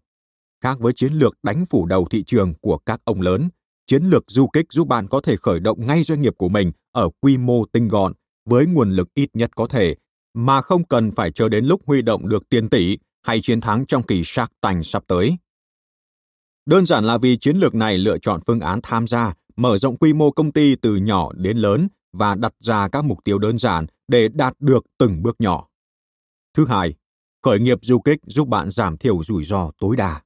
Khác 0.64 0.80
với 0.80 0.94
chiến 0.94 1.14
lược 1.14 1.38
đánh 1.44 1.66
phủ 1.66 1.86
đầu 1.86 2.08
thị 2.12 2.24
trường 2.24 2.54
của 2.62 2.78
các 2.78 3.02
ông 3.06 3.22
lớn, 3.22 3.50
chiến 3.88 4.04
lược 4.04 4.24
du 4.28 4.48
kích 4.48 4.66
giúp 4.70 4.88
bạn 4.88 5.08
có 5.08 5.22
thể 5.22 5.36
khởi 5.36 5.60
động 5.60 5.88
ngay 5.88 6.04
doanh 6.04 6.22
nghiệp 6.22 6.34
của 6.38 6.50
mình 6.50 6.72
ở 6.92 7.10
quy 7.22 7.38
mô 7.38 7.66
tinh 7.66 7.88
gọn 7.88 8.14
với 8.46 8.66
nguồn 8.66 8.92
lực 8.92 9.08
ít 9.14 9.30
nhất 9.34 9.52
có 9.56 9.68
thể, 9.68 9.96
mà 10.34 10.62
không 10.62 10.84
cần 10.84 11.12
phải 11.12 11.32
chờ 11.32 11.50
đến 11.50 11.66
lúc 11.66 11.82
huy 11.86 12.02
động 12.02 12.30
được 12.30 12.50
tiền 12.50 12.70
tỷ 12.70 12.98
hay 13.22 13.42
chiến 13.42 13.62
thắng 13.62 13.86
trong 13.86 14.04
kỳ 14.04 14.22
Shark 14.26 14.52
Tank 14.62 14.86
sắp 14.86 15.04
tới. 15.08 15.38
Đơn 16.66 16.86
giản 16.86 17.04
là 17.04 17.18
vì 17.18 17.38
chiến 17.38 17.58
lược 17.58 17.76
này 17.76 17.98
lựa 17.98 18.18
chọn 18.18 18.40
phương 18.48 18.60
án 18.60 18.80
tham 18.84 19.08
gia, 19.08 19.34
mở 19.56 19.78
rộng 19.78 19.98
quy 19.98 20.14
mô 20.14 20.32
công 20.32 20.52
ty 20.52 20.76
từ 20.76 20.96
nhỏ 20.96 21.32
đến 21.34 21.58
lớn 21.58 21.88
và 22.14 22.36
đặt 22.36 22.54
ra 22.60 22.88
các 22.88 23.06
mục 23.06 23.24
tiêu 23.24 23.40
đơn 23.40 23.58
giản 23.58 23.86
để 24.08 24.28
đạt 24.28 24.54
được 24.60 24.86
từng 24.98 25.24
bước 25.24 25.36
nhỏ. 25.40 25.68
Thứ 26.54 26.66
hai, 26.66 26.94
khởi 27.44 27.60
nghiệp 27.60 27.78
du 27.82 28.00
kích 28.00 28.20
giúp 28.26 28.48
bạn 28.48 28.72
giảm 28.72 28.98
thiểu 28.98 29.24
rủi 29.24 29.44
ro 29.44 29.72
tối 29.80 29.96
đa. 29.96 30.22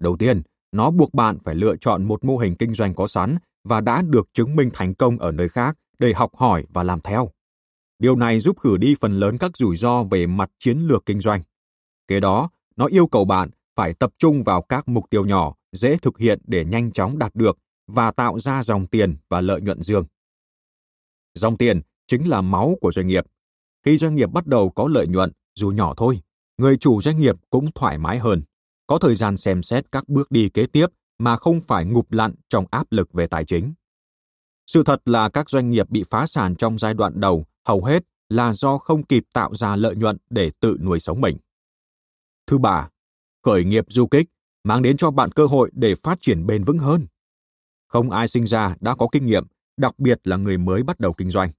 Đầu 0.00 0.16
tiên, 0.16 0.42
nó 0.72 0.90
buộc 0.90 1.14
bạn 1.14 1.38
phải 1.44 1.54
lựa 1.54 1.76
chọn 1.76 2.04
một 2.04 2.24
mô 2.24 2.38
hình 2.38 2.54
kinh 2.54 2.74
doanh 2.74 2.94
có 2.94 3.06
sẵn 3.06 3.36
và 3.64 3.80
đã 3.80 4.02
được 4.02 4.28
chứng 4.32 4.56
minh 4.56 4.70
thành 4.74 4.94
công 4.94 5.18
ở 5.18 5.32
nơi 5.32 5.48
khác 5.48 5.78
để 5.98 6.12
học 6.12 6.30
hỏi 6.36 6.66
và 6.72 6.82
làm 6.82 7.00
theo. 7.00 7.30
Điều 7.98 8.16
này 8.16 8.40
giúp 8.40 8.58
khử 8.58 8.76
đi 8.76 8.96
phần 9.00 9.20
lớn 9.20 9.38
các 9.38 9.56
rủi 9.56 9.76
ro 9.76 10.02
về 10.02 10.26
mặt 10.26 10.50
chiến 10.58 10.78
lược 10.78 11.06
kinh 11.06 11.20
doanh. 11.20 11.42
Kế 12.08 12.20
đó, 12.20 12.50
nó 12.76 12.86
yêu 12.86 13.06
cầu 13.06 13.24
bạn 13.24 13.50
phải 13.76 13.94
tập 13.94 14.12
trung 14.18 14.42
vào 14.42 14.62
các 14.62 14.88
mục 14.88 15.04
tiêu 15.10 15.24
nhỏ, 15.24 15.54
dễ 15.72 15.96
thực 15.96 16.18
hiện 16.18 16.40
để 16.44 16.64
nhanh 16.64 16.92
chóng 16.92 17.18
đạt 17.18 17.34
được 17.34 17.58
và 17.86 18.10
tạo 18.10 18.38
ra 18.38 18.62
dòng 18.62 18.86
tiền 18.86 19.16
và 19.28 19.40
lợi 19.40 19.60
nhuận 19.60 19.82
dương. 19.82 20.04
Dòng 21.34 21.56
tiền 21.56 21.80
chính 22.06 22.28
là 22.28 22.40
máu 22.40 22.76
của 22.80 22.92
doanh 22.92 23.06
nghiệp. 23.06 23.24
Khi 23.84 23.98
doanh 23.98 24.14
nghiệp 24.14 24.30
bắt 24.32 24.46
đầu 24.46 24.70
có 24.70 24.88
lợi 24.88 25.06
nhuận, 25.06 25.32
dù 25.54 25.70
nhỏ 25.70 25.94
thôi, 25.96 26.20
người 26.58 26.76
chủ 26.76 27.00
doanh 27.00 27.20
nghiệp 27.20 27.36
cũng 27.50 27.70
thoải 27.74 27.98
mái 27.98 28.18
hơn, 28.18 28.42
có 28.86 28.98
thời 28.98 29.14
gian 29.14 29.36
xem 29.36 29.62
xét 29.62 29.92
các 29.92 30.08
bước 30.08 30.30
đi 30.30 30.48
kế 30.48 30.66
tiếp 30.66 30.86
mà 31.18 31.36
không 31.36 31.60
phải 31.60 31.84
ngụp 31.84 32.12
lặn 32.12 32.34
trong 32.48 32.64
áp 32.70 32.92
lực 32.92 33.12
về 33.12 33.26
tài 33.26 33.44
chính. 33.44 33.74
Sự 34.66 34.82
thật 34.82 35.02
là 35.04 35.28
các 35.28 35.50
doanh 35.50 35.70
nghiệp 35.70 35.90
bị 35.90 36.04
phá 36.10 36.26
sản 36.26 36.54
trong 36.56 36.78
giai 36.78 36.94
đoạn 36.94 37.20
đầu 37.20 37.46
hầu 37.64 37.84
hết 37.84 38.02
là 38.28 38.52
do 38.52 38.78
không 38.78 39.02
kịp 39.02 39.24
tạo 39.32 39.54
ra 39.54 39.76
lợi 39.76 39.96
nhuận 39.96 40.16
để 40.30 40.50
tự 40.60 40.78
nuôi 40.80 41.00
sống 41.00 41.20
mình. 41.20 41.36
Thứ 42.46 42.58
ba, 42.58 42.88
khởi 43.42 43.64
nghiệp 43.64 43.84
du 43.88 44.06
kích 44.06 44.26
mang 44.64 44.82
đến 44.82 44.96
cho 44.96 45.10
bạn 45.10 45.32
cơ 45.32 45.46
hội 45.46 45.70
để 45.72 45.94
phát 45.94 46.18
triển 46.20 46.46
bền 46.46 46.64
vững 46.64 46.78
hơn. 46.78 47.06
Không 47.88 48.10
ai 48.10 48.28
sinh 48.28 48.46
ra 48.46 48.76
đã 48.80 48.94
có 48.94 49.08
kinh 49.12 49.26
nghiệm, 49.26 49.46
đặc 49.82 49.98
biệt 49.98 50.20
là 50.24 50.36
người 50.36 50.58
mới 50.58 50.82
bắt 50.82 51.00
đầu 51.00 51.12
kinh 51.12 51.30
doanh. 51.30 51.50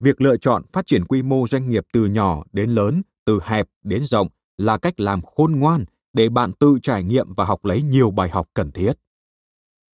Việc 0.00 0.20
lựa 0.20 0.36
chọn 0.36 0.62
phát 0.72 0.86
triển 0.86 1.04
quy 1.04 1.22
mô 1.22 1.46
doanh 1.46 1.68
nghiệp 1.68 1.84
từ 1.92 2.06
nhỏ 2.06 2.42
đến 2.52 2.70
lớn, 2.70 3.02
từ 3.24 3.40
hẹp 3.42 3.66
đến 3.82 4.04
rộng 4.04 4.28
là 4.56 4.78
cách 4.78 5.00
làm 5.00 5.22
khôn 5.22 5.52
ngoan 5.52 5.84
để 6.12 6.28
bạn 6.28 6.52
tự 6.52 6.78
trải 6.82 7.04
nghiệm 7.04 7.34
và 7.34 7.44
học 7.44 7.64
lấy 7.64 7.82
nhiều 7.82 8.10
bài 8.10 8.30
học 8.30 8.46
cần 8.54 8.72
thiết. 8.72 8.92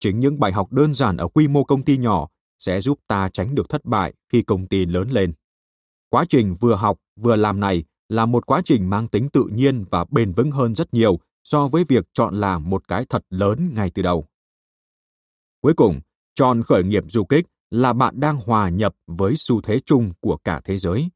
Chính 0.00 0.20
những 0.20 0.40
bài 0.40 0.52
học 0.52 0.72
đơn 0.72 0.94
giản 0.94 1.16
ở 1.16 1.28
quy 1.28 1.48
mô 1.48 1.64
công 1.64 1.82
ty 1.82 1.98
nhỏ 1.98 2.28
sẽ 2.58 2.80
giúp 2.80 2.98
ta 3.06 3.28
tránh 3.32 3.54
được 3.54 3.68
thất 3.68 3.84
bại 3.84 4.12
khi 4.32 4.42
công 4.42 4.66
ty 4.68 4.86
lớn 4.86 5.10
lên. 5.10 5.32
Quá 6.08 6.24
trình 6.28 6.54
vừa 6.60 6.74
học 6.74 6.98
vừa 7.16 7.36
làm 7.36 7.60
này 7.60 7.84
là 8.08 8.26
một 8.26 8.46
quá 8.46 8.62
trình 8.64 8.90
mang 8.90 9.08
tính 9.08 9.28
tự 9.28 9.44
nhiên 9.52 9.84
và 9.90 10.04
bền 10.10 10.32
vững 10.32 10.50
hơn 10.50 10.74
rất 10.74 10.94
nhiều 10.94 11.18
so 11.44 11.68
với 11.68 11.84
việc 11.88 12.06
chọn 12.12 12.34
làm 12.34 12.70
một 12.70 12.88
cái 12.88 13.06
thật 13.08 13.22
lớn 13.30 13.70
ngay 13.74 13.90
từ 13.94 14.02
đầu. 14.02 14.26
Cuối 15.60 15.74
cùng, 15.74 16.00
chọn 16.34 16.62
khởi 16.62 16.84
nghiệp 16.84 17.04
du 17.08 17.24
kích 17.24 17.46
là 17.72 17.92
bạn 17.92 18.20
đang 18.20 18.36
hòa 18.36 18.68
nhập 18.68 18.94
với 19.06 19.34
xu 19.36 19.60
thế 19.60 19.80
chung 19.86 20.12
của 20.20 20.36
cả 20.36 20.60
thế 20.64 20.78
giới. 20.78 21.08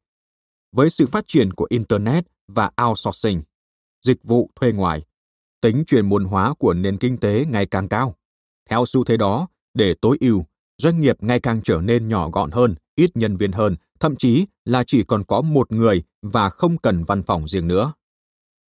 Với 0.71 0.89
sự 0.89 1.07
phát 1.07 1.23
triển 1.27 1.53
của 1.53 1.67
Internet 1.69 2.25
và 2.47 2.71
outsourcing, 2.87 3.41
dịch 4.05 4.23
vụ 4.23 4.49
thuê 4.55 4.71
ngoài, 4.71 5.05
tính 5.61 5.83
truyền 5.87 6.09
môn 6.09 6.23
hóa 6.23 6.53
của 6.59 6.73
nền 6.73 6.97
kinh 6.97 7.17
tế 7.17 7.45
ngày 7.49 7.65
càng 7.65 7.87
cao. 7.87 8.15
Theo 8.69 8.85
xu 8.85 9.03
thế 9.03 9.17
đó, 9.17 9.47
để 9.73 9.95
tối 10.01 10.17
ưu, 10.19 10.45
doanh 10.77 11.01
nghiệp 11.01 11.23
ngày 11.23 11.39
càng 11.39 11.61
trở 11.63 11.81
nên 11.81 12.07
nhỏ 12.07 12.29
gọn 12.29 12.51
hơn, 12.51 12.75
ít 12.95 13.11
nhân 13.17 13.37
viên 13.37 13.51
hơn, 13.51 13.75
thậm 13.99 14.15
chí 14.15 14.45
là 14.65 14.83
chỉ 14.87 15.03
còn 15.03 15.23
có 15.23 15.41
một 15.41 15.71
người 15.71 16.03
và 16.21 16.49
không 16.49 16.77
cần 16.77 17.03
văn 17.03 17.23
phòng 17.23 17.47
riêng 17.47 17.67
nữa. 17.67 17.93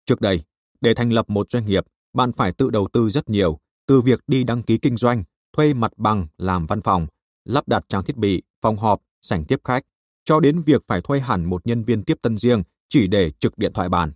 Trước 0.07 0.21
đây, 0.21 0.41
để 0.81 0.95
thành 0.95 1.11
lập 1.11 1.31
một 1.31 1.51
doanh 1.51 1.67
nghiệp, 1.67 1.85
bạn 2.15 2.33
phải 2.33 2.53
tự 2.53 2.71
đầu 2.71 2.89
tư 2.93 3.11
rất 3.11 3.31
nhiều, 3.31 3.59
từ 3.87 4.01
việc 4.01 4.21
đi 4.27 4.45
đăng 4.45 4.63
ký 4.63 4.79
kinh 4.79 4.97
doanh, 4.97 5.25
thuê 5.57 5.75
mặt 5.75 5.93
bằng 5.97 6.27
làm 6.39 6.67
văn 6.67 6.81
phòng, 6.81 7.07
lắp 7.47 7.69
đặt 7.69 7.85
trang 7.89 8.05
thiết 8.05 8.17
bị, 8.17 8.43
phòng 8.61 8.77
họp, 8.77 9.03
sảnh 9.23 9.45
tiếp 9.45 9.61
khách, 9.65 9.83
cho 10.25 10.41
đến 10.41 10.61
việc 10.61 10.83
phải 10.87 11.01
thuê 11.01 11.21
hẳn 11.21 11.45
một 11.45 11.67
nhân 11.67 11.83
viên 11.83 12.05
tiếp 12.05 12.19
tân 12.23 12.39
riêng 12.39 12.63
chỉ 12.89 13.07
để 13.07 13.31
trực 13.31 13.59
điện 13.59 13.73
thoại 13.73 13.89
bàn. 13.89 14.13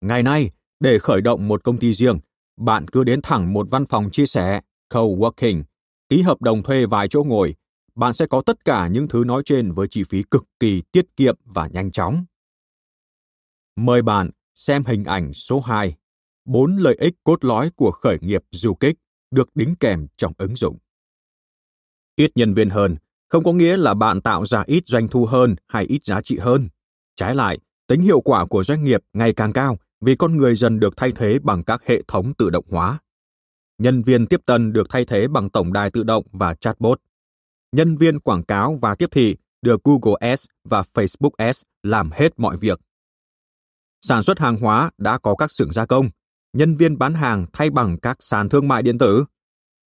Ngày 0.00 0.22
nay, 0.22 0.50
để 0.80 0.98
khởi 0.98 1.20
động 1.20 1.48
một 1.48 1.64
công 1.64 1.78
ty 1.78 1.94
riêng, 1.94 2.18
bạn 2.56 2.88
cứ 2.88 3.04
đến 3.04 3.20
thẳng 3.22 3.52
một 3.52 3.66
văn 3.70 3.86
phòng 3.86 4.10
chia 4.10 4.26
sẻ, 4.26 4.60
co-working, 4.90 5.62
ký 6.08 6.22
hợp 6.22 6.42
đồng 6.42 6.62
thuê 6.62 6.86
vài 6.86 7.08
chỗ 7.08 7.24
ngồi, 7.24 7.54
bạn 7.94 8.14
sẽ 8.14 8.26
có 8.26 8.42
tất 8.46 8.64
cả 8.64 8.88
những 8.88 9.08
thứ 9.08 9.24
nói 9.26 9.42
trên 9.44 9.72
với 9.72 9.88
chi 9.90 10.04
phí 10.04 10.22
cực 10.30 10.44
kỳ 10.60 10.82
tiết 10.92 11.16
kiệm 11.16 11.36
và 11.44 11.66
nhanh 11.66 11.90
chóng. 11.90 12.24
Mời 13.76 14.02
bạn 14.02 14.30
xem 14.54 14.82
hình 14.86 15.04
ảnh 15.04 15.32
số 15.32 15.60
2, 15.60 15.96
bốn 16.44 16.76
lợi 16.76 16.96
ích 17.00 17.14
cốt 17.24 17.44
lõi 17.44 17.70
của 17.76 17.90
khởi 17.90 18.18
nghiệp 18.20 18.42
du 18.50 18.74
kích 18.74 18.96
được 19.30 19.48
đính 19.54 19.74
kèm 19.80 20.06
trong 20.16 20.32
ứng 20.38 20.56
dụng. 20.56 20.78
Ít 22.16 22.30
nhân 22.34 22.54
viên 22.54 22.70
hơn 22.70 22.96
không 23.28 23.44
có 23.44 23.52
nghĩa 23.52 23.76
là 23.76 23.94
bạn 23.94 24.20
tạo 24.20 24.46
ra 24.46 24.62
ít 24.66 24.82
doanh 24.86 25.08
thu 25.08 25.26
hơn 25.26 25.56
hay 25.68 25.84
ít 25.84 26.04
giá 26.04 26.20
trị 26.20 26.38
hơn. 26.38 26.68
Trái 27.16 27.34
lại, 27.34 27.58
tính 27.86 28.00
hiệu 28.00 28.20
quả 28.20 28.46
của 28.46 28.64
doanh 28.64 28.84
nghiệp 28.84 29.04
ngày 29.12 29.32
càng 29.32 29.52
cao 29.52 29.76
vì 30.00 30.16
con 30.16 30.36
người 30.36 30.56
dần 30.56 30.80
được 30.80 30.96
thay 30.96 31.12
thế 31.12 31.38
bằng 31.42 31.64
các 31.64 31.82
hệ 31.86 32.02
thống 32.08 32.34
tự 32.34 32.50
động 32.50 32.64
hóa. 32.70 32.98
Nhân 33.78 34.02
viên 34.02 34.26
tiếp 34.26 34.40
tân 34.46 34.72
được 34.72 34.90
thay 34.90 35.04
thế 35.04 35.28
bằng 35.28 35.50
tổng 35.50 35.72
đài 35.72 35.90
tự 35.90 36.02
động 36.02 36.26
và 36.32 36.54
chatbot. 36.54 37.00
Nhân 37.72 37.96
viên 37.96 38.20
quảng 38.20 38.42
cáo 38.42 38.78
và 38.82 38.94
tiếp 38.94 39.08
thị 39.10 39.36
được 39.62 39.84
Google 39.84 40.28
Ads 40.30 40.44
và 40.64 40.82
Facebook 40.94 41.30
Ads 41.36 41.62
làm 41.82 42.10
hết 42.12 42.38
mọi 42.38 42.56
việc. 42.56 42.80
Sản 44.02 44.22
xuất 44.22 44.38
hàng 44.38 44.56
hóa 44.56 44.90
đã 44.98 45.18
có 45.18 45.34
các 45.34 45.50
xưởng 45.50 45.72
gia 45.72 45.86
công, 45.86 46.10
nhân 46.52 46.76
viên 46.76 46.98
bán 46.98 47.14
hàng 47.14 47.46
thay 47.52 47.70
bằng 47.70 47.98
các 48.00 48.16
sàn 48.20 48.48
thương 48.48 48.68
mại 48.68 48.82
điện 48.82 48.98
tử. 48.98 49.24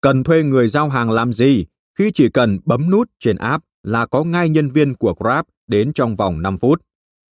Cần 0.02 0.24
thuê 0.24 0.44
người 0.44 0.68
giao 0.68 0.90
hàng 0.90 1.12
làm 1.12 1.34
gì 1.34 1.66
khi 1.98 2.12
chỉ 2.14 2.30
cần 2.30 2.60
bấm 2.66 2.92
nút 2.92 3.12
trên 3.20 3.38
app 3.38 3.66
là 3.84 4.06
có 4.06 4.24
ngay 4.24 4.50
nhân 4.50 4.70
viên 4.70 4.96
của 4.96 5.16
Grab 5.20 5.46
đến 5.68 5.94
trong 5.94 6.16
vòng 6.16 6.42
5 6.42 6.58
phút. 6.58 6.82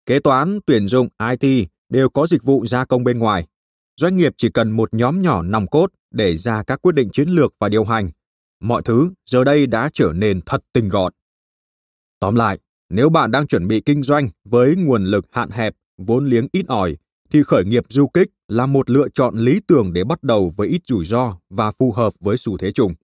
Kế 0.07 0.21
toán, 0.21 0.59
tuyển 0.67 0.89
dụng, 0.89 1.09
IT 1.31 1.69
đều 1.89 2.09
có 2.09 2.27
dịch 2.27 2.43
vụ 2.43 2.67
gia 2.67 2.85
công 2.85 3.05
bên 3.05 3.19
ngoài. 3.19 3.47
Doanh 4.01 4.17
nghiệp 4.17 4.33
chỉ 4.37 4.49
cần 4.51 4.71
một 4.71 4.95
nhóm 4.95 5.23
nhỏ 5.23 5.43
nòng 5.43 5.67
cốt 5.67 5.91
để 6.11 6.37
ra 6.37 6.63
các 6.63 6.83
quyết 6.83 6.95
định 6.95 7.09
chiến 7.13 7.29
lược 7.29 7.55
và 7.59 7.69
điều 7.69 7.85
hành. 7.85 8.11
Mọi 8.61 8.83
thứ 8.83 9.11
giờ 9.31 9.45
đây 9.45 9.67
đã 9.67 9.91
trở 9.93 10.13
nên 10.15 10.41
thật 10.47 10.65
tinh 10.73 10.89
gọn. 10.89 11.13
Tóm 12.21 12.35
lại, 12.35 12.59
nếu 12.91 13.09
bạn 13.09 13.31
đang 13.31 13.47
chuẩn 13.47 13.69
bị 13.69 13.81
kinh 13.81 14.03
doanh 14.03 14.29
với 14.45 14.77
nguồn 14.77 15.05
lực 15.05 15.27
hạn 15.31 15.51
hẹp, 15.51 15.75
vốn 15.99 16.27
liếng 16.27 16.47
ít 16.53 16.67
ỏi, 16.69 16.97
thì 17.31 17.43
khởi 17.43 17.65
nghiệp 17.65 17.85
du 17.89 18.07
kích 18.07 18.29
là 18.49 18.67
một 18.67 18.91
lựa 18.91 19.09
chọn 19.09 19.39
lý 19.39 19.61
tưởng 19.67 19.93
để 19.93 20.05
bắt 20.05 20.23
đầu 20.23 20.53
với 20.57 20.69
ít 20.69 20.81
rủi 20.87 21.05
ro 21.05 21.39
và 21.51 21.73
phù 21.79 21.93
hợp 21.93 22.13
với 22.21 22.37
xu 22.37 22.59
thế 22.59 22.73
chung. 22.73 22.95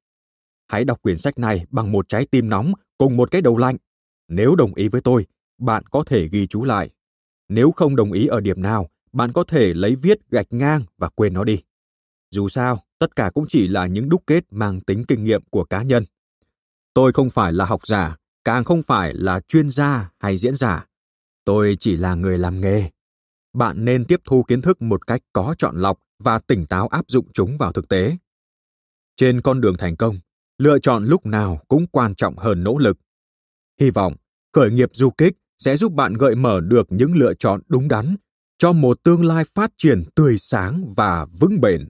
Hãy 0.70 0.85
đọc 0.85 1.02
quyển 1.02 1.18
sách 1.18 1.38
này 1.38 1.66
bằng 1.70 1.92
một 1.92 2.09
trái 2.09 2.26
tim 2.30 2.48
nóng 2.48 2.72
cùng 2.98 3.16
một 3.16 3.30
cái 3.30 3.42
đầu 3.42 3.56
lạnh. 3.56 3.76
Nếu 4.28 4.54
đồng 4.54 4.74
ý 4.74 4.88
với 4.88 5.00
tôi, 5.00 5.26
bạn 5.59 5.87
có 5.87 6.04
thể 6.06 6.28
ghi 6.28 6.46
chú 6.46 6.64
lại. 6.64 6.90
Nếu 7.48 7.70
không 7.70 7.96
đồng 7.96 8.12
ý 8.12 8.26
ở 8.26 8.40
điểm 8.40 8.62
nào, 8.62 8.90
bạn 9.12 9.33
có 9.33 9.44
thể 9.44 9.74
lấy 9.74 9.96
viết 9.96 10.18
gạch 10.30 10.46
ngang 10.50 10.83
và 10.98 11.09
quên 11.09 11.35
nó 11.35 11.44
đi. 11.44 11.62
Dù 12.30 12.48
sao, 12.48 12.83
tất 12.98 13.16
cả 13.16 13.30
cũng 13.35 13.44
chỉ 13.48 13.68
là 13.68 13.87
những 13.87 14.09
đúc 14.09 14.22
kết 14.26 14.44
mang 14.50 14.80
tính 14.80 15.04
kinh 15.09 15.24
nghiệm 15.24 15.42
của 15.50 15.64
cá 15.64 15.83
nhân. 15.83 16.04
Tôi 16.94 17.12
không 17.12 17.30
phải 17.30 17.52
là 17.52 17.64
học 17.64 17.87
giả, 17.87 18.16
càng 18.44 18.64
không 18.64 18.83
phải 18.83 19.14
là 19.14 19.40
chuyên 19.40 19.70
gia 19.70 20.11
hay 20.18 20.37
diễn 20.37 20.56
giả. 20.56 20.87
Tôi 21.44 21.76
chỉ 21.80 21.96
là 21.96 22.14
người 22.14 22.38
làm 22.38 22.61
nghề. 22.61 22.90
Bạn 23.52 23.85
nên 23.85 24.04
tiếp 24.04 24.20
thu 24.24 24.42
kiến 24.42 24.62
thức 24.62 24.83
một 24.83 25.06
cách 25.06 25.20
có 25.33 25.54
chọn 25.59 25.76
lọc 25.76 25.98
và 26.18 26.38
tỉnh 26.38 26.66
táo 26.66 26.88
áp 26.88 27.04
dụng 27.09 27.26
chúng 27.33 27.56
vào 27.56 27.72
thực 27.72 27.88
tế. 27.88 28.16
Trên 29.16 29.40
con 29.40 29.61
đường 29.61 29.76
thành 29.78 29.96
công, 29.96 30.16
lựa 30.60 30.78
chọn 30.78 31.04
lúc 31.04 31.26
nào 31.26 31.58
cũng 31.68 31.86
quan 31.92 32.14
trọng 32.14 32.36
hơn 32.36 32.64
nỗ 32.64 32.78
lực. 32.78 32.98
Hy 33.80 33.90
vọng, 33.90 34.14
khởi 34.52 34.70
nghiệp 34.70 34.90
du 34.92 35.10
kích 35.10 35.36
sẽ 35.58 35.76
giúp 35.76 35.92
bạn 35.92 36.14
gợi 36.14 36.34
mở 36.34 36.60
được 36.60 36.86
những 36.90 37.14
lựa 37.14 37.34
chọn 37.34 37.60
đúng 37.68 37.88
đắn 37.88 38.04
cho 38.58 38.72
một 38.72 39.02
tương 39.02 39.24
lai 39.24 39.44
phát 39.54 39.70
triển 39.76 40.02
tươi 40.14 40.38
sáng 40.38 40.92
và 40.96 41.26
vững 41.40 41.60
bền. 41.60 41.88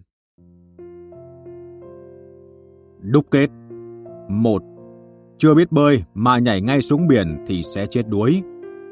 Đúc 3.00 3.26
kết 3.30 3.50
một 4.28 4.62
Chưa 5.38 5.54
biết 5.54 5.72
bơi 5.72 6.02
mà 6.14 6.38
nhảy 6.38 6.60
ngay 6.60 6.82
xuống 6.82 7.08
biển 7.08 7.44
thì 7.46 7.62
sẽ 7.74 7.86
chết 7.86 8.08
đuối. 8.08 8.42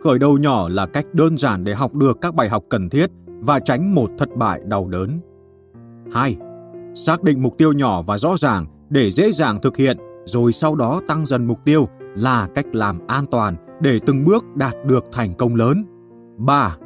Khởi 0.05 0.19
đầu 0.19 0.39
nhỏ 0.39 0.69
là 0.69 0.87
cách 0.87 1.07
đơn 1.13 1.39
giản 1.39 1.65
để 1.65 1.75
học 1.75 1.95
được 1.95 2.19
các 2.21 2.35
bài 2.35 2.49
học 2.49 2.65
cần 2.71 2.89
thiết 2.89 3.11
và 3.27 3.61
tránh 3.61 3.95
một 3.95 4.11
thất 4.19 4.29
bại 4.37 4.61
đau 4.65 4.89
đớn. 4.89 5.21
2. 6.13 6.37
Xác 6.95 7.23
định 7.23 7.43
mục 7.43 7.59
tiêu 7.59 7.73
nhỏ 7.73 8.03
và 8.03 8.19
rõ 8.19 8.37
ràng 8.37 8.67
để 8.91 9.11
dễ 9.11 9.33
dàng 9.33 9.61
thực 9.63 9.77
hiện 9.77 9.97
rồi 10.25 10.53
sau 10.53 10.75
đó 10.75 11.01
tăng 11.07 11.27
dần 11.27 11.47
mục 11.47 11.59
tiêu 11.65 11.89
là 11.99 12.49
cách 12.55 12.67
làm 12.73 13.07
an 13.07 13.25
toàn 13.31 13.55
để 13.81 14.01
từng 14.07 14.25
bước 14.25 14.45
đạt 14.55 14.75
được 14.85 15.05
thành 15.13 15.35
công 15.35 15.55
lớn. 15.55 15.85
3. 16.37 16.77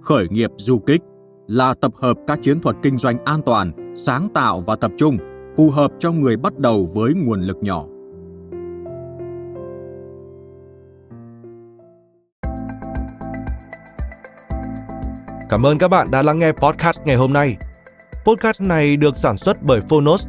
Khởi 0.00 0.26
nghiệp 0.30 0.50
du 0.56 0.78
kích 0.78 1.00
là 1.46 1.74
tập 1.74 1.92
hợp 1.96 2.16
các 2.26 2.38
chiến 2.42 2.60
thuật 2.60 2.76
kinh 2.82 2.98
doanh 2.98 3.24
an 3.24 3.40
toàn, 3.46 3.94
sáng 3.96 4.28
tạo 4.34 4.60
và 4.66 4.76
tập 4.76 4.90
trung, 4.96 5.18
phù 5.56 5.70
hợp 5.70 5.92
cho 5.98 6.12
người 6.12 6.36
bắt 6.36 6.58
đầu 6.58 6.90
với 6.94 7.14
nguồn 7.14 7.40
lực 7.40 7.56
nhỏ. 7.60 7.84
Cảm 15.48 15.66
ơn 15.66 15.78
các 15.78 15.88
bạn 15.88 16.10
đã 16.10 16.22
lắng 16.22 16.38
nghe 16.38 16.52
podcast 16.52 17.00
ngày 17.04 17.16
hôm 17.16 17.32
nay. 17.32 17.56
Podcast 18.24 18.60
này 18.60 18.96
được 18.96 19.16
sản 19.16 19.36
xuất 19.36 19.62
bởi 19.62 19.80
Phonos, 19.80 20.28